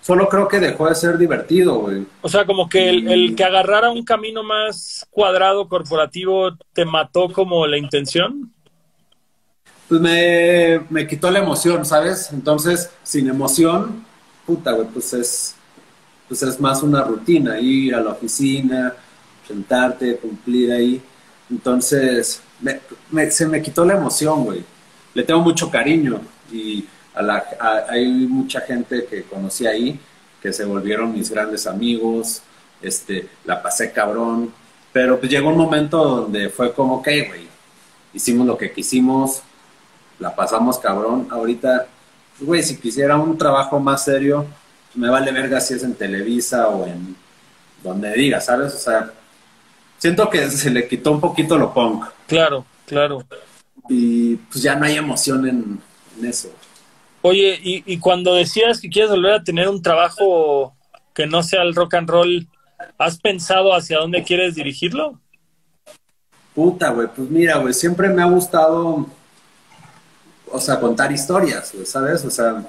[0.07, 2.07] solo creo que dejó de ser divertido, güey.
[2.21, 7.33] O sea, como que el, el que agarrara un camino más cuadrado corporativo te mató
[7.33, 8.53] como la intención.
[9.89, 12.31] Pues me, me quitó la emoción, ¿sabes?
[12.33, 14.05] Entonces, sin emoción,
[14.45, 15.55] puta, güey, pues es,
[16.29, 18.95] pues es más una rutina, ir a la oficina,
[19.47, 21.03] sentarte, cumplir ahí.
[21.51, 22.81] Entonces, me-
[23.11, 24.65] me- se me quitó la emoción, güey.
[25.15, 26.21] Le tengo mucho cariño
[26.53, 26.85] y
[27.17, 29.99] a la, a- hay mucha gente que conocí ahí
[30.43, 32.43] que se volvieron mis grandes amigos,
[32.83, 34.53] este, la pasé cabrón,
[34.93, 37.49] pero pues llegó un momento donde fue como, ok, güey,
[38.15, 39.43] hicimos lo que quisimos,
[40.19, 41.29] la pasamos cabrón.
[41.31, 41.87] Ahorita,
[42.41, 44.47] güey, si quisiera un trabajo más serio,
[44.95, 47.17] me vale verga si es en Televisa o en
[47.83, 48.75] donde diga, ¿sabes?
[48.75, 49.11] O sea,
[49.99, 53.25] siento que se le quitó un poquito lo punk Claro, claro.
[53.89, 55.81] y pues ya no hay emoción en,
[56.19, 56.51] en eso.
[57.29, 60.77] Oye, y, cuando decías que quieres volver a tener un trabajo
[61.13, 62.47] que no sea el rock and roll,
[62.99, 65.19] ¿has pensado hacia dónde quieres dirigirlo?
[66.55, 69.09] Puta, güey, pues mira, güey, siempre me ha gustado,
[70.53, 72.25] o sea, contar historias, ¿sabes?
[72.25, 72.63] O sea,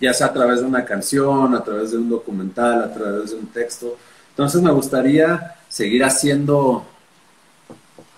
[0.00, 3.36] ya sea a través de una canción, a través de un documental, a través de
[3.36, 3.96] un texto.
[4.30, 6.84] Entonces me gustaría seguir haciendo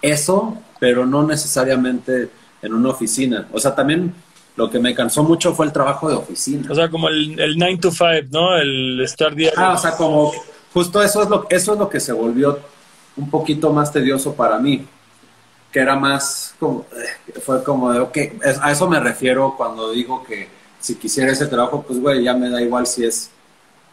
[0.01, 2.31] eso, pero no necesariamente
[2.63, 3.47] en una oficina.
[3.53, 4.15] O sea, también
[4.59, 6.67] lo que me cansó mucho fue el trabajo de oficina.
[6.69, 8.57] O sea, como el, el 9 to 5, ¿no?
[8.57, 9.57] El estar diario.
[9.59, 10.33] Ah, o sea, como
[10.75, 12.59] justo eso es lo eso es lo que se volvió
[13.17, 14.85] un poquito más tedioso para mí,
[15.73, 19.93] que era más como eh, fue como de, ok, es- a eso me refiero cuando
[19.93, 20.49] digo que
[20.81, 23.31] si quisiera ese trabajo, pues güey, ya me da igual si es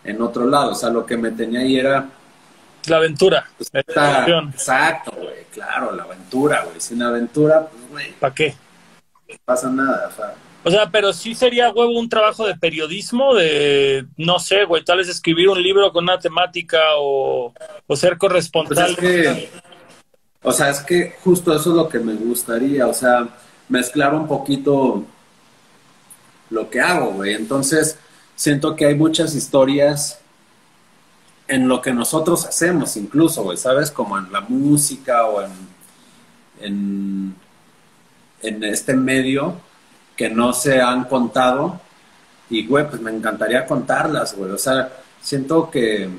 [0.03, 2.09] en otro lado, o sea, lo que me tenía ahí era
[2.87, 3.45] La aventura.
[3.57, 8.55] pues, esta- exacto, güey, claro, la aventura, güey, sin aventura, pues güey, ¿Para qué?
[9.27, 10.33] no pasa nada, o sea,
[10.67, 14.97] O sea, pero sí sería huevo un trabajo de periodismo, de, no sé, güey, tal
[14.97, 17.53] vez escribir un libro con una temática o,
[17.85, 18.91] o ser Pues corresponsal.
[18.91, 19.49] es que,
[20.41, 23.29] o sea, es que justo eso es lo que me gustaría, o sea,
[23.69, 25.05] mezclar un poquito
[26.49, 27.35] lo que hago, güey.
[27.35, 27.99] Entonces,
[28.35, 30.19] siento que hay muchas historias
[31.47, 33.91] en lo que nosotros hacemos, incluso, güey, ¿sabes?
[33.91, 35.51] Como en la música o en,
[36.59, 37.35] en,
[38.41, 39.61] en este medio
[40.15, 41.81] que no se han contado.
[42.49, 44.51] Y, güey, pues me encantaría contarlas, güey.
[44.51, 46.09] O sea, siento que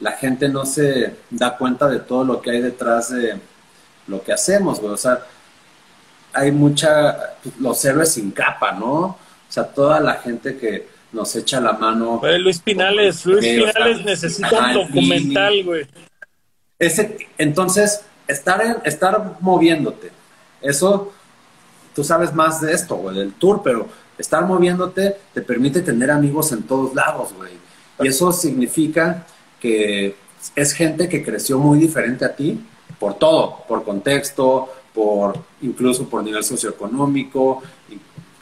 [0.00, 3.38] la gente no se da cuenta de todo lo que hay detrás de
[4.06, 4.92] lo que hacemos, güey.
[4.92, 5.20] O sea,
[6.32, 9.00] hay mucha, los héroes sin capa, ¿no?
[9.00, 9.16] O
[9.48, 12.18] sea, toda la gente que nos echa la mano.
[12.18, 15.86] Güey, Luis Pinales, Luis o sea, Pinales necesita un documental, güey.
[16.78, 20.12] Ese, entonces, estar, en, estar moviéndote,
[20.60, 21.12] eso,
[21.98, 26.52] tú sabes más de esto, güey, del tour, pero estar moviéndote te permite tener amigos
[26.52, 27.50] en todos lados, güey.
[28.00, 29.26] Y eso significa
[29.58, 30.14] que
[30.54, 32.64] es gente que creció muy diferente a ti
[33.00, 37.64] por todo, por contexto, por incluso por nivel socioeconómico,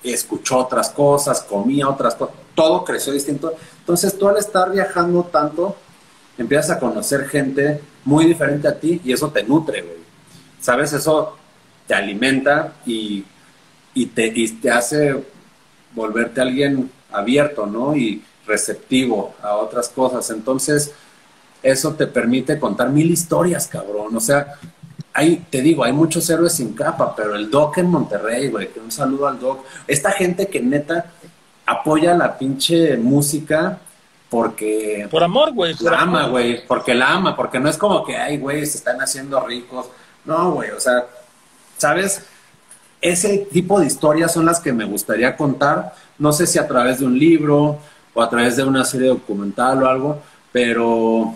[0.03, 3.55] escuchó otras cosas, comía otras cosas, todo creció distinto.
[3.78, 5.77] Entonces tú al estar viajando tanto,
[6.37, 9.97] empiezas a conocer gente muy diferente a ti y eso te nutre, güey.
[10.61, 10.93] ¿Sabes?
[10.93, 11.39] Eso
[11.87, 13.24] te alimenta y,
[13.97, 15.24] y, te, y te hace
[15.94, 17.97] volverte alguien abierto, ¿no?
[17.97, 20.28] Y receptivo a otras cosas.
[20.31, 20.93] Entonces,
[21.62, 24.14] eso te permite contar mil historias, cabrón.
[24.14, 24.52] O sea,
[25.14, 28.81] hay, te digo, hay muchos héroes sin capa, pero el Doc en Monterrey, güey, que
[28.81, 29.64] un saludo al Doc.
[29.86, 31.06] Esta gente que neta
[31.64, 33.78] apoya la pinche música
[34.28, 35.74] porque Por amor, güey.
[35.74, 38.77] por la ama, güey, porque la ama, porque no es como que, ay, güey, se
[38.77, 39.86] están haciendo ricos.
[40.27, 41.06] No, güey, o sea,
[41.78, 42.23] ¿sabes?
[43.01, 45.94] Ese tipo de historias son las que me gustaría contar.
[46.18, 47.78] No sé si a través de un libro
[48.14, 51.35] o a través de una serie documental o algo, pero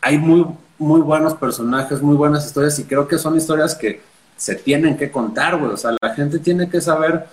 [0.00, 0.46] hay muy,
[0.78, 4.00] muy buenos personajes, muy buenas historias y creo que son historias que
[4.36, 5.72] se tienen que contar, güey.
[5.72, 7.26] O sea, la gente tiene que saber,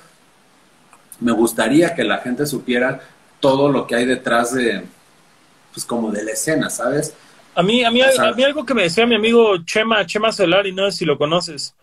[1.19, 2.99] me gustaría que la gente supiera
[3.39, 4.83] todo lo que hay detrás de,
[5.71, 7.13] pues como de la escena, ¿sabes?
[7.53, 10.05] A mí, a mí, O sea- a mí algo que me decía mi amigo Chema,
[10.05, 11.73] Chema Solari, no sé si lo conoces,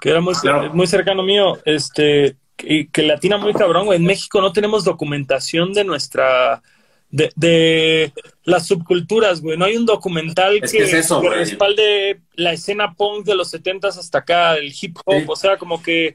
[0.00, 0.72] que era muy, Claro.
[0.74, 3.98] muy cercano mío, este, y que le atina muy cabrón, güey.
[3.98, 6.62] En México no tenemos documentación de nuestra,
[7.10, 8.12] de, de
[8.44, 9.56] las subculturas, güey.
[9.56, 11.38] No hay un documental Es que, que es eso, que güey.
[11.40, 15.24] respalde la escena punk de los setentas hasta acá, el hip hop, Sí.
[15.28, 16.14] o sea, como que,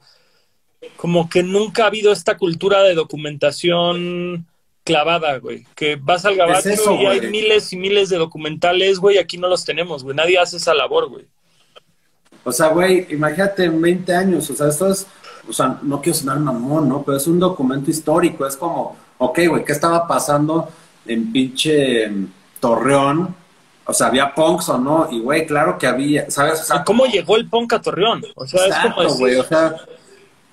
[0.98, 4.46] como que nunca ha habido esta cultura de documentación
[4.84, 5.66] clavada, güey.
[5.76, 9.48] Que vas al gabacho eso, y hay miles y miles de documentales, güey, aquí no
[9.48, 10.16] los tenemos, güey.
[10.16, 11.26] Nadie hace esa labor, güey.
[12.44, 15.08] O sea, güey, imagínate en 20 años, o sea, esto es,
[15.50, 17.04] o sea, no quiero sonar mamón, ¿no?
[17.04, 20.70] Pero es un documento histórico, es como, ok, güey, ¿qué estaba pasando
[21.06, 22.28] en pinche em,
[22.60, 23.34] Torreón?
[23.86, 25.08] O sea, ¿había punks o no?
[25.12, 26.62] Y, güey, claro que había, ¿sabes?
[26.62, 28.24] O sea, ¿Cómo llegó el punk a Torreón?
[28.36, 29.76] O sea, es como Exacto, decir, güey, o sea,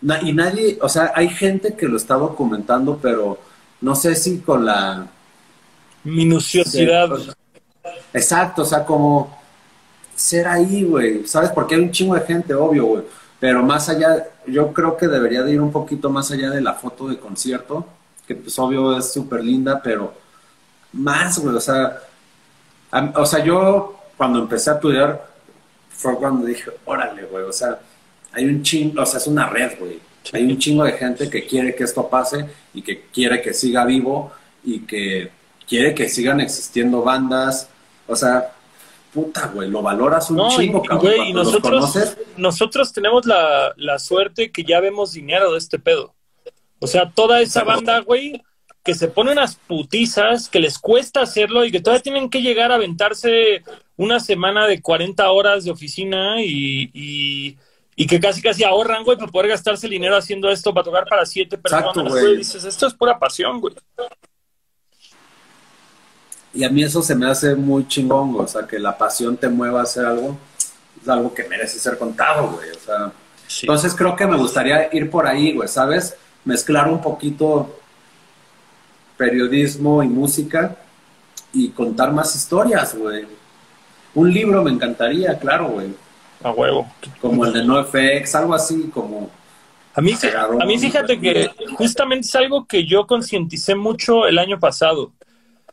[0.00, 3.38] na- y nadie, o sea, hay gente que lo está documentando, pero
[3.80, 5.06] no sé si con la...
[6.04, 7.08] minuciosidad.
[7.16, 7.30] Sí,
[8.12, 9.39] Exacto, o sea, como
[10.20, 11.50] ser ahí, güey, ¿sabes?
[11.50, 13.02] Porque hay un chingo de gente, obvio, güey.
[13.38, 16.74] Pero más allá, yo creo que debería de ir un poquito más allá de la
[16.74, 17.86] foto de concierto,
[18.26, 20.12] que pues obvio es súper linda, pero
[20.92, 21.98] más, güey, o sea,
[22.90, 25.26] a- o sea, yo cuando empecé a estudiar
[25.90, 27.78] fue cuando dije, órale, güey, o sea,
[28.32, 30.00] hay un chingo, o sea, es una red, güey.
[30.32, 33.84] Hay un chingo de gente que quiere que esto pase y que quiere que siga
[33.84, 34.32] vivo
[34.64, 35.30] y que
[35.68, 37.68] quiere que sigan existiendo bandas.
[38.06, 38.52] O sea,
[39.12, 41.06] puta, güey, lo valoras un No, chingo, y, cabrón.
[41.16, 42.16] güey, y nosotros, conoces.
[42.36, 46.14] nosotros tenemos la, la suerte que ya vemos dinero de este pedo.
[46.78, 48.42] O sea, toda esa banda, güey,
[48.82, 52.72] que se pone unas putizas, que les cuesta hacerlo y que todavía tienen que llegar
[52.72, 53.62] a aventarse
[53.96, 57.58] una semana de 40 horas de oficina y, y,
[57.96, 61.04] y que casi casi ahorran, güey, para poder gastarse el dinero haciendo esto, para tocar
[61.06, 62.38] para siete personas, Exacto, güey.
[62.38, 63.74] Dices, esto es pura pasión, güey.
[66.52, 68.34] Y a mí eso se me hace muy chingón.
[68.38, 70.36] O sea, que la pasión te mueva a hacer algo,
[71.00, 72.70] es algo que merece ser contado, güey.
[72.70, 73.12] O sea,
[73.46, 73.66] Sí.
[73.66, 76.16] entonces creo que me gustaría ir por ahí, güey, ¿sabes?
[76.44, 77.76] Mezclar un poquito
[79.16, 80.76] periodismo y música
[81.52, 83.26] y contar más historias, güey.
[84.14, 85.88] Un libro me encantaría, claro, güey.
[86.42, 86.90] A huevo.
[87.20, 89.30] Como el de NoFX, algo así como...
[89.94, 90.12] A mí,
[90.60, 95.10] a mí fíjate que justamente es algo que yo concienticé mucho el año pasado.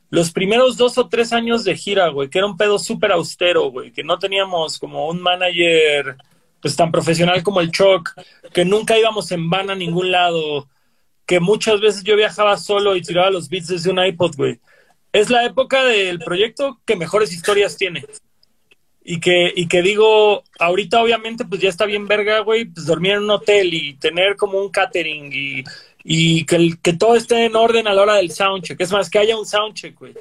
[0.10, 3.70] Los primeros dos o tres años de gira, güey, que era un pedo súper austero,
[3.72, 6.16] güey, que no teníamos como un manager
[6.62, 8.14] pues tan profesional como el Choc,
[8.54, 10.68] que nunca íbamos en van a ningún lado,
[11.26, 14.60] que muchas veces yo viajaba solo y tiraba los beats desde un iPod, güey.
[15.12, 18.06] Es la época del proyecto que mejores historias tiene.
[19.04, 23.14] Y que, y que digo, ahorita obviamente pues ya está bien verga, güey, pues dormir
[23.14, 25.64] en un hotel y tener como un catering y,
[26.10, 28.80] y que, el- que todo esté en orden a la hora del soundcheck.
[28.80, 30.14] Es más, que haya un soundcheck, güey.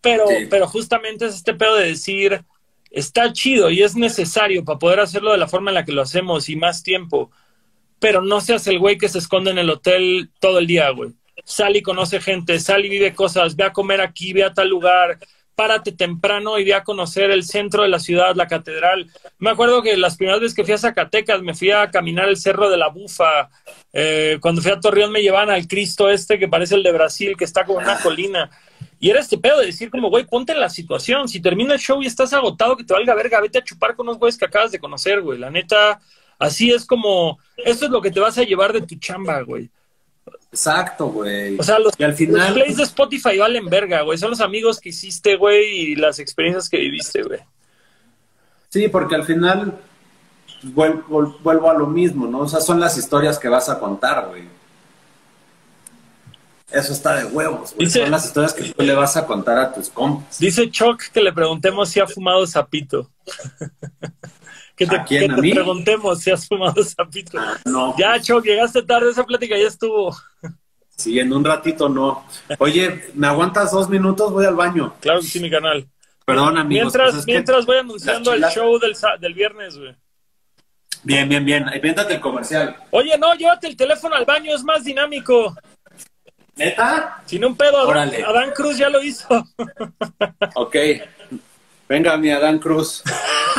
[0.00, 0.46] Pero, Sí.
[0.48, 2.42] pero justamente es este pedo de decir,
[2.90, 6.00] está chido y es necesario para poder hacerlo de la forma en la que lo
[6.00, 7.30] hacemos y más tiempo.
[7.98, 11.10] Pero no seas el güey que se esconde en el hotel todo el día, güey.
[11.44, 14.68] Sal y conoce gente, sal y vive cosas, ve a comer aquí, ve a tal
[14.68, 15.18] lugar,
[15.58, 19.10] párate temprano y ve a conocer el centro de la ciudad, la catedral.
[19.40, 22.36] Me acuerdo que las primeras veces que fui a Zacatecas me fui a caminar el
[22.36, 23.50] Cerro de la Bufa.
[23.92, 27.34] Eh, cuando fui a Torreón me llevaban al Cristo este que parece el de Brasil,
[27.36, 28.48] que está como una colina.
[29.00, 31.26] Y era este pedo de decir como, güey, ponte en la situación.
[31.26, 34.06] Si termina el show y estás agotado, que te valga verga, vete a chupar con
[34.06, 35.40] unos güeyes que acabas de conocer, güey.
[35.40, 35.98] La neta,
[36.38, 39.68] así es como, eso es lo que te vas a llevar de tu chamba, güey.
[40.50, 41.58] Exacto, güey.
[41.58, 42.54] O sea, los, y al los final...
[42.54, 44.16] plays de Spotify valen verga, güey.
[44.16, 47.40] Son los amigos que hiciste, güey, y las experiencias que viviste, güey.
[48.70, 49.78] Sí, porque al final
[50.62, 52.40] pues, vuel- vuel- vuelvo a lo mismo, ¿no?
[52.40, 54.44] O sea, son las historias que vas a contar, güey.
[56.70, 57.86] Eso está de huevos, güey.
[57.86, 60.38] Dice- Son las historias que tú le vas a contar a tus compas.
[60.38, 63.10] Dice Choc que le preguntemos si ha fumado sapito.
[64.78, 65.26] que te, ¿A quién?
[65.26, 65.52] que ¿A te mí?
[65.52, 67.38] preguntemos si has fumado sapito.
[67.38, 70.16] Ah, no, Ya, Choc, llegaste tarde, esa plática ya estuvo.
[70.96, 72.24] sí, en un ratito no.
[72.58, 74.32] Oye, ¿me aguantas dos minutos?
[74.32, 74.94] Voy al baño.
[75.00, 75.86] Claro que sí, mi canal.
[76.24, 76.84] Perdón, amigos.
[76.84, 79.94] Mientras, pues es que- mientras voy anunciando el show del, del viernes, güey.
[81.02, 81.68] Bien, bien, bien.
[81.68, 82.76] Ahí véntate el comercial.
[82.90, 85.56] Oye, no, llévate el teléfono al baño, es más dinámico.
[86.56, 87.22] ¿Neta?
[87.24, 88.10] Sin un pedo, Adán.
[88.26, 89.26] Adán Cruz ya lo hizo.
[90.54, 90.76] Ok.
[91.88, 93.02] Venga, mi Adán Cruz.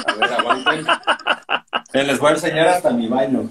[0.06, 0.86] A ver, aguanten.
[1.94, 3.50] Les voy a enseñar hasta mi baño.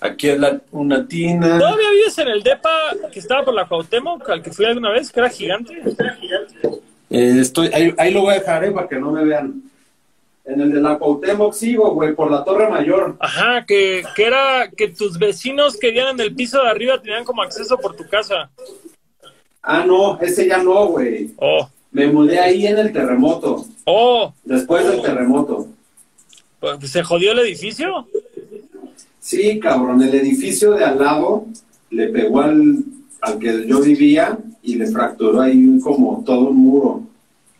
[0.00, 1.58] Aquí es la, una tina.
[1.58, 2.70] ¿Todavía vives en el depa
[3.10, 5.72] que estaba por la Cuauhtémoc, al que fui alguna vez, que era gigante?
[7.08, 9.62] Eh, estoy, ahí, ahí lo voy a dejar, eh, para que no me vean.
[10.44, 13.16] En el de la Cuauhtémoc sigo, güey, por la Torre Mayor.
[13.18, 17.24] Ajá, que, que era que tus vecinos que vivían en el piso de arriba tenían
[17.24, 18.50] como acceso por tu casa.
[19.62, 21.30] Ah, no, ese ya no, güey.
[21.38, 25.66] Oh, Me mudé ahí en el terremoto, oh, después del terremoto.
[26.60, 28.06] pues, ¿se jodió el edificio?
[29.18, 31.46] Sí, cabrón, el edificio de al lado
[31.88, 32.84] le pegó al,
[33.22, 37.00] al que yo vivía y le fracturó ahí como todo un muro.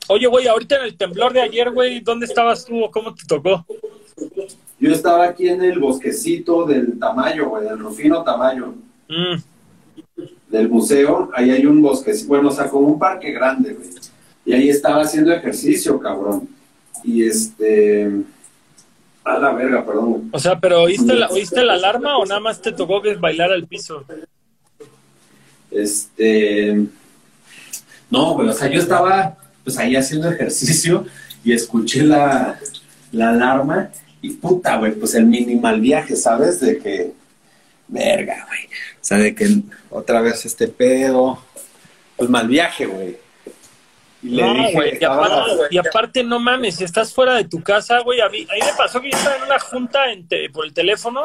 [0.08, 3.24] Oye, güey, ahorita en el temblor de ayer, güey, ¿dónde estabas tú o cómo te
[3.26, 3.64] tocó?
[4.78, 8.74] Yo estaba aquí en el bosquecito del Tamayo, güey, del Rufino Tamayo,
[9.08, 9.36] Mm,
[10.50, 11.30] del museo.
[11.32, 13.88] Ahí hay un bosquecito, bueno, o sea, como un parque grande, güey.
[14.46, 16.48] Y ahí estaba haciendo ejercicio, cabrón.
[17.04, 18.10] Y este...
[19.24, 20.30] A la verga, perdón.
[20.32, 23.50] O sea, ¿pero oíste la, oíste la alarma o nada más te tocó que bailar
[23.50, 24.04] al piso?
[25.68, 26.86] Este.
[28.08, 31.06] No, güey, o sea, yo estaba pues ahí haciendo ejercicio
[31.42, 32.56] y escuché la,
[33.10, 33.90] la alarma
[34.22, 36.60] y puta, güey, pues el minimal viaje, ¿sabes?
[36.60, 37.12] De que.
[37.88, 38.66] Verga, güey.
[38.66, 41.42] O sea, de que otra vez este pedo.
[42.16, 43.16] Pues mal viaje, güey.
[44.26, 47.34] Y le No, dije güey, que y, aparte, y aparte, no mames, si estás fuera
[47.34, 49.58] de tu casa, güey, a mí, a mí me pasó que yo estaba en una
[49.60, 51.22] junta en te- por el teléfono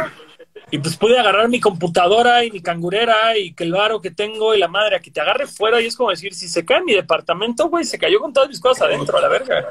[0.70, 4.54] y pues pude agarrar mi computadora y mi cangurera y que el varo que tengo
[4.54, 6.78] y la madre, a que te agarre fuera y es como decir, si se cae
[6.78, 9.66] en mi departamento, güey, se cayó con todas mis cosas adentro, a la verga.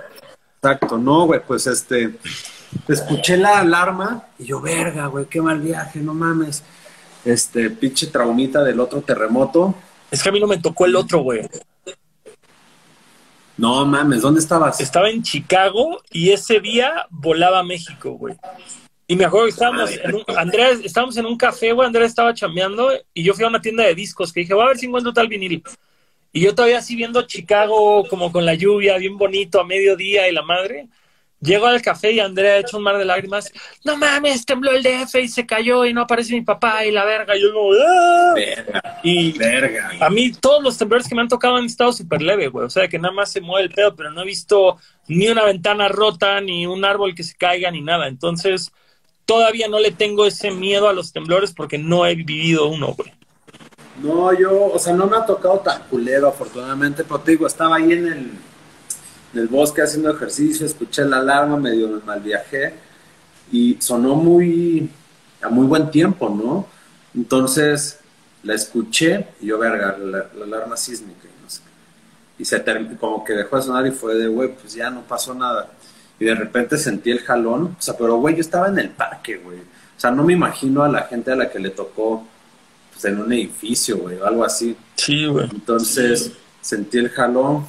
[0.63, 2.11] Exacto, no, güey, pues este,
[2.89, 6.65] escuché la alarma y yo, verga, güey, qué mal viaje, no mames.
[7.25, 9.75] Este, pinche traumita del otro terremoto.
[10.11, 11.43] Es que a mí no me tocó el otro, güey.
[13.61, 14.81] No mames, ¿dónde estabas?
[14.81, 18.35] Estaba en Chicago y ese día volaba a México, güey.
[19.07, 22.33] Y me acuerdo que estábamos en un, Andrea, estábamos en un café, güey, Andrea estaba
[22.33, 24.87] chambeando y yo fui a una tienda de discos que dije, voy a ver si
[24.87, 25.63] encuentro tal vinil.
[26.33, 30.33] Y yo todavía así viendo Chicago como con la lluvia, bien bonito, a mediodía y
[30.33, 30.89] la madre.
[31.43, 33.51] Llego al café y Andrea hecho un mar de lágrimas.
[33.83, 37.05] No mames, tembló el DF y se cayó y no aparece mi papá y la
[37.07, 37.35] verga.
[37.35, 38.33] Y yo como, "Ah".
[38.35, 39.91] Verga, Y verga.
[40.01, 42.67] a mí todos los temblores que me han tocado han estado súper leve, güey.
[42.67, 44.77] O sea, que nada más se mueve el pedo, pero no he visto
[45.09, 48.07] ni una ventana rota, ni un árbol que se caiga, ni nada.
[48.07, 48.71] Entonces,
[49.25, 53.13] todavía no le tengo ese miedo a los temblores porque no he vivido uno, güey.
[54.03, 57.77] No, yo, o sea, no me ha tocado tan culero, afortunadamente, pero te digo, estaba
[57.77, 58.31] ahí en el,
[59.33, 62.75] en el bosque haciendo ejercicio, escuché la alarma, medio me mal viajé
[63.53, 64.89] y sonó muy,
[65.43, 66.67] a muy buen tiempo, ¿no?
[67.15, 67.99] Entonces,
[68.43, 72.43] la escuché y yo, verga, la, la alarma sísmica y no sé qué.
[72.43, 75.03] Y se term- como que dejó de sonar y fue de, güey, pues ya no
[75.03, 75.69] pasó nada.
[76.19, 79.37] Y de repente sentí el jalón, o sea, pero, güey, yo estaba en el parque,
[79.39, 79.59] güey.
[79.59, 82.27] O sea, no me imagino a la gente a la que le tocó
[82.93, 84.77] pues, en un edificio, güey, o algo así.
[84.97, 85.49] Sí, güey.
[85.51, 87.67] Entonces sentí el jalón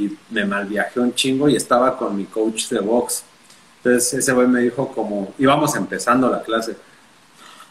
[0.00, 3.22] y me malviajé un chingo y estaba con mi coach de box.
[3.78, 6.76] Entonces ese güey me dijo como, íbamos empezando la clase.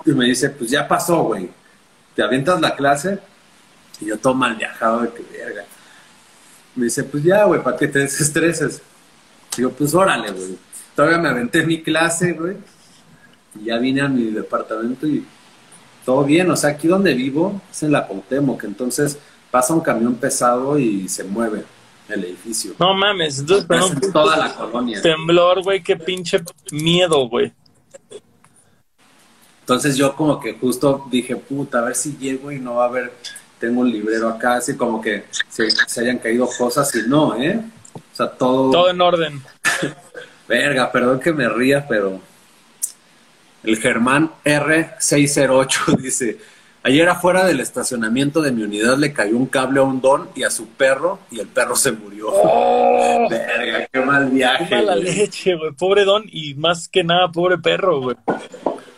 [0.05, 1.49] Y me dice, pues ya pasó, güey.
[2.15, 3.19] Te avientas la clase
[3.99, 5.65] y yo todo mal viajado de que verga.
[6.75, 8.81] Me dice, pues ya, güey, para que te desestreses.
[9.57, 10.57] Digo, pues órale, güey.
[10.95, 12.57] Todavía me aventé mi clase, güey.
[13.59, 15.25] Y ya vine a mi departamento y
[16.05, 16.49] todo bien.
[16.51, 18.63] O sea, aquí donde vivo es en la Cuauhtémoc.
[18.63, 19.17] Entonces
[19.49, 21.65] pasa un camión pesado y se mueve
[22.09, 22.73] el edificio.
[22.79, 25.01] No mames, entonces, pero en toda la colonia.
[25.01, 26.41] temblor, güey, qué pinche
[26.71, 27.53] miedo, güey.
[29.61, 32.87] Entonces yo como que justo dije, puta, a ver si llego y no va a
[32.87, 33.13] haber,
[33.59, 37.61] tengo un librero acá, así como que se, se hayan caído cosas y no, ¿eh?
[37.93, 39.43] O sea, todo, Todo en orden.
[40.47, 42.19] verga, perdón que me ría, pero
[43.63, 46.39] el Germán R608 dice,
[46.83, 50.43] ayer afuera del estacionamiento de mi unidad le cayó un cable a un don y
[50.43, 52.31] a su perro y el perro se murió.
[53.29, 54.75] Verga, qué mal viaje.
[54.75, 55.15] Mala güey.
[55.15, 55.71] leche, güey.
[55.73, 58.15] Pobre don y más que nada, pobre perro, güey.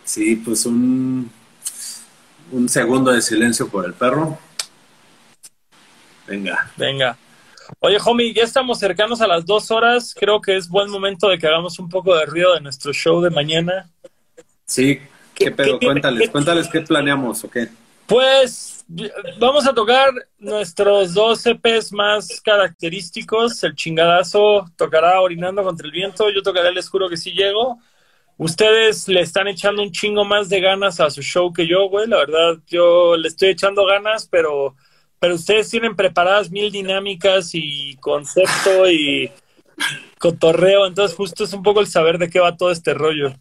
[0.04, 1.32] Sí, pues un,
[2.52, 4.38] un segundo de silencio por el perro.
[6.28, 6.72] Venga.
[6.78, 7.18] Venga.
[7.80, 10.16] Oye, homie, ya estamos cercanos a las dos horas.
[10.18, 13.22] Creo que es buen momento de que hagamos un poco de ruido de nuestro show
[13.22, 13.90] de mañana.
[14.66, 15.00] Sí,
[15.46, 15.80] ¿qué, ¿Qué- pedo?
[15.80, 17.58] qué- cuéntales, qué- cuéntales qué planeamos, ¿ok?
[18.08, 18.84] Pues
[19.40, 23.64] vamos a tocar nuestros dos EPs más característicos.
[23.64, 26.30] El chingadazo tocará Orinando contra el Viento.
[26.30, 27.80] Yo tocaré El Escuro que sí llego.
[28.38, 32.08] Ustedes le están echando un chingo más de ganas a su show que yo, güey.
[32.08, 34.76] La verdad, yo le estoy echando ganas, pero,
[35.20, 39.32] pero ustedes tienen preparadas mil dinámicas y concepto y
[40.18, 40.86] cotorreo.
[40.88, 43.34] Entonces, justo es un poco el saber de qué va todo este rollo.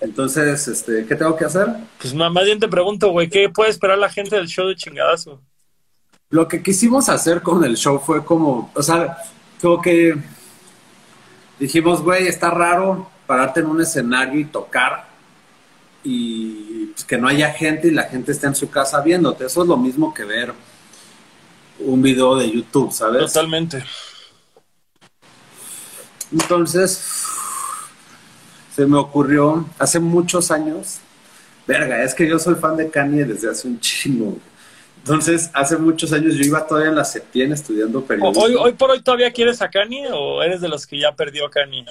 [0.00, 1.66] Entonces, este, ¿qué tengo que hacer?
[2.00, 5.40] Pues más bien te pregunto, güey, ¿qué puede esperar la gente del show de chingadazo?
[6.30, 9.16] Lo que quisimos hacer con el show fue como, o sea,
[9.60, 10.14] como que
[11.58, 15.08] dijimos, güey, está raro pararte en un escenario y tocar
[16.04, 19.46] y pues, que no haya gente y la gente esté en su casa viéndote.
[19.46, 20.54] Eso es lo mismo que ver
[21.80, 23.32] un video de YouTube, ¿sabes?
[23.32, 23.84] Totalmente.
[26.30, 27.24] Entonces,
[28.78, 30.98] se me ocurrió hace muchos años,
[31.66, 34.38] verga, es que yo soy fan de Kanye desde hace un chingo.
[34.98, 38.40] Entonces, hace muchos años yo iba todavía en la Septién estudiando periodismo.
[38.40, 41.46] ¿Hoy, ¿Hoy por hoy todavía quieres a Kanye o eres de los que ya perdió
[41.46, 41.86] a Kanye?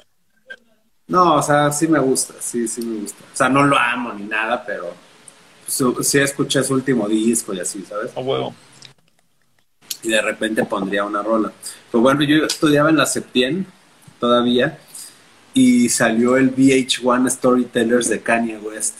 [1.07, 3.21] No, o sea, sí me gusta, sí, sí me gusta.
[3.33, 4.93] O sea, no lo amo ni nada, pero
[5.67, 8.15] sí escuché su último disco y así, ¿sabes?
[8.15, 8.55] A huevo.
[10.03, 11.51] Y de repente pondría una rola.
[11.91, 13.67] Pues bueno, yo estudiaba en la Septién
[14.21, 14.79] todavía
[15.57, 18.99] y salió el VH1 Storytellers de Kanye West.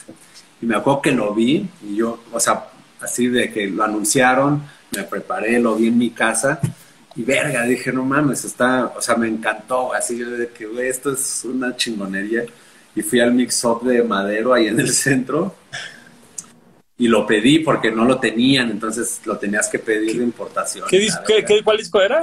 [0.60, 2.66] Y me acuerdo que lo vi y yo, o sea,
[3.00, 6.60] así de que lo anunciaron, me preparé, lo vi en mi casa
[7.14, 10.88] y verga, dije, no mames, está, o sea, me encantó, así yo de que, güey,
[10.88, 12.44] esto es una chingonería.
[12.96, 15.54] Y fui al mix-up de Madero ahí en el centro
[16.96, 20.88] y lo pedí porque no lo tenían, entonces lo tenías que pedir de importación.
[20.90, 22.20] ¿Qué disco, qué, cuál disco era?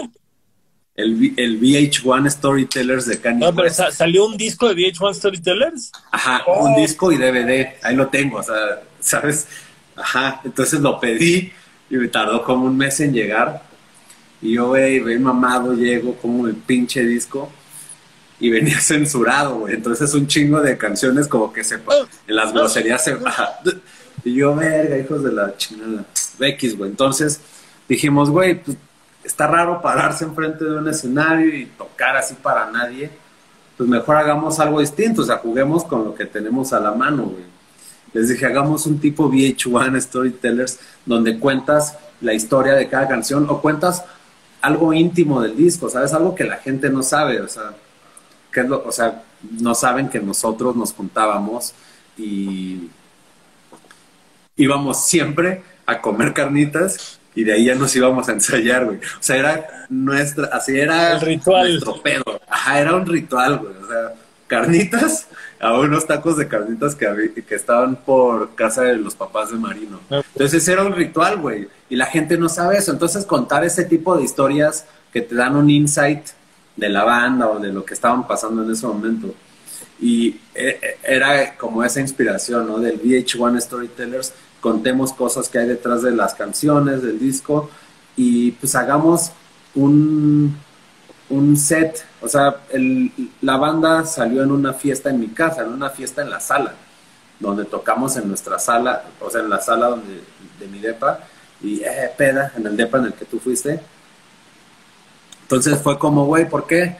[0.95, 5.91] El, el VH1 Storytellers de Kanye No, pero salió un disco de VH1 Storytellers.
[6.11, 6.77] Ajá, un oh.
[6.77, 9.47] disco y DVD, ahí lo tengo, o sea, ¿sabes?
[9.95, 11.51] Ajá, entonces lo pedí
[11.89, 13.61] y me tardó como un mes en llegar.
[14.41, 17.51] Y yo, güey, ve mamado, llego como el pinche disco
[18.39, 19.75] y venía censurado, güey.
[19.75, 21.75] Entonces un chingo de canciones como que se...
[21.85, 22.05] Oh.
[22.27, 23.17] En las groserías se...
[24.23, 26.05] Y yo, verga, hijos de la chingada.
[26.39, 26.89] X, güey.
[26.89, 27.39] Entonces
[27.87, 28.77] dijimos, güey, pues
[29.25, 33.09] está raro pararse enfrente de un escenario y tocar así para nadie.
[33.75, 37.23] Pues mejor hagamos algo distinto, o sea, juguemos con lo que tenemos a la mano,
[37.23, 37.43] güey.
[38.13, 43.59] Les dije, hagamos un tipo VH1 Storytellers donde cuentas la historia de cada canción o
[43.59, 44.05] cuentas
[44.61, 46.13] algo íntimo del disco, ¿sabes?
[46.13, 47.73] Algo que la gente no sabe, o sea,
[48.53, 49.23] que es lo, o sea,
[49.59, 51.73] no saben que nosotros nos juntábamos
[52.17, 52.89] y
[54.55, 58.97] íbamos siempre a comer carnitas y de ahí ya nos íbamos a ensayar, güey.
[58.97, 61.69] O sea, era nuestra, así era el ritual.
[61.69, 62.41] nuestro pedo.
[62.49, 63.73] Ajá, era un ritual, güey.
[63.83, 64.13] O sea,
[64.47, 65.27] carnitas
[65.59, 69.99] a unos tacos de carnitas que, que estaban por casa de los papás de Marino.
[70.09, 71.67] Entonces era un ritual, güey.
[71.89, 72.91] Y la gente no sabe eso.
[72.91, 76.27] Entonces contar ese tipo de historias que te dan un insight
[76.75, 79.33] de la banda o de lo que estaban pasando en ese momento.
[79.99, 82.79] Y eh, eh, era como esa inspiración, ¿no?
[82.79, 84.33] Del VH1 Storytellers
[84.65, 87.69] contemos cosas que hay detrás de las canciones, del disco,
[88.17, 89.31] y pues hagamos
[89.75, 90.57] un,
[91.29, 92.03] un set.
[92.19, 92.61] O sea,
[93.41, 96.73] la banda salió en una fiesta en mi casa, en una fiesta en la sala,
[97.39, 100.23] donde tocamos en nuestra sala, o sea, en la sala donde,
[100.59, 101.19] de mi depa,
[101.61, 103.79] y eh, peda, en el depa en el que tú fuiste.
[105.43, 106.97] Entonces fue como, güey, ¿por qué?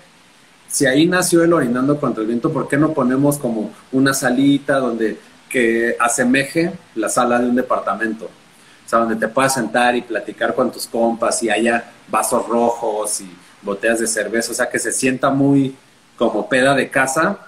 [0.68, 4.78] Si ahí nació el Orinando contra el Viento, ¿por qué no ponemos como una salita
[4.78, 5.18] donde
[5.56, 8.26] que asemeje la sala de un departamento.
[8.26, 13.22] O sea, donde te puedas sentar y platicar con tus compas y haya vasos rojos
[13.22, 14.52] y botellas de cerveza.
[14.52, 15.74] O sea, que se sienta muy
[16.18, 17.40] como peda de casa,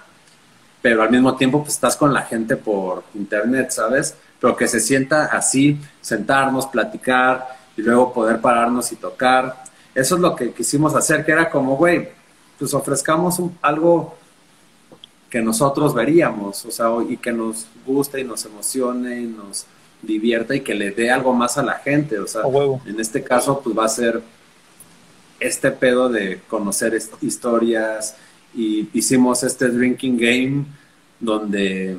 [0.80, 4.14] pero al mismo tiempo pues estás con la gente por internet, ¿sabes?
[4.40, 9.64] Pero que se sienta así, sentarnos, platicar y luego poder pararnos y tocar.
[9.94, 12.08] Eso es lo que quisimos hacer, que era como, güey,
[12.58, 14.16] pues ofrezcamos algo
[15.30, 19.66] que nosotros veríamos, o sea, y que nos guste y nos emocione y nos
[20.00, 22.42] divierta y que le dé algo más a la gente, o sea,
[22.86, 24.22] en este caso pues va a ser
[25.40, 28.16] este pedo de conocer historias
[28.54, 30.64] y hicimos este drinking game
[31.20, 31.98] donde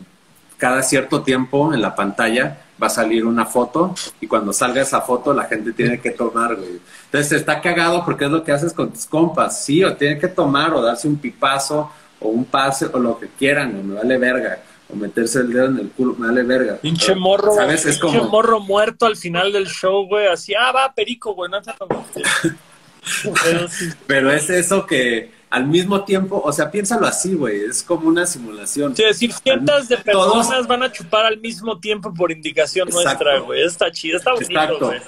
[0.57, 5.01] cada cierto tiempo en la pantalla va a salir una foto y cuando salga esa
[5.01, 6.79] foto la gente tiene que tomar, güey.
[7.05, 10.27] Entonces está cagado porque es lo que haces con tus compas, sí, o tiene que
[10.29, 14.17] tomar o darse un pipazo o un pase o lo que quieran, o me vale
[14.17, 14.63] verga.
[14.91, 16.77] O meterse el dedo en el culo, me vale verga.
[16.77, 17.85] Pinche morro, ¿sabes?
[17.85, 20.27] Es pinche morro muerto al final del show, güey.
[20.27, 21.51] Así, ah, va, perico, güey.
[21.51, 21.61] No
[23.43, 23.67] Pero,
[24.07, 28.25] Pero es eso que al mismo tiempo, o sea, piénsalo así, güey, es como una
[28.25, 28.95] simulación.
[28.95, 33.63] Sí, decir, cientos de personas van a chupar al mismo tiempo por indicación nuestra, güey.
[33.63, 34.99] Está chido, está bonito, güey.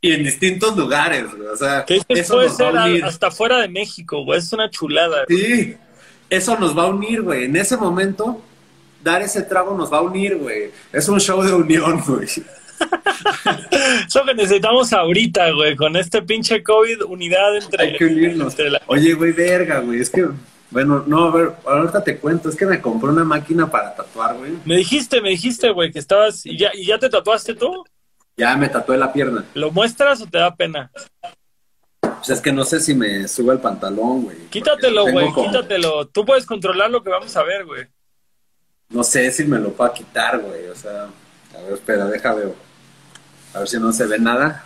[0.00, 1.48] Y en distintos lugares, güey.
[1.48, 4.38] O sea, eso puede ser hasta fuera de México, güey.
[4.38, 5.24] Es una chulada.
[5.28, 5.76] Sí,
[6.36, 7.44] eso nos va a unir, güey.
[7.44, 8.40] En ese momento,
[9.02, 10.70] dar ese trago nos va a unir, güey.
[10.92, 12.26] Es un show de unión, güey.
[14.06, 17.84] Eso que necesitamos ahorita, güey, con este pinche COVID, unidad entre...
[17.84, 18.56] Hay que unirnos.
[18.86, 20.26] Oye, güey, verga, güey, es que...
[20.70, 24.36] Bueno, no, a ver, ahorita te cuento, es que me compré una máquina para tatuar,
[24.36, 24.54] güey.
[24.64, 26.44] Me dijiste, me dijiste, güey, que estabas...
[26.44, 27.84] ¿Y ya, ¿Y ya te tatuaste tú?
[28.36, 29.44] Ya me tatué la pierna.
[29.54, 30.90] ¿Lo muestras o te da pena?
[32.24, 34.36] Pues es que no sé si me sube el pantalón, güey.
[34.48, 36.06] Quítatelo, güey, quítatelo.
[36.06, 37.86] Tú puedes controlar lo que vamos a ver, güey.
[38.88, 41.02] No sé si me lo va a quitar, güey, o sea...
[41.54, 42.54] A ver, espera, deja veo.
[43.52, 44.64] A ver si no se ve nada.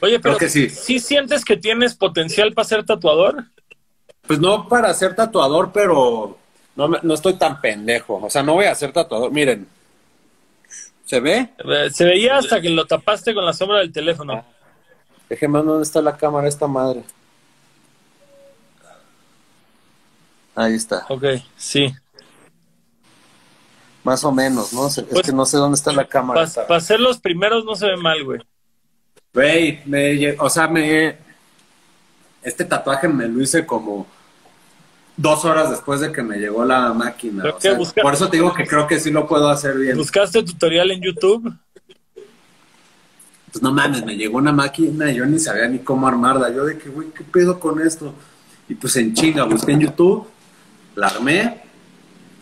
[0.00, 0.68] Oye, pero Creo que sí.
[0.68, 3.44] ¿sí sientes que tienes potencial para ser tatuador?
[4.26, 6.36] Pues no para ser tatuador, pero
[6.74, 8.16] no, no estoy tan pendejo.
[8.16, 9.30] O sea, no voy a ser tatuador.
[9.30, 9.68] Miren.
[11.04, 11.50] ¿Se ve?
[11.58, 14.44] Eh, Se veía hasta que lo tapaste con la sombra del teléfono.
[15.28, 17.02] Déjeme ver dónde está la cámara esta madre.
[20.54, 21.04] Ahí está.
[21.08, 21.24] Ok,
[21.56, 21.92] sí.
[24.04, 24.88] Más o menos, ¿no?
[24.90, 26.46] Se- Pues- es que no sé dónde está la cámara.
[26.68, 28.40] Para ser los primeros no se ve mal, güey.
[29.32, 31.16] Güey, me o sea, me...
[32.42, 34.06] Este tatuaje me lo hice como
[35.16, 37.42] dos horas después de que me llegó la máquina.
[37.42, 39.48] ¿Pero o qué sea, busca- por eso te digo que creo que sí lo puedo
[39.48, 39.96] hacer bien.
[39.96, 41.52] ¿Buscaste tutorial en YouTube?
[43.54, 46.52] Pues no mames, me llegó una máquina y yo ni sabía ni cómo armarla.
[46.52, 48.12] Yo de que, güey, ¿qué pedo con esto?
[48.68, 50.26] Y pues en chinga, busqué en YouTube,
[50.96, 51.60] la armé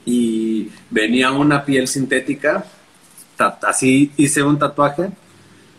[0.07, 2.65] y venía una piel sintética.
[3.63, 5.11] Así hice un tatuaje.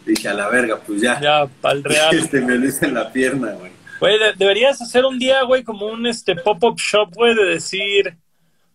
[0.06, 1.20] Dije, a la verga, pues ya.
[1.20, 2.16] Ya, para el real.
[2.16, 3.72] Este, me lo hice en la pierna, güey.
[4.00, 8.16] Güey, de- deberías hacer un día, güey, como un este pop-up shop, güey, de decir,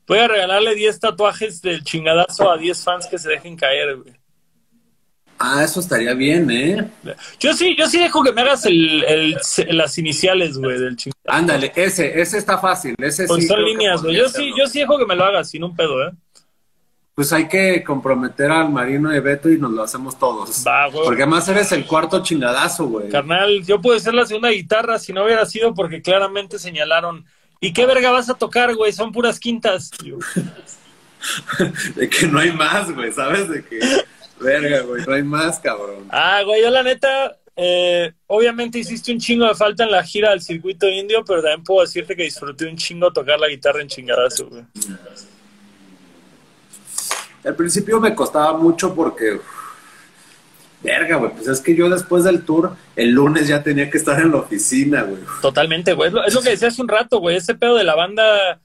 [0.08, 4.14] voy a regalarle 10 tatuajes del chingadazo a 10 fans que se dejen caer, güey.
[5.38, 6.88] Ah, eso estaría bien, ¿eh?
[7.38, 9.36] Yo sí, yo sí dejo que me hagas el, el-
[9.76, 11.28] las iniciales, güey, del chingadazo.
[11.28, 12.94] Ándale, ese, ese está fácil.
[12.98, 14.16] Ese Pues sí son líneas, güey.
[14.16, 16.10] Yo sí, yo sí dejo que me lo hagas sin un pedo, ¿eh?
[17.14, 20.64] Pues hay que comprometer al Marino y Beto y nos lo hacemos todos.
[20.66, 21.04] Va, güey.
[21.04, 23.08] Porque además eres el cuarto chingadazo, güey.
[23.08, 27.24] Carnal, yo pude ser la segunda guitarra si no hubiera sido porque claramente señalaron.
[27.60, 28.92] ¿Y qué verga vas a tocar, güey?
[28.92, 29.90] Son puras quintas.
[31.96, 33.48] De que no hay más, güey, ¿sabes?
[33.48, 33.80] De que,
[34.40, 36.06] verga, güey, no hay más, cabrón.
[36.10, 40.30] Ah, güey, yo la neta, eh, obviamente hiciste un chingo de falta en la gira
[40.30, 43.88] del circuito indio, pero también puedo decirte que disfruté un chingo tocar la guitarra en
[43.88, 44.62] chingadazo, güey.
[47.44, 49.40] Al principio me costaba mucho porque,
[50.82, 54.20] verga, güey, pues es que yo después del tour, el lunes ya tenía que estar
[54.20, 55.22] en la oficina, güey.
[55.40, 56.12] Totalmente, güey.
[56.26, 57.36] Es lo que decía hace un rato, güey.
[57.36, 58.60] Ese pedo de la banda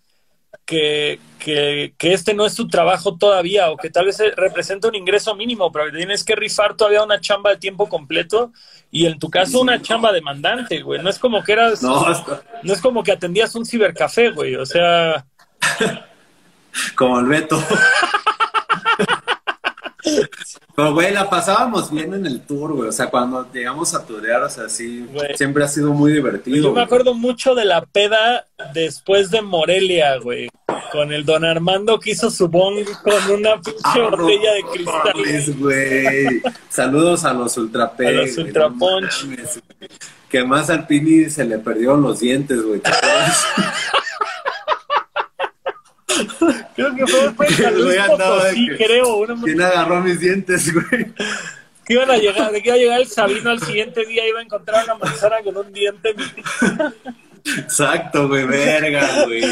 [0.65, 4.95] que, que, que este no es su trabajo todavía o que tal vez representa un
[4.95, 8.51] ingreso mínimo, pero tienes que rifar todavía una chamba de tiempo completo
[8.91, 11.01] y en tu caso una chamba demandante, güey.
[11.01, 11.81] No es como que eras...
[11.83, 14.55] No, hasta- No es como que atendías un cibercafé, güey.
[14.55, 15.25] O sea,
[16.95, 17.61] como el Beto.
[20.75, 22.89] Pero, güey, la pasábamos bien en el tour, güey.
[22.89, 25.35] O sea, cuando llegamos a turear, o sea, sí, Güey.
[25.37, 26.57] siempre ha sido muy divertido.
[26.69, 30.49] yo me acuerdo mucho de la peda después de Morelia, güey.
[30.91, 34.63] Con el don Armando que hizo su bong con una pinche Ah, no botella de
[34.71, 35.13] cristal.
[35.15, 36.41] mames, güey.
[36.69, 39.23] Saludos a los Ultra P, A los güey, Ultra no Punch.
[39.25, 39.89] mames, güey.
[40.29, 42.81] Que más al Pini se le perdieron los dientes, güey.
[46.75, 49.17] Creo que fue, en Que Luis Potosí, que- creo.
[49.17, 51.05] una- ¿Quién agarró mis dientes, güey?
[51.85, 54.39] que iban a llegar, de que iba a llegar el Sabino al siguiente día, iba
[54.39, 56.15] a encontrar una manzana con un diente.
[57.57, 59.43] Exacto, güey, verga, güey.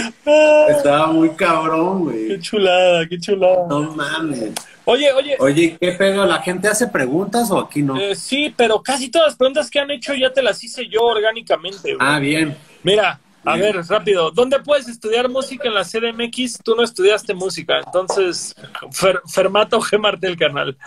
[0.69, 2.39] Estaba muy cabrón, Qué güey.
[2.39, 3.65] chulada, qué chulada.
[3.69, 4.51] No mames.
[4.85, 6.25] Oye, oye, Oye, ¿qué pedo?
[6.25, 7.99] ¿La gente hace preguntas o aquí no?
[7.99, 11.01] eh, sí, pero casi todas las preguntas que han hecho ya te las hice yo
[11.03, 11.93] orgánicamente.
[11.93, 11.97] güey.
[11.99, 12.57] Ah, bien.
[12.83, 14.31] Mira, a ver, rápido.
[14.31, 16.59] ¿Dónde puedes estudiar música en la CDMX?
[16.63, 17.79] Tú no estudiaste música.
[17.85, 18.55] Entonces,
[18.91, 19.97] Fer- Fermato G.
[19.99, 20.77] Martel, canal.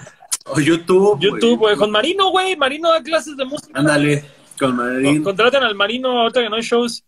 [0.47, 1.19] O YouTube.
[1.21, 1.77] YouTube, güey.
[1.77, 2.57] Con Marino, güey.
[2.57, 3.79] Marino da clases de música.
[3.79, 4.25] Ándale,
[4.59, 5.23] con Marín.
[5.23, 7.03] Contraten al Marino ahorita que no hay shows.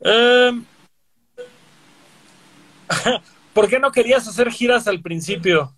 [0.00, 0.64] Em,
[3.54, 5.74] ¿Por qué no querías hacer giras al principio?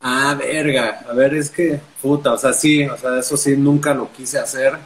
[0.00, 1.04] Ah, verga.
[1.08, 4.38] A ver, es que, puta, o sea, sí, o sea, eso sí, nunca lo quise
[4.38, 4.76] hacer.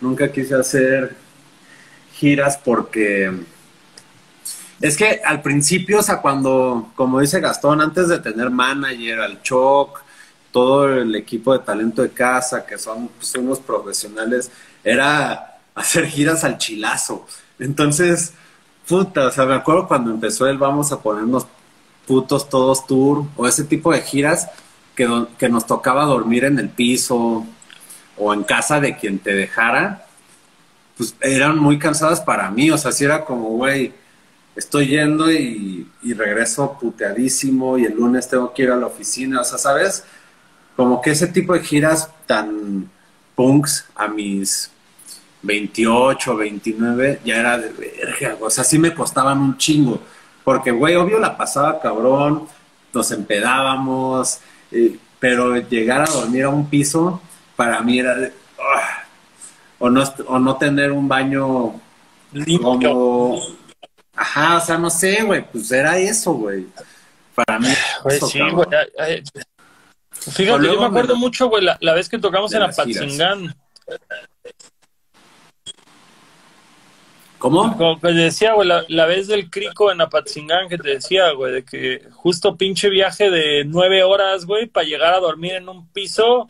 [0.00, 1.14] Nunca quise hacer
[2.14, 3.32] giras porque.
[4.80, 9.40] Es que al principio, o sea, cuando, como dice Gastón, antes de tener manager, al
[9.42, 10.02] Choc,
[10.52, 14.50] todo el equipo de talento de casa, que son pues, unos profesionales,
[14.82, 17.26] era hacer giras al chilazo.
[17.58, 18.34] Entonces,
[18.86, 21.46] puta, o sea, me acuerdo cuando empezó el vamos a ponernos
[22.06, 24.48] putos todos tour o ese tipo de giras
[24.94, 27.46] que, que nos tocaba dormir en el piso
[28.16, 30.03] o en casa de quien te dejara,
[30.96, 33.92] pues eran muy cansadas para mí, o sea, si era como, güey,
[34.56, 39.44] estoy yendo y, regreso puteadísimo y el lunes tengo que ir a la oficina, o
[39.44, 40.04] sea, ¿sabes?
[40.76, 42.88] Como que ese tipo de giras tan
[43.34, 44.70] punks a mis
[45.42, 50.00] 28, 29, ya era de verga, o sea, sí me costaban un chingo.
[50.44, 52.46] Porque, güey, obvio la pasaba cabrón,
[52.92, 54.40] nos empedábamos,
[54.70, 57.20] eh, pero llegar a dormir a un piso,
[57.56, 58.32] para mí era de.
[58.58, 59.03] ah,
[59.78, 61.80] o, no, o no tener un baño
[62.32, 62.62] Limpio.
[62.62, 63.42] como.
[64.16, 66.66] Ajá, o sea, no sé, güey, pues era eso, güey.
[67.34, 67.68] Para mí.
[68.04, 68.66] Güey, sí, güey.
[70.12, 72.62] Fíjate, yo me acuerdo mucho, güey, la, la vez que tocamos en.
[72.62, 73.54] Apatzingán.
[77.38, 77.76] ¿Cómo?
[77.76, 81.52] Como que decía, güey, la, la vez del crico en Apatzingán que te decía, güey,
[81.52, 85.86] de que justo pinche viaje de nueve horas, güey, para llegar a dormir en un
[85.88, 86.48] piso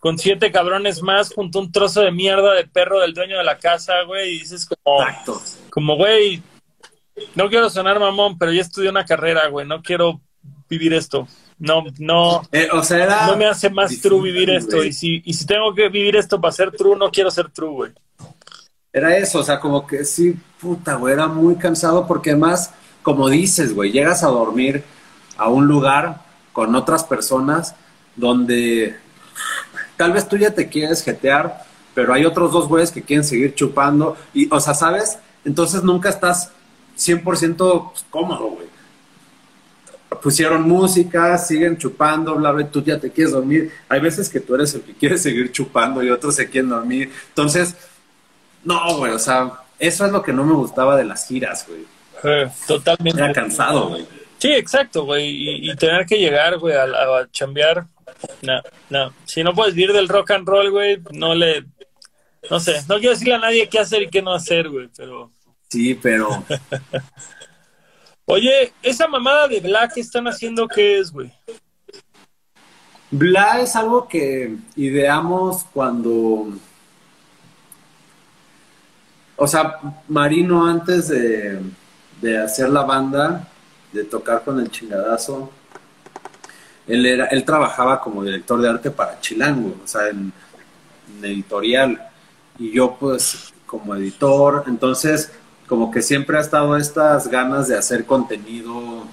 [0.00, 3.44] con siete cabrones más junto a un trozo de mierda de perro del dueño de
[3.44, 5.40] la casa, güey, y dices como, Exacto.
[5.70, 6.42] como, güey,
[7.34, 10.20] no quiero sonar mamón, pero ya estudié una carrera, güey, no quiero
[10.68, 11.28] vivir esto.
[11.58, 13.26] No, no, Eh, o sea, era.
[13.26, 14.76] no me hace más difícil, true vivir esto.
[14.78, 14.88] güey.
[14.88, 17.68] Y si, y si tengo que vivir esto para ser true, no quiero ser true,
[17.70, 17.92] güey.
[18.92, 22.72] Era eso, o sea, como que sí, puta, güey, era muy cansado porque además,
[23.02, 24.82] como dices, güey, llegas a dormir
[25.36, 26.22] a un lugar
[26.52, 27.74] con otras personas
[28.16, 28.96] donde
[30.00, 31.62] tal vez tú ya te quieres jetear,
[31.94, 35.18] pero hay otros dos güeyes que quieren seguir chupando y, o sea, ¿sabes?
[35.44, 36.52] Entonces nunca estás
[36.96, 38.66] 100% pues, cómodo, güey.
[40.22, 43.72] Pusieron música, siguen chupando, bla, bla, tú ya te quieres dormir.
[43.90, 47.12] Hay veces que tú eres el que quiere seguir chupando y otros se quieren dormir.
[47.28, 47.76] Entonces,
[48.64, 51.84] no, güey, o sea, eso es lo que no me gustaba de las giras, güey.
[52.24, 53.20] Eh, totalmente.
[53.20, 54.06] Era cansado, güey.
[54.40, 55.28] Sí, exacto, güey.
[55.28, 57.86] Y, y tener que llegar, güey, a, a chambear.
[58.42, 59.12] No, no.
[59.24, 61.64] Si no puedes vivir del rock and roll, güey, no le.
[62.50, 65.30] No sé, no quiero decirle a nadie qué hacer y qué no hacer, güey, pero.
[65.68, 66.42] Sí, pero
[68.24, 71.32] Oye, esa mamada de Black que están haciendo, ¿qué es, güey?
[73.10, 76.48] Bla es algo que ideamos cuando.
[79.36, 81.60] O sea, Marino antes de,
[82.20, 83.48] de hacer la banda,
[83.92, 85.50] de tocar con el chingadazo,
[86.86, 90.32] él, era, él trabajaba como director de arte para Chilango, o sea, en,
[91.22, 92.08] editorial.
[92.58, 95.30] Y yo, pues, como editor, entonces,
[95.66, 99.04] como que siempre ha estado estas ganas de hacer contenido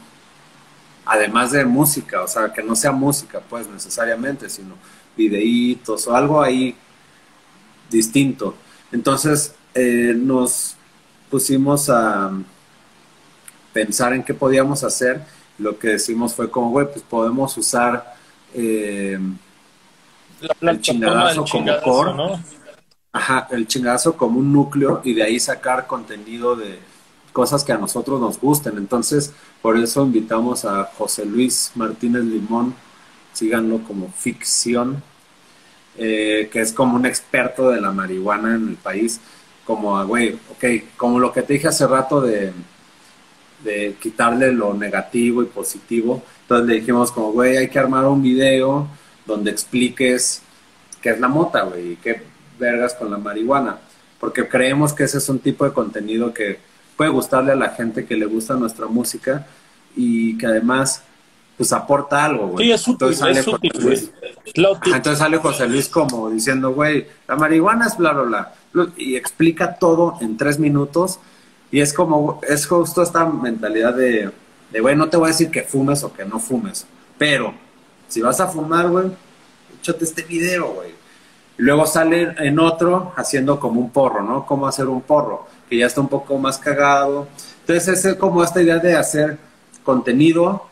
[1.08, 4.76] además de música, o sea, que no sea música, pues necesariamente, sino
[5.16, 6.76] videitos o algo ahí
[7.90, 8.56] distinto.
[8.92, 10.76] Entonces eh, nos
[11.30, 12.32] pusimos a
[13.78, 15.22] pensar en qué podíamos hacer.
[15.60, 18.16] Lo que decimos fue como, güey, pues podemos usar
[18.56, 19.20] eh,
[20.60, 22.14] La El chingadazo como chingadazo, core.
[22.16, 22.42] ¿no?
[23.12, 26.80] ajá, el chingazo como un núcleo y de ahí sacar contenido de
[27.34, 28.78] cosas que a nosotros nos gusten.
[28.78, 29.32] Entonces,
[29.62, 32.74] por eso invitamos a José Luis Martínez Limón,
[33.34, 35.04] síganlo como ficción,
[36.00, 39.20] eh, que es como un experto de la marihuana en el país,
[39.66, 40.66] como, a, güey, ok,
[40.98, 42.54] como lo que te dije hace rato de,
[43.64, 46.22] de quitarle lo negativo y positivo.
[46.44, 48.88] Entonces le dijimos como, güey, hay que armar un video
[49.26, 50.42] donde expliques
[51.02, 52.22] qué es la mota, güey, y qué
[52.60, 53.78] vergas con la marihuana.
[54.20, 56.60] Porque creemos que ese es un tipo de contenido que
[56.96, 59.46] puede gustarle a la gente que le gusta nuestra música
[59.96, 61.04] y que además,
[61.58, 62.66] pues aporta algo, güey.
[62.68, 64.12] Sí, es útil, Entonces sale es útil, José Luis-
[64.86, 68.92] entonces sale José Luis como diciendo, güey, la marihuana es bla, bla, bla.
[68.98, 71.20] Y explica todo en tres minutos.
[71.72, 74.32] Y es como, es justo esta mentalidad de,
[74.72, 76.86] de, güey, no te voy a decir que fumes o que no fumes.
[77.18, 77.54] Pero,
[78.08, 79.08] si vas a fumar, güey,
[79.80, 80.92] échate este video, güey.
[81.58, 84.46] Y luego sale en otro haciendo como un porro, ¿no?
[84.46, 87.28] Cómo hacer un porro, que ya está un poco más cagado.
[87.62, 89.38] Entonces es como esta idea de hacer
[89.84, 90.68] contenido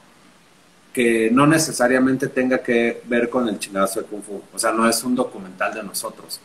[0.94, 4.42] que no necesariamente tenga que ver con el chingazo de Kung Fu.
[4.54, 6.40] O sea, no es un documental de nosotros.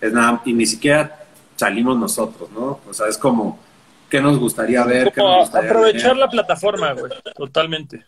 [0.00, 2.80] Es nada, y ni siquiera salimos nosotros, ¿no?
[2.88, 3.60] O sea, es como,
[4.14, 5.10] ¿qué nos gustaría ver?
[5.12, 6.18] ¿Qué nos gustaría aprovechar ver?
[6.18, 7.12] la plataforma, güey.
[7.34, 8.06] Totalmente.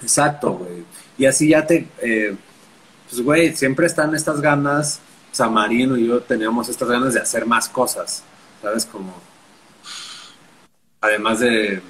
[0.00, 0.84] Exacto, güey.
[1.18, 2.34] Y así ya te, eh,
[3.10, 7.20] pues, güey, siempre están estas ganas, o sea, Marino y yo teníamos estas ganas de
[7.20, 8.24] hacer más cosas,
[8.62, 8.86] ¿sabes?
[8.86, 9.14] Como,
[11.02, 11.82] además de,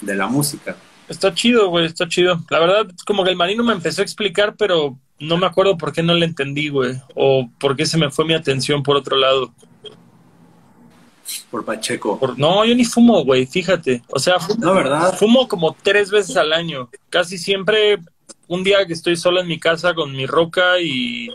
[0.00, 0.76] de la música.
[1.08, 2.40] Está chido, güey, está chido.
[2.50, 5.92] La verdad, como que el marino me empezó a explicar, pero no me acuerdo por
[5.92, 7.02] qué no le entendí, güey.
[7.16, 9.52] O por qué se me fue mi atención por otro lado.
[11.50, 12.18] Por Pacheco.
[12.18, 14.02] Por- No, yo ni fumo, güey, fíjate.
[14.08, 15.14] O sea, fu- No, ¿verdad?
[15.16, 16.90] fumo como tres veces al año.
[17.10, 17.98] Casi siempre
[18.48, 21.28] un día que estoy solo en mi casa con mi roca y,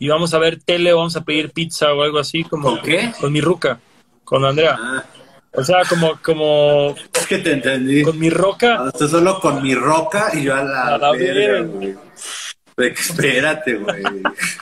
[0.00, 2.42] y vamos a ver tele o vamos a pedir pizza o algo así.
[2.44, 3.12] Como, ¿Con qué?
[3.20, 3.78] Con mi ruca,
[4.24, 4.78] con Andrea.
[4.80, 5.04] Ah,
[5.52, 8.02] O sea, como, como es que te entendí.
[8.02, 8.76] con mi roca.
[8.80, 11.94] Ah, Estoy solo con mi roca y yo a la, A la verga, güey.
[12.76, 14.02] Espérate, güey.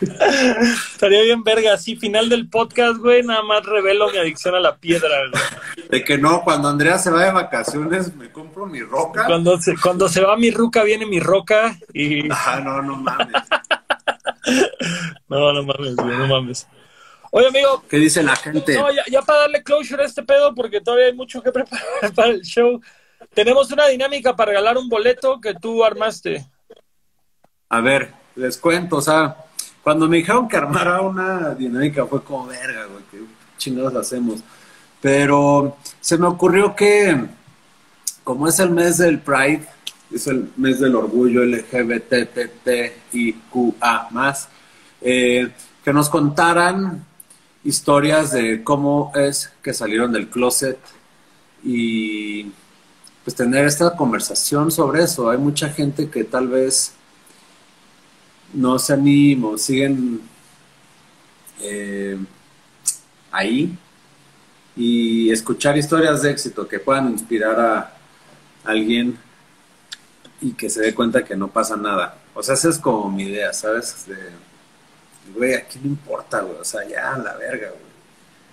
[0.02, 4.76] Estaría bien verga, así, final del podcast, güey, nada más revelo mi adicción a la
[4.76, 5.88] piedra, güey.
[5.88, 9.24] De que no, cuando Andrea se va de vacaciones me compro mi roca.
[9.26, 12.28] Cuando se, cuando se va mi ruca, viene mi roca y...
[12.30, 13.42] Ah, no, no mames.
[15.28, 16.66] No, no mames, güey, no mames.
[17.30, 18.74] Oye, amigo, ¿Qué dice la gente?
[18.74, 21.86] no, ya, ya para darle closure a este pedo, porque todavía hay mucho que preparar
[22.14, 22.78] para el show.
[23.32, 26.44] tenemos una dinámica para regalar un boleto que tú armaste.
[27.70, 29.34] A ver, les cuento, o sea,
[29.82, 33.18] cuando me dijeron que armara una dinámica fue como verga, güey, qué
[33.58, 34.42] chingados hacemos.
[35.00, 37.26] Pero se me ocurrió que,
[38.22, 39.66] como es el mes del Pride,
[40.14, 42.38] es el mes del orgullo LGBTTIQA
[44.10, 44.48] más,
[45.00, 45.50] eh,
[45.84, 47.04] que nos contaran
[47.64, 50.78] historias de cómo es que salieron del closet
[51.64, 52.52] y
[53.24, 55.30] pues tener esta conversación sobre eso.
[55.30, 56.92] Hay mucha gente que tal vez
[58.52, 60.20] no se anima, siguen
[61.60, 62.18] eh,
[63.30, 63.76] ahí
[64.76, 67.92] y escuchar historias de éxito que puedan inspirar a
[68.64, 69.18] alguien
[70.40, 72.18] y que se dé cuenta que no pasa nada.
[72.34, 74.06] O sea, esa es como mi idea, ¿sabes?
[74.06, 74.16] De,
[75.34, 76.58] güey, aquí no importa, güey.
[76.58, 77.92] O sea, ya, la verga, güey.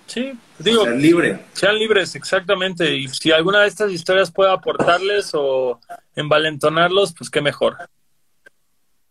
[0.06, 0.84] Sí, digo.
[0.84, 1.40] Ser libre.
[1.52, 2.94] Sean libres, exactamente.
[2.94, 5.80] Y si alguna de estas historias puede aportarles o
[6.14, 7.76] envalentonarlos, pues qué mejor.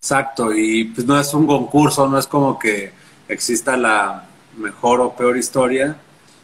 [0.02, 2.94] Exacto, y pues no es un concurso, no es como que
[3.28, 4.24] exista la
[4.56, 5.98] mejor o peor historia,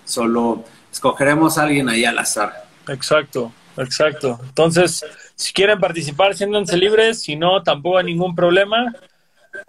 [0.03, 2.65] solo escogeremos a alguien ahí al azar.
[2.89, 4.39] Exacto, exacto.
[4.43, 5.05] Entonces,
[5.35, 8.93] si quieren participar, siéntanse libres, si no, tampoco hay ningún problema.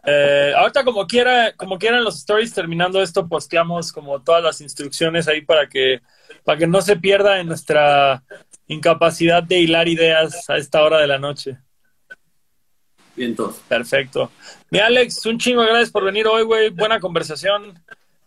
[0.05, 5.29] Eh, ahorita como quiera, como quieran los stories terminando esto, posteamos como todas las instrucciones
[5.29, 6.01] ahí para que,
[6.45, 8.25] para que no se pierda en nuestra
[8.67, 11.59] incapacidad de hilar ideas a esta hora de la noche.
[13.69, 14.31] Perfecto.
[14.71, 16.71] Mi Alex, un chingo de gracias por venir hoy, güey.
[16.71, 17.79] Buena conversación.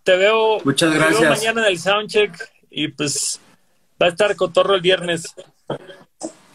[0.03, 1.30] Te veo, Muchas te veo gracias.
[1.30, 2.36] mañana en el soundcheck
[2.70, 3.40] y pues
[4.02, 5.36] va a estar cotorro el viernes.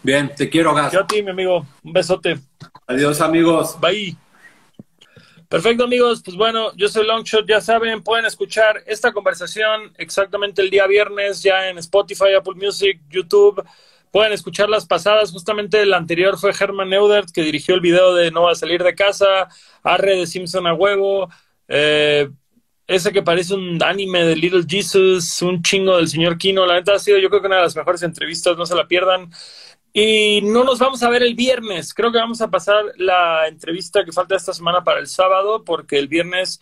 [0.03, 0.91] Bien, te quiero, Gas.
[0.91, 1.65] Yo a ti, mi amigo.
[1.83, 2.39] Un besote.
[2.87, 3.79] Adiós, amigos.
[3.79, 4.15] Bye.
[5.47, 6.21] Perfecto, amigos.
[6.23, 7.47] Pues bueno, yo soy Longshot.
[7.47, 12.99] Ya saben, pueden escuchar esta conversación exactamente el día viernes ya en Spotify, Apple Music,
[13.09, 13.63] YouTube.
[14.15, 15.33] Pueden escuchar las pasadas.
[15.33, 18.81] Justamente el anterior fue Herman Neudert, que dirigió el video de No va a salir
[18.81, 19.49] de casa,
[19.83, 21.27] Arre de Simpson a huevo,
[21.67, 22.29] eh,
[22.87, 26.65] ese que parece un anime de Little Jesus, un chingo del señor Kino.
[26.65, 28.87] La neta ha sido yo creo que una de las mejores entrevistas, no se la
[28.87, 29.29] pierdan.
[29.91, 31.93] Y no nos vamos a ver el viernes.
[31.93, 35.99] Creo que vamos a pasar la entrevista que falta esta semana para el sábado, porque
[35.99, 36.61] el viernes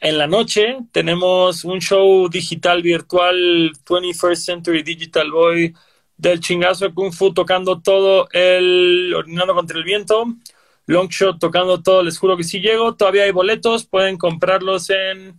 [0.00, 5.74] en la noche tenemos un show digital virtual 21st Century Digital Boy
[6.20, 10.26] del chingazo de Kung Fu tocando todo el Orinando contra el Viento.
[10.86, 12.94] Longshot tocando todo, les juro que sí llego.
[12.94, 15.34] Todavía hay boletos, pueden comprarlos en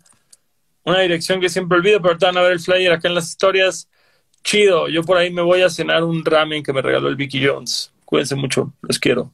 [0.84, 3.30] una dirección que siempre olvido, pero ahorita van a ver el flyer acá en las
[3.30, 3.90] historias.
[4.44, 7.46] Chido, yo por ahí me voy a cenar un ramen que me regaló el Vicky
[7.46, 7.92] Jones.
[8.06, 9.32] Cuídense mucho, los quiero.